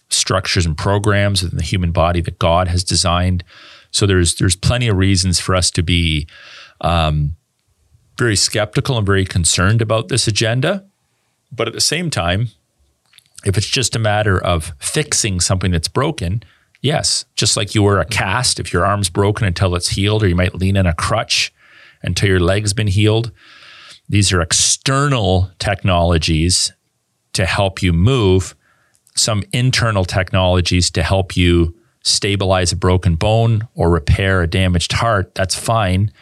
structures 0.09 0.65
and 0.65 0.75
programs 0.75 1.43
in 1.43 1.55
the 1.55 1.63
human 1.63 1.93
body 1.93 2.23
that 2.23 2.39
God 2.39 2.69
has 2.69 2.83
designed. 2.83 3.45
So 3.91 4.07
there's 4.07 4.37
there's 4.37 4.57
plenty 4.57 4.89
of 4.89 4.97
reasons 4.97 5.39
for 5.39 5.55
us 5.55 5.71
to 5.73 5.83
be 5.83 6.27
um, 6.81 7.37
very 8.17 8.37
skeptical 8.37 8.97
and 8.97 9.05
very 9.05 9.27
concerned 9.27 9.83
about 9.83 10.09
this 10.09 10.27
agenda. 10.27 10.87
But 11.53 11.69
at 11.69 11.75
the 11.75 11.83
same 11.83 12.09
time, 12.09 12.49
if 13.45 13.57
it's 13.57 13.69
just 13.69 13.97
a 13.97 14.01
matter 14.01 14.43
of 14.43 14.73
fixing 14.79 15.41
something 15.41 15.71
that's 15.71 15.89
broken, 15.89 16.43
yes, 16.81 17.25
just 17.37 17.57
like 17.57 17.75
you 17.75 17.83
wear 17.83 18.01
a 18.01 18.05
cast, 18.05 18.59
if 18.59 18.73
your 18.73 18.85
arm's 18.85 19.11
broken 19.11 19.47
until 19.47 19.75
it's 19.75 19.89
healed, 19.89 20.23
or 20.23 20.29
you 20.29 20.35
might 20.37 20.55
lean 20.55 20.77
in 20.77 20.87
a 20.87 20.95
crutch 20.95 21.53
until 22.03 22.29
your 22.29 22.41
leg's 22.41 22.73
been 22.73 22.89
healed. 22.89 23.33
These 24.09 24.33
are 24.33 24.41
external 24.41 25.51
technologies 25.59 26.73
to 27.35 27.45
help 27.47 27.83
you 27.83 27.93
move, 27.93 28.55
some 29.15 29.45
internal 29.53 30.05
technologies 30.05 30.91
to 30.93 31.03
help 31.03 31.37
you 31.37 31.75
stabilize 32.03 32.73
a 32.73 32.77
broken 32.77 33.17
bone 33.17 33.69
or 33.75 33.91
repair 33.91 34.43
a 34.43 34.47
damaged 34.47 34.93
heart. 34.93 35.35
That's 35.35 35.55
fine. 35.55 36.13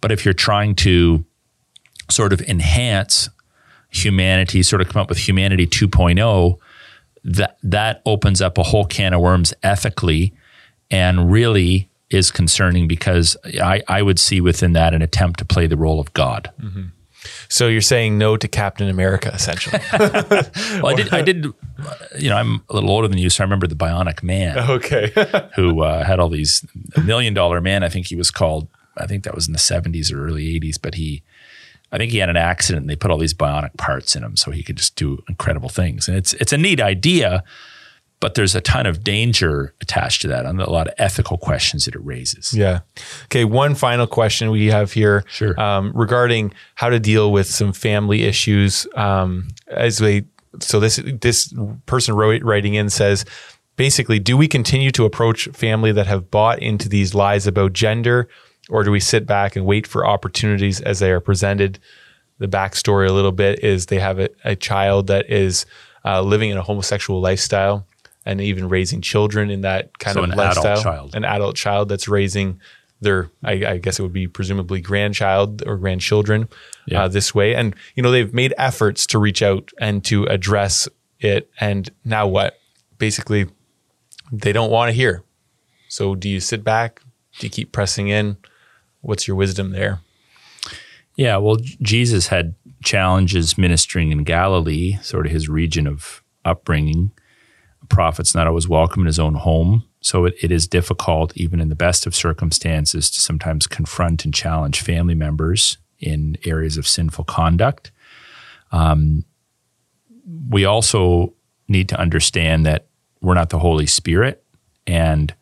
But 0.00 0.12
if 0.12 0.24
you're 0.24 0.34
trying 0.34 0.74
to 0.76 1.24
sort 2.10 2.32
of 2.32 2.40
enhance 2.42 3.28
humanity, 3.94 4.62
sort 4.62 4.82
of 4.82 4.88
come 4.88 5.00
up 5.00 5.08
with 5.08 5.18
humanity 5.18 5.66
2.0, 5.66 6.58
that 7.24 7.58
that 7.62 8.02
opens 8.04 8.42
up 8.42 8.58
a 8.58 8.62
whole 8.62 8.84
can 8.84 9.14
of 9.14 9.20
worms 9.20 9.54
ethically 9.62 10.34
and 10.90 11.30
really 11.30 11.88
is 12.10 12.30
concerning 12.30 12.86
because 12.86 13.36
I, 13.44 13.82
I 13.88 14.02
would 14.02 14.18
see 14.18 14.40
within 14.40 14.72
that 14.74 14.94
an 14.94 15.02
attempt 15.02 15.38
to 15.38 15.44
play 15.44 15.66
the 15.66 15.76
role 15.76 16.00
of 16.00 16.12
God. 16.12 16.50
Mm-hmm. 16.60 16.84
So 17.48 17.68
you're 17.68 17.80
saying 17.80 18.18
no 18.18 18.36
to 18.36 18.48
Captain 18.48 18.88
America, 18.88 19.30
essentially. 19.32 19.80
well, 19.98 20.88
I 20.88 20.94
did. 20.94 21.14
I 21.14 21.22
did. 21.22 21.46
You 22.18 22.30
know, 22.30 22.36
I'm 22.36 22.62
a 22.68 22.74
little 22.74 22.90
older 22.90 23.08
than 23.08 23.18
you, 23.18 23.30
so 23.30 23.42
I 23.42 23.44
remember 23.44 23.66
the 23.66 23.74
Bionic 23.74 24.22
Man. 24.22 24.58
Okay. 24.58 25.10
who 25.56 25.82
uh, 25.82 26.04
had 26.04 26.20
all 26.20 26.28
these 26.28 26.66
million 27.02 27.32
dollar 27.32 27.60
man? 27.60 27.82
I 27.82 27.88
think 27.88 28.08
he 28.08 28.16
was 28.16 28.30
called. 28.30 28.68
I 28.96 29.06
think 29.06 29.24
that 29.24 29.34
was 29.34 29.46
in 29.46 29.52
the 29.52 29.58
70s 29.58 30.12
or 30.12 30.24
early 30.24 30.60
80s, 30.60 30.76
but 30.80 30.94
he. 30.94 31.22
I 31.94 31.96
think 31.96 32.10
he 32.10 32.18
had 32.18 32.28
an 32.28 32.36
accident 32.36 32.82
and 32.82 32.90
they 32.90 32.96
put 32.96 33.12
all 33.12 33.18
these 33.18 33.34
bionic 33.34 33.76
parts 33.76 34.16
in 34.16 34.24
him 34.24 34.36
so 34.36 34.50
he 34.50 34.64
could 34.64 34.76
just 34.76 34.96
do 34.96 35.22
incredible 35.28 35.68
things. 35.68 36.08
And 36.08 36.16
it's 36.16 36.32
it's 36.34 36.52
a 36.52 36.58
neat 36.58 36.80
idea, 36.80 37.44
but 38.18 38.34
there's 38.34 38.56
a 38.56 38.60
ton 38.60 38.84
of 38.84 39.04
danger 39.04 39.74
attached 39.80 40.22
to 40.22 40.28
that 40.28 40.44
and 40.44 40.60
a 40.60 40.68
lot 40.68 40.88
of 40.88 40.94
ethical 40.98 41.38
questions 41.38 41.84
that 41.84 41.94
it 41.94 42.04
raises. 42.04 42.52
Yeah. 42.52 42.80
Okay. 43.26 43.44
One 43.44 43.76
final 43.76 44.08
question 44.08 44.50
we 44.50 44.66
have 44.66 44.90
here 44.92 45.24
sure. 45.28 45.58
um, 45.60 45.92
regarding 45.94 46.52
how 46.74 46.88
to 46.88 46.98
deal 46.98 47.30
with 47.30 47.46
some 47.46 47.72
family 47.72 48.24
issues. 48.24 48.88
Um, 48.96 49.50
as 49.68 50.00
we, 50.00 50.24
so 50.58 50.80
this 50.80 50.96
this 51.20 51.54
person 51.86 52.16
wrote, 52.16 52.42
writing 52.42 52.74
in 52.74 52.90
says, 52.90 53.24
basically, 53.76 54.18
do 54.18 54.36
we 54.36 54.48
continue 54.48 54.90
to 54.90 55.04
approach 55.04 55.46
family 55.52 55.92
that 55.92 56.08
have 56.08 56.28
bought 56.28 56.58
into 56.58 56.88
these 56.88 57.14
lies 57.14 57.46
about 57.46 57.72
gender, 57.72 58.28
or 58.70 58.82
do 58.84 58.90
we 58.90 59.00
sit 59.00 59.26
back 59.26 59.56
and 59.56 59.66
wait 59.66 59.86
for 59.86 60.06
opportunities 60.06 60.80
as 60.80 60.98
they 60.98 61.10
are 61.10 61.20
presented? 61.20 61.78
The 62.38 62.48
backstory 62.48 63.08
a 63.08 63.12
little 63.12 63.32
bit 63.32 63.62
is 63.62 63.86
they 63.86 64.00
have 64.00 64.18
a, 64.18 64.28
a 64.44 64.56
child 64.56 65.06
that 65.06 65.30
is 65.30 65.66
uh, 66.04 66.20
living 66.22 66.50
in 66.50 66.56
a 66.56 66.62
homosexual 66.62 67.20
lifestyle 67.20 67.86
and 68.26 68.40
even 68.40 68.68
raising 68.68 69.00
children 69.00 69.50
in 69.50 69.60
that 69.60 69.98
kind 69.98 70.14
so 70.14 70.24
of 70.24 70.30
an 70.30 70.36
lifestyle. 70.36 70.72
Adult 70.72 70.82
child. 70.82 71.14
An 71.14 71.24
adult 71.24 71.56
child 71.56 71.88
that's 71.88 72.08
raising 72.08 72.60
their, 73.00 73.30
I, 73.42 73.52
I 73.66 73.78
guess 73.78 73.98
it 73.98 74.02
would 74.02 74.12
be 74.14 74.26
presumably 74.26 74.80
grandchild 74.80 75.62
or 75.66 75.76
grandchildren 75.76 76.48
Yeah. 76.86 77.04
uh, 77.04 77.08
this 77.08 77.34
way. 77.34 77.54
And, 77.54 77.76
you 77.94 78.02
know, 78.02 78.10
they've 78.10 78.32
made 78.32 78.54
efforts 78.56 79.06
to 79.08 79.18
reach 79.18 79.42
out 79.42 79.70
and 79.78 80.02
to 80.06 80.24
address 80.24 80.88
it. 81.20 81.50
And 81.60 81.90
now 82.04 82.26
what? 82.26 82.58
Basically, 82.98 83.46
they 84.32 84.52
don't 84.52 84.70
want 84.70 84.88
to 84.88 84.92
hear. 84.92 85.22
So 85.88 86.14
do 86.14 86.28
you 86.28 86.40
sit 86.40 86.64
back? 86.64 87.02
Do 87.38 87.46
you 87.46 87.50
keep 87.50 87.72
pressing 87.72 88.08
in? 88.08 88.38
What's 89.04 89.28
your 89.28 89.36
wisdom 89.36 89.70
there? 89.70 90.00
Yeah, 91.16 91.36
well, 91.36 91.56
Jesus 91.80 92.28
had 92.28 92.54
challenges 92.82 93.56
ministering 93.56 94.10
in 94.10 94.24
Galilee, 94.24 94.98
sort 95.02 95.26
of 95.26 95.32
his 95.32 95.48
region 95.48 95.86
of 95.86 96.22
upbringing. 96.44 97.12
A 97.82 97.86
prophet's 97.86 98.34
not 98.34 98.46
always 98.46 98.68
welcome 98.68 99.02
in 99.02 99.06
his 99.06 99.18
own 99.18 99.34
home. 99.34 99.84
So 100.00 100.24
it, 100.24 100.34
it 100.42 100.50
is 100.50 100.66
difficult, 100.66 101.36
even 101.36 101.60
in 101.60 101.68
the 101.68 101.74
best 101.74 102.06
of 102.06 102.14
circumstances, 102.14 103.10
to 103.10 103.20
sometimes 103.20 103.66
confront 103.66 104.24
and 104.24 104.34
challenge 104.34 104.80
family 104.80 105.14
members 105.14 105.78
in 106.00 106.36
areas 106.44 106.76
of 106.76 106.88
sinful 106.88 107.24
conduct. 107.24 107.92
Um, 108.72 109.24
we 110.48 110.64
also 110.64 111.34
need 111.68 111.88
to 111.90 112.00
understand 112.00 112.66
that 112.66 112.86
we're 113.20 113.34
not 113.34 113.50
the 113.50 113.58
Holy 113.58 113.86
Spirit, 113.86 114.44
and 114.86 115.34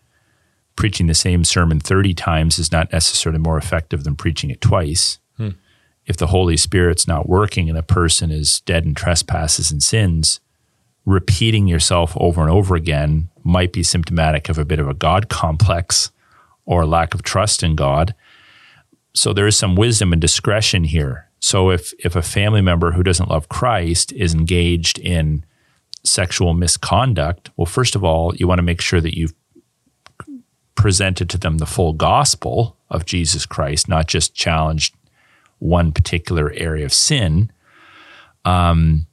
preaching 0.82 1.06
the 1.06 1.14
same 1.14 1.44
sermon 1.44 1.78
30 1.78 2.12
times 2.12 2.58
is 2.58 2.72
not 2.72 2.90
necessarily 2.90 3.38
more 3.38 3.56
effective 3.56 4.02
than 4.02 4.16
preaching 4.16 4.50
it 4.50 4.60
twice 4.60 5.20
hmm. 5.36 5.50
if 6.06 6.16
the 6.16 6.26
Holy 6.26 6.56
Spirit's 6.56 7.06
not 7.06 7.28
working 7.28 7.68
and 7.68 7.78
a 7.78 7.84
person 7.84 8.32
is 8.32 8.62
dead 8.62 8.84
in 8.84 8.92
trespasses 8.92 9.70
and 9.70 9.80
sins, 9.80 10.40
repeating 11.04 11.68
yourself 11.68 12.16
over 12.16 12.40
and 12.40 12.50
over 12.50 12.74
again 12.74 13.28
might 13.44 13.72
be 13.72 13.84
symptomatic 13.84 14.48
of 14.48 14.58
a 14.58 14.64
bit 14.64 14.80
of 14.80 14.88
a 14.88 14.94
God 14.94 15.28
complex 15.28 16.10
or 16.64 16.84
lack 16.84 17.14
of 17.14 17.22
trust 17.22 17.62
in 17.62 17.76
God. 17.76 18.12
So 19.14 19.32
there 19.32 19.46
is 19.46 19.56
some 19.56 19.76
wisdom 19.76 20.12
and 20.12 20.20
discretion 20.20 20.82
here. 20.82 21.28
So 21.38 21.70
if 21.70 21.94
if 22.00 22.16
a 22.16 22.22
family 22.22 22.60
member 22.60 22.90
who 22.90 23.04
doesn't 23.04 23.28
love 23.28 23.48
Christ 23.48 24.10
is 24.14 24.34
engaged 24.34 24.98
in 24.98 25.44
sexual 26.02 26.54
misconduct, 26.54 27.50
well, 27.56 27.66
first 27.66 27.94
of 27.94 28.02
all, 28.02 28.34
you 28.34 28.48
want 28.48 28.58
to 28.58 28.64
make 28.64 28.80
sure 28.80 29.00
that 29.00 29.16
you've 29.16 29.34
presented 30.74 31.28
to 31.30 31.38
them 31.38 31.58
the 31.58 31.66
full 31.66 31.92
gospel 31.92 32.76
of 32.90 33.04
Jesus 33.04 33.46
Christ, 33.46 33.88
not 33.88 34.06
just 34.06 34.34
challenged 34.34 34.94
one 35.58 35.92
particular 35.92 36.52
area 36.52 36.84
of 36.84 36.92
sin. 36.92 37.50
Um, 38.44 39.06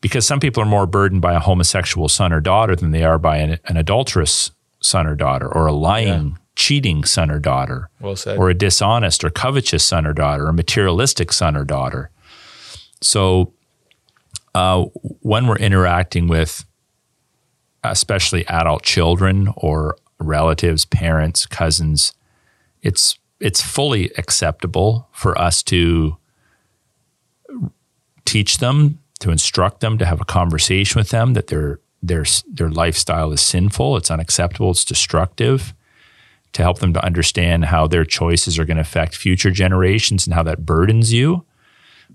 because 0.00 0.26
some 0.26 0.38
people 0.38 0.62
are 0.62 0.66
more 0.66 0.86
burdened 0.86 1.22
by 1.22 1.34
a 1.34 1.40
homosexual 1.40 2.08
son 2.08 2.32
or 2.32 2.40
daughter 2.40 2.76
than 2.76 2.92
they 2.92 3.02
are 3.02 3.18
by 3.18 3.38
an, 3.38 3.58
an 3.64 3.76
adulterous 3.76 4.52
son 4.80 5.06
or 5.06 5.16
daughter, 5.16 5.52
or 5.52 5.66
a 5.66 5.72
lying, 5.72 6.38
cheating 6.54 7.04
son 7.04 7.30
or 7.30 7.40
daughter, 7.40 7.88
Well 8.00 8.16
or 8.36 8.48
a 8.50 8.54
dishonest 8.54 9.24
or 9.24 9.30
covetous 9.30 9.84
son 9.84 10.06
or 10.06 10.12
daughter, 10.12 10.44
or 10.44 10.50
a 10.50 10.52
materialistic 10.52 11.32
son 11.32 11.56
or 11.56 11.64
daughter. 11.64 12.10
So, 13.00 13.52
uh, 14.54 14.84
when 15.20 15.46
we're 15.46 15.56
interacting 15.56 16.28
with 16.28 16.64
especially 17.82 18.46
adult 18.46 18.82
children 18.82 19.52
or 19.56 19.96
relatives, 20.18 20.84
parents, 20.84 21.46
cousins, 21.46 22.12
it's 22.82 23.18
it's 23.40 23.60
fully 23.60 24.10
acceptable 24.16 25.08
for 25.12 25.38
us 25.38 25.62
to 25.62 26.16
teach 28.24 28.58
them, 28.58 28.98
to 29.20 29.30
instruct 29.30 29.80
them, 29.80 29.98
to 29.98 30.06
have 30.06 30.20
a 30.20 30.24
conversation 30.24 30.98
with 30.98 31.10
them 31.10 31.34
that 31.34 31.48
their 31.48 31.80
their 32.02 32.24
their 32.50 32.70
lifestyle 32.70 33.32
is 33.32 33.40
sinful, 33.40 33.96
it's 33.96 34.10
unacceptable, 34.10 34.70
it's 34.70 34.84
destructive, 34.84 35.74
to 36.52 36.62
help 36.62 36.78
them 36.78 36.92
to 36.92 37.04
understand 37.04 37.66
how 37.66 37.86
their 37.86 38.04
choices 38.04 38.58
are 38.58 38.64
going 38.64 38.76
to 38.76 38.82
affect 38.82 39.16
future 39.16 39.50
generations 39.50 40.26
and 40.26 40.34
how 40.34 40.42
that 40.42 40.64
burdens 40.64 41.12
you. 41.12 41.44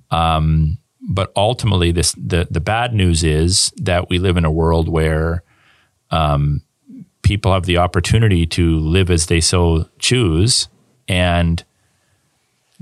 Um, 0.10 0.78
but 1.02 1.32
ultimately, 1.36 1.92
this 1.92 2.14
the 2.14 2.48
the 2.50 2.62
bad 2.62 2.94
news 2.94 3.24
is 3.24 3.72
that 3.78 4.10
we 4.10 4.20
live 4.20 4.38
in 4.38 4.46
a 4.46 4.52
world 4.52 4.88
where 4.88 5.44
um, 6.12 6.62
people 7.22 7.54
have 7.54 7.66
the 7.66 7.78
opportunity 7.78 8.46
to 8.48 8.80
live 8.80 9.10
as 9.10 9.28
they 9.28 9.42
so 9.42 9.88
choose, 10.00 10.68
and 11.08 11.64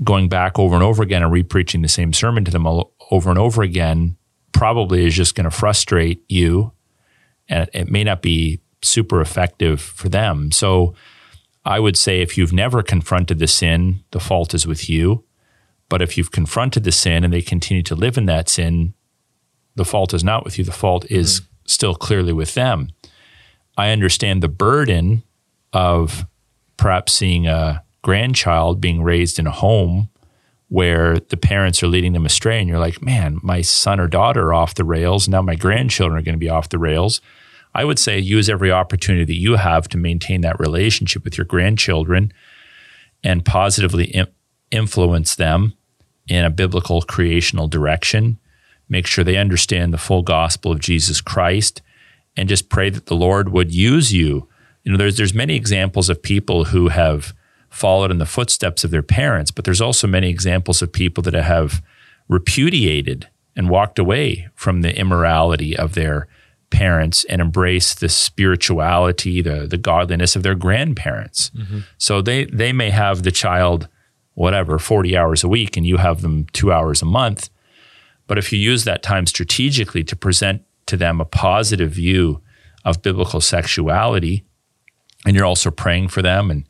going 0.02 0.28
back 0.28 0.58
over 0.58 0.74
and 0.74 0.84
over 0.84 1.02
again 1.02 1.22
and 1.22 1.32
repreaching 1.32 1.82
the 1.82 1.88
same 1.88 2.12
sermon 2.12 2.44
to 2.44 2.50
them 2.50 2.66
over 2.66 3.30
and 3.30 3.38
over 3.38 3.62
again 3.62 4.16
probably 4.52 5.06
is 5.06 5.14
just 5.14 5.34
going 5.34 5.44
to 5.44 5.50
frustrate 5.50 6.22
you, 6.28 6.72
and 7.48 7.68
it, 7.68 7.70
it 7.72 7.90
may 7.90 8.04
not 8.04 8.22
be 8.22 8.60
super 8.82 9.20
effective 9.20 9.80
for 9.80 10.08
them. 10.08 10.50
So, 10.52 10.94
I 11.64 11.78
would 11.78 11.96
say 11.96 12.20
if 12.20 12.38
you've 12.38 12.52
never 12.52 12.82
confronted 12.82 13.38
the 13.38 13.46
sin, 13.46 14.02
the 14.12 14.20
fault 14.20 14.54
is 14.54 14.66
with 14.66 14.88
you. 14.88 15.24
But 15.90 16.00
if 16.00 16.16
you've 16.16 16.30
confronted 16.30 16.84
the 16.84 16.92
sin 16.92 17.24
and 17.24 17.32
they 17.32 17.42
continue 17.42 17.82
to 17.82 17.94
live 17.94 18.16
in 18.16 18.26
that 18.26 18.48
sin, 18.48 18.94
the 19.74 19.84
fault 19.84 20.14
is 20.14 20.24
not 20.24 20.44
with 20.44 20.58
you. 20.58 20.64
The 20.64 20.72
fault 20.72 21.04
is 21.10 21.40
mm-hmm. 21.40 21.46
still 21.66 21.94
clearly 21.94 22.32
with 22.32 22.54
them. 22.54 22.90
I 23.80 23.92
understand 23.92 24.42
the 24.42 24.48
burden 24.48 25.22
of 25.72 26.26
perhaps 26.76 27.14
seeing 27.14 27.46
a 27.46 27.82
grandchild 28.02 28.78
being 28.78 29.02
raised 29.02 29.38
in 29.38 29.46
a 29.46 29.50
home 29.50 30.10
where 30.68 31.18
the 31.18 31.38
parents 31.38 31.82
are 31.82 31.86
leading 31.86 32.12
them 32.12 32.26
astray, 32.26 32.60
and 32.60 32.68
you're 32.68 32.78
like, 32.78 33.00
man, 33.00 33.40
my 33.42 33.62
son 33.62 33.98
or 33.98 34.06
daughter 34.06 34.48
are 34.48 34.54
off 34.54 34.74
the 34.74 34.84
rails. 34.84 35.28
Now 35.28 35.40
my 35.40 35.54
grandchildren 35.54 36.18
are 36.18 36.22
going 36.22 36.34
to 36.34 36.38
be 36.38 36.50
off 36.50 36.68
the 36.68 36.78
rails. 36.78 37.22
I 37.74 37.86
would 37.86 37.98
say 37.98 38.18
use 38.18 38.50
every 38.50 38.70
opportunity 38.70 39.24
that 39.24 39.40
you 39.40 39.56
have 39.56 39.88
to 39.88 39.96
maintain 39.96 40.42
that 40.42 40.60
relationship 40.60 41.24
with 41.24 41.38
your 41.38 41.46
grandchildren 41.46 42.34
and 43.24 43.46
positively 43.46 44.08
im- 44.08 44.26
influence 44.70 45.36
them 45.36 45.72
in 46.28 46.44
a 46.44 46.50
biblical 46.50 47.00
creational 47.00 47.66
direction. 47.66 48.38
Make 48.90 49.06
sure 49.06 49.24
they 49.24 49.38
understand 49.38 49.94
the 49.94 49.98
full 49.98 50.22
gospel 50.22 50.70
of 50.70 50.80
Jesus 50.80 51.22
Christ 51.22 51.80
and 52.36 52.48
just 52.48 52.68
pray 52.68 52.90
that 52.90 53.06
the 53.06 53.16
Lord 53.16 53.50
would 53.50 53.72
use 53.72 54.12
you. 54.12 54.48
You 54.84 54.92
know, 54.92 54.98
there's 54.98 55.16
there's 55.16 55.34
many 55.34 55.56
examples 55.56 56.08
of 56.08 56.22
people 56.22 56.66
who 56.66 56.88
have 56.88 57.34
followed 57.68 58.10
in 58.10 58.18
the 58.18 58.26
footsteps 58.26 58.82
of 58.82 58.90
their 58.90 59.02
parents, 59.02 59.50
but 59.50 59.64
there's 59.64 59.80
also 59.80 60.06
many 60.06 60.28
examples 60.28 60.82
of 60.82 60.92
people 60.92 61.22
that 61.22 61.34
have 61.34 61.82
repudiated 62.28 63.28
and 63.56 63.68
walked 63.68 63.98
away 63.98 64.48
from 64.54 64.82
the 64.82 64.96
immorality 64.96 65.76
of 65.76 65.94
their 65.94 66.28
parents 66.70 67.24
and 67.24 67.40
embraced 67.40 68.00
the 68.00 68.08
spirituality, 68.08 69.42
the 69.42 69.66
the 69.66 69.76
godliness 69.76 70.36
of 70.36 70.42
their 70.42 70.54
grandparents. 70.54 71.50
Mm-hmm. 71.50 71.80
So 71.98 72.22
they 72.22 72.44
they 72.46 72.72
may 72.72 72.90
have 72.90 73.22
the 73.22 73.32
child 73.32 73.88
whatever 74.34 74.78
40 74.78 75.16
hours 75.16 75.44
a 75.44 75.48
week 75.48 75.76
and 75.76 75.84
you 75.84 75.98
have 75.98 76.22
them 76.22 76.46
2 76.52 76.72
hours 76.72 77.02
a 77.02 77.04
month. 77.04 77.50
But 78.26 78.38
if 78.38 78.52
you 78.52 78.58
use 78.58 78.84
that 78.84 79.02
time 79.02 79.26
strategically 79.26 80.04
to 80.04 80.16
present 80.16 80.62
to 80.90 80.96
them 80.96 81.20
a 81.20 81.24
positive 81.24 81.90
view 81.90 82.40
of 82.84 83.02
biblical 83.02 83.40
sexuality 83.40 84.44
and 85.26 85.36
you're 85.36 85.44
also 85.44 85.70
praying 85.70 86.08
for 86.08 86.22
them 86.22 86.50
and 86.50 86.66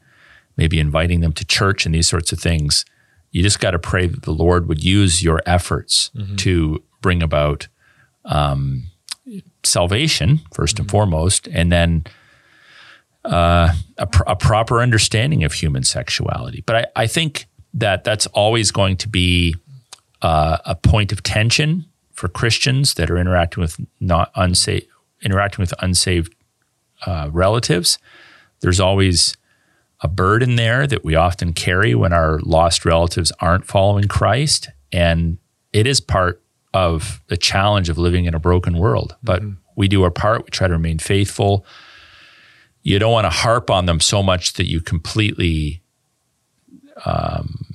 maybe 0.57 0.79
inviting 0.79 1.21
them 1.21 1.33
to 1.33 1.45
church 1.45 1.87
and 1.87 1.95
these 1.95 2.09
sorts 2.09 2.33
of 2.33 2.39
things, 2.39 2.85
you 3.31 3.43
just 3.43 3.61
got 3.61 3.71
to 3.73 3.79
pray 3.79 4.07
that 4.07 4.23
the 4.23 4.33
Lord 4.33 4.69
would 4.69 4.83
use 4.83 5.23
your 5.23 5.41
efforts 5.47 6.11
to 6.39 6.83
bring 7.01 7.23
about 7.23 7.69
um, 8.25 8.85
salvation, 9.63 10.41
1st 10.53 10.81
and 10.81 10.91
foremost, 10.91 11.47
and 11.49 11.71
then 11.71 12.05
uh, 13.25 13.73
a, 13.99 14.07
pr- 14.07 14.25
a 14.27 14.37
proper 14.37 14.81
understanding 14.81 15.45
of 15.45 15.53
human 15.53 15.85
sexuality. 15.85 16.63
But 16.67 16.77
I, 16.77 16.87
I 17.05 17.07
think 17.07 17.47
that 17.75 18.03
that's 18.03 18.27
always 18.27 18.73
going 18.73 18.97
to 18.99 19.09
be 19.09 19.55
uh, 20.23 20.59
a 20.65 20.75
point 20.75 21.13
of 21.13 21.23
tension 21.23 21.87
for 22.21 22.29
Christians 22.29 22.95
that 22.95 23.11
are 23.11 23.17
interacting 23.17 23.63
with 23.63 23.81
not 23.99 24.31
unsafe, 24.35 24.85
interacting 25.23 25.63
with 25.63 25.73
unsaved 25.81 26.35
uh, 27.07 27.31
relatives. 27.33 27.99
There's 28.61 28.79
always 28.79 29.39
a 30.03 30.09
burden 30.09 30.57
there 30.57 30.87
that 30.87 31.03
we 31.03 31.15
often 31.15 31.55
carry 31.55 31.95
when 31.95 32.13
our 32.13 32.39
lost 32.41 32.85
relatives 32.85 33.33
aren't 33.41 33.65
following 33.65 34.07
Christ, 34.07 34.69
and 34.93 35.39
it 35.73 35.87
is 35.87 35.99
part 35.99 36.43
of 36.75 37.23
the 37.29 37.39
challenge 37.39 37.89
of 37.89 37.97
living 37.97 38.27
in 38.27 38.35
a 38.35 38.39
broken 38.39 38.77
world. 38.77 39.17
But 39.23 39.41
mm-hmm. 39.41 39.55
we 39.75 39.89
do 39.89 40.03
our 40.03 40.11
part. 40.11 40.45
We 40.45 40.51
try 40.51 40.69
to 40.69 40.75
remain 40.75 40.99
faithful. 40.99 41.65
You 42.83 42.99
don't 42.99 43.13
want 43.13 43.25
to 43.25 43.31
harp 43.31 43.71
on 43.71 43.87
them 43.87 43.99
so 43.99 44.23
much 44.23 44.53
that 44.55 44.69
you 44.69 44.83
completely 44.83 45.81
um, 47.07 47.71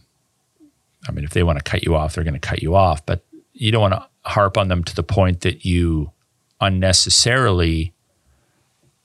I 1.07 1.11
mean, 1.11 1.25
if 1.25 1.31
they 1.31 1.43
want 1.43 1.57
to 1.57 1.63
cut 1.63 1.83
you 1.83 1.95
off, 1.95 2.13
they're 2.13 2.23
going 2.23 2.35
to 2.35 2.39
cut 2.39 2.61
you 2.61 2.75
off. 2.75 3.05
But 3.05 3.24
you 3.56 3.72
don't 3.72 3.82
want 3.82 3.93
to 3.93 4.08
harp 4.30 4.58
on 4.58 4.68
them 4.68 4.84
to 4.84 4.95
the 4.95 5.03
point 5.03 5.41
that 5.41 5.66
you 5.66 6.12
unnecessarily 6.62 7.93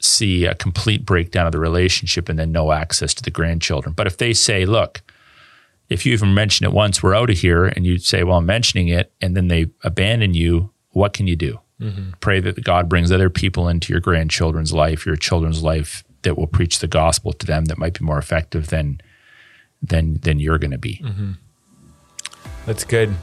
see 0.01 0.45
a 0.45 0.55
complete 0.55 1.05
breakdown 1.05 1.47
of 1.47 1.53
the 1.53 1.59
relationship 1.59 2.29
and 2.29 2.39
then 2.39 2.53
no 2.53 2.73
access 2.73 3.15
to 3.15 3.23
the 3.23 3.31
grandchildren. 3.31 3.95
But 3.95 4.07
if 4.07 4.17
they 4.17 4.33
say, 4.33 4.65
look, 4.65 5.03
if 5.89 6.07
you 6.07 6.13
even 6.13 6.35
mention 6.35 6.65
it 6.65 6.73
once, 6.73 7.03
we're 7.03 7.15
out 7.15 7.31
of 7.31 7.39
here, 7.39 7.67
and 7.67 7.85
you 7.85 7.99
say, 7.99 8.23
well, 8.23 8.39
I'm 8.39 8.47
mentioning 8.47 8.89
it, 8.89 9.13
and 9.21 9.37
then 9.37 9.49
they 9.49 9.67
abandon 9.83 10.35
you, 10.35 10.71
what 10.91 11.13
can 11.13 11.27
you 11.27 11.37
do? 11.37 11.61
Mm-hmm. 11.81 12.11
Pray 12.21 12.41
that 12.41 12.63
God 12.63 12.89
brings 12.89 13.11
other 13.11 13.31
people 13.31 13.69
into 13.69 13.93
your 13.93 14.01
grandchildren's 14.01 14.73
life, 14.73 15.07
your 15.07 15.17
children's 15.17 15.63
life 15.63 16.05
that 16.23 16.37
will 16.37 16.47
preach 16.47 16.79
the 16.79 16.87
gospel 16.87 17.33
to 17.33 17.47
them 17.47 17.67
that 17.67 17.79
might 17.79 17.99
be 17.99 18.05
more 18.05 18.19
effective 18.19 18.69
than 18.69 19.01
than 19.83 20.21
than 20.21 20.39
you're 20.39 20.59
going 20.59 20.71
to 20.71 20.79
be. 20.79 21.01
Mm-hmm. 21.03 21.33
That's 22.66 22.84
good. 22.84 23.14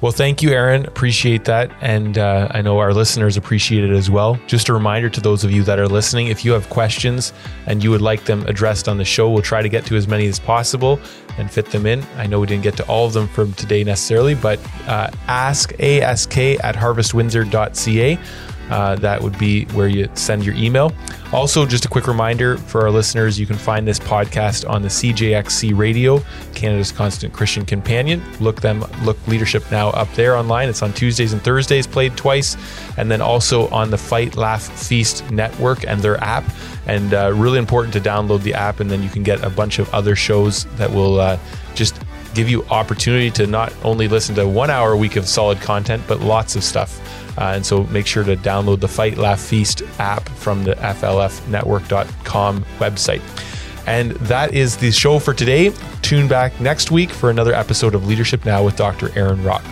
Well, 0.00 0.12
thank 0.12 0.42
you, 0.42 0.50
Aaron. 0.50 0.84
Appreciate 0.86 1.44
that. 1.44 1.70
And 1.80 2.18
uh, 2.18 2.48
I 2.50 2.60
know 2.62 2.78
our 2.78 2.92
listeners 2.92 3.36
appreciate 3.36 3.84
it 3.84 3.90
as 3.90 4.10
well. 4.10 4.38
Just 4.46 4.68
a 4.68 4.74
reminder 4.74 5.08
to 5.10 5.20
those 5.20 5.44
of 5.44 5.52
you 5.52 5.62
that 5.64 5.78
are 5.78 5.88
listening 5.88 6.26
if 6.26 6.44
you 6.44 6.52
have 6.52 6.68
questions 6.70 7.32
and 7.66 7.84
you 7.84 7.90
would 7.90 8.00
like 8.00 8.24
them 8.24 8.44
addressed 8.46 8.88
on 8.88 8.98
the 8.98 9.04
show, 9.04 9.30
we'll 9.30 9.42
try 9.42 9.62
to 9.62 9.68
get 9.68 9.84
to 9.86 9.96
as 9.96 10.08
many 10.08 10.26
as 10.26 10.38
possible 10.38 10.98
and 11.38 11.50
fit 11.50 11.66
them 11.66 11.86
in. 11.86 12.04
I 12.16 12.26
know 12.26 12.40
we 12.40 12.46
didn't 12.46 12.62
get 12.62 12.76
to 12.78 12.86
all 12.86 13.06
of 13.06 13.12
them 13.12 13.28
from 13.28 13.52
today 13.54 13.84
necessarily, 13.84 14.34
but 14.34 14.58
uh, 14.86 15.10
ask 15.28 15.78
ask 15.80 16.36
at 16.36 16.74
harvestwindsor.ca. 16.74 18.18
Uh, 18.70 18.96
that 18.96 19.22
would 19.22 19.38
be 19.38 19.64
where 19.66 19.88
you 19.88 20.08
send 20.14 20.44
your 20.44 20.54
email. 20.54 20.92
Also, 21.32 21.66
just 21.66 21.84
a 21.84 21.88
quick 21.88 22.06
reminder 22.06 22.56
for 22.56 22.82
our 22.82 22.90
listeners 22.90 23.38
you 23.38 23.46
can 23.46 23.56
find 23.56 23.86
this 23.86 23.98
podcast 23.98 24.68
on 24.68 24.82
the 24.82 24.88
CJXC 24.88 25.76
Radio, 25.76 26.22
Canada's 26.54 26.92
Constant 26.92 27.32
Christian 27.32 27.64
Companion. 27.64 28.22
Look 28.40 28.60
them, 28.60 28.84
look 29.02 29.18
Leadership 29.26 29.64
Now 29.70 29.90
up 29.90 30.12
there 30.14 30.36
online. 30.36 30.68
It's 30.68 30.82
on 30.82 30.92
Tuesdays 30.92 31.32
and 31.32 31.42
Thursdays, 31.42 31.86
played 31.86 32.16
twice, 32.16 32.56
and 32.96 33.10
then 33.10 33.20
also 33.20 33.68
on 33.68 33.90
the 33.90 33.98
Fight, 33.98 34.36
Laugh, 34.36 34.62
Feast 34.62 35.28
network 35.30 35.84
and 35.84 36.00
their 36.00 36.22
app. 36.22 36.44
And 36.86 37.12
uh, 37.14 37.32
really 37.34 37.58
important 37.58 37.92
to 37.94 38.00
download 38.00 38.42
the 38.42 38.54
app, 38.54 38.78
and 38.80 38.90
then 38.90 39.02
you 39.02 39.08
can 39.08 39.24
get 39.24 39.42
a 39.42 39.50
bunch 39.50 39.78
of 39.80 39.92
other 39.92 40.14
shows 40.14 40.64
that 40.76 40.90
will 40.90 41.18
uh, 41.18 41.38
just 41.74 42.00
give 42.34 42.48
you 42.48 42.64
opportunity 42.66 43.30
to 43.30 43.46
not 43.46 43.72
only 43.82 44.06
listen 44.06 44.34
to 44.36 44.46
one 44.46 44.70
hour 44.70 44.92
a 44.92 44.96
week 44.96 45.16
of 45.16 45.26
solid 45.26 45.58
content, 45.60 46.02
but 46.06 46.20
lots 46.20 46.54
of 46.54 46.62
stuff. 46.62 47.00
Uh, 47.38 47.52
and 47.54 47.64
so 47.66 47.84
make 47.84 48.06
sure 48.06 48.24
to 48.24 48.36
download 48.36 48.80
the 48.80 48.88
Fight 48.88 49.18
Laugh 49.18 49.40
Feast 49.40 49.82
app 49.98 50.28
from 50.28 50.64
the 50.64 50.74
FLFnetwork.com 50.74 52.64
website. 52.78 53.22
And 53.86 54.12
that 54.12 54.52
is 54.52 54.76
the 54.76 54.90
show 54.90 55.18
for 55.18 55.32
today. 55.32 55.72
Tune 56.02 56.26
back 56.26 56.60
next 56.60 56.90
week 56.90 57.10
for 57.10 57.30
another 57.30 57.54
episode 57.54 57.94
of 57.94 58.06
Leadership 58.06 58.44
Now 58.44 58.64
with 58.64 58.76
Dr. 58.76 59.16
Aaron 59.16 59.42
Rock. 59.44 59.64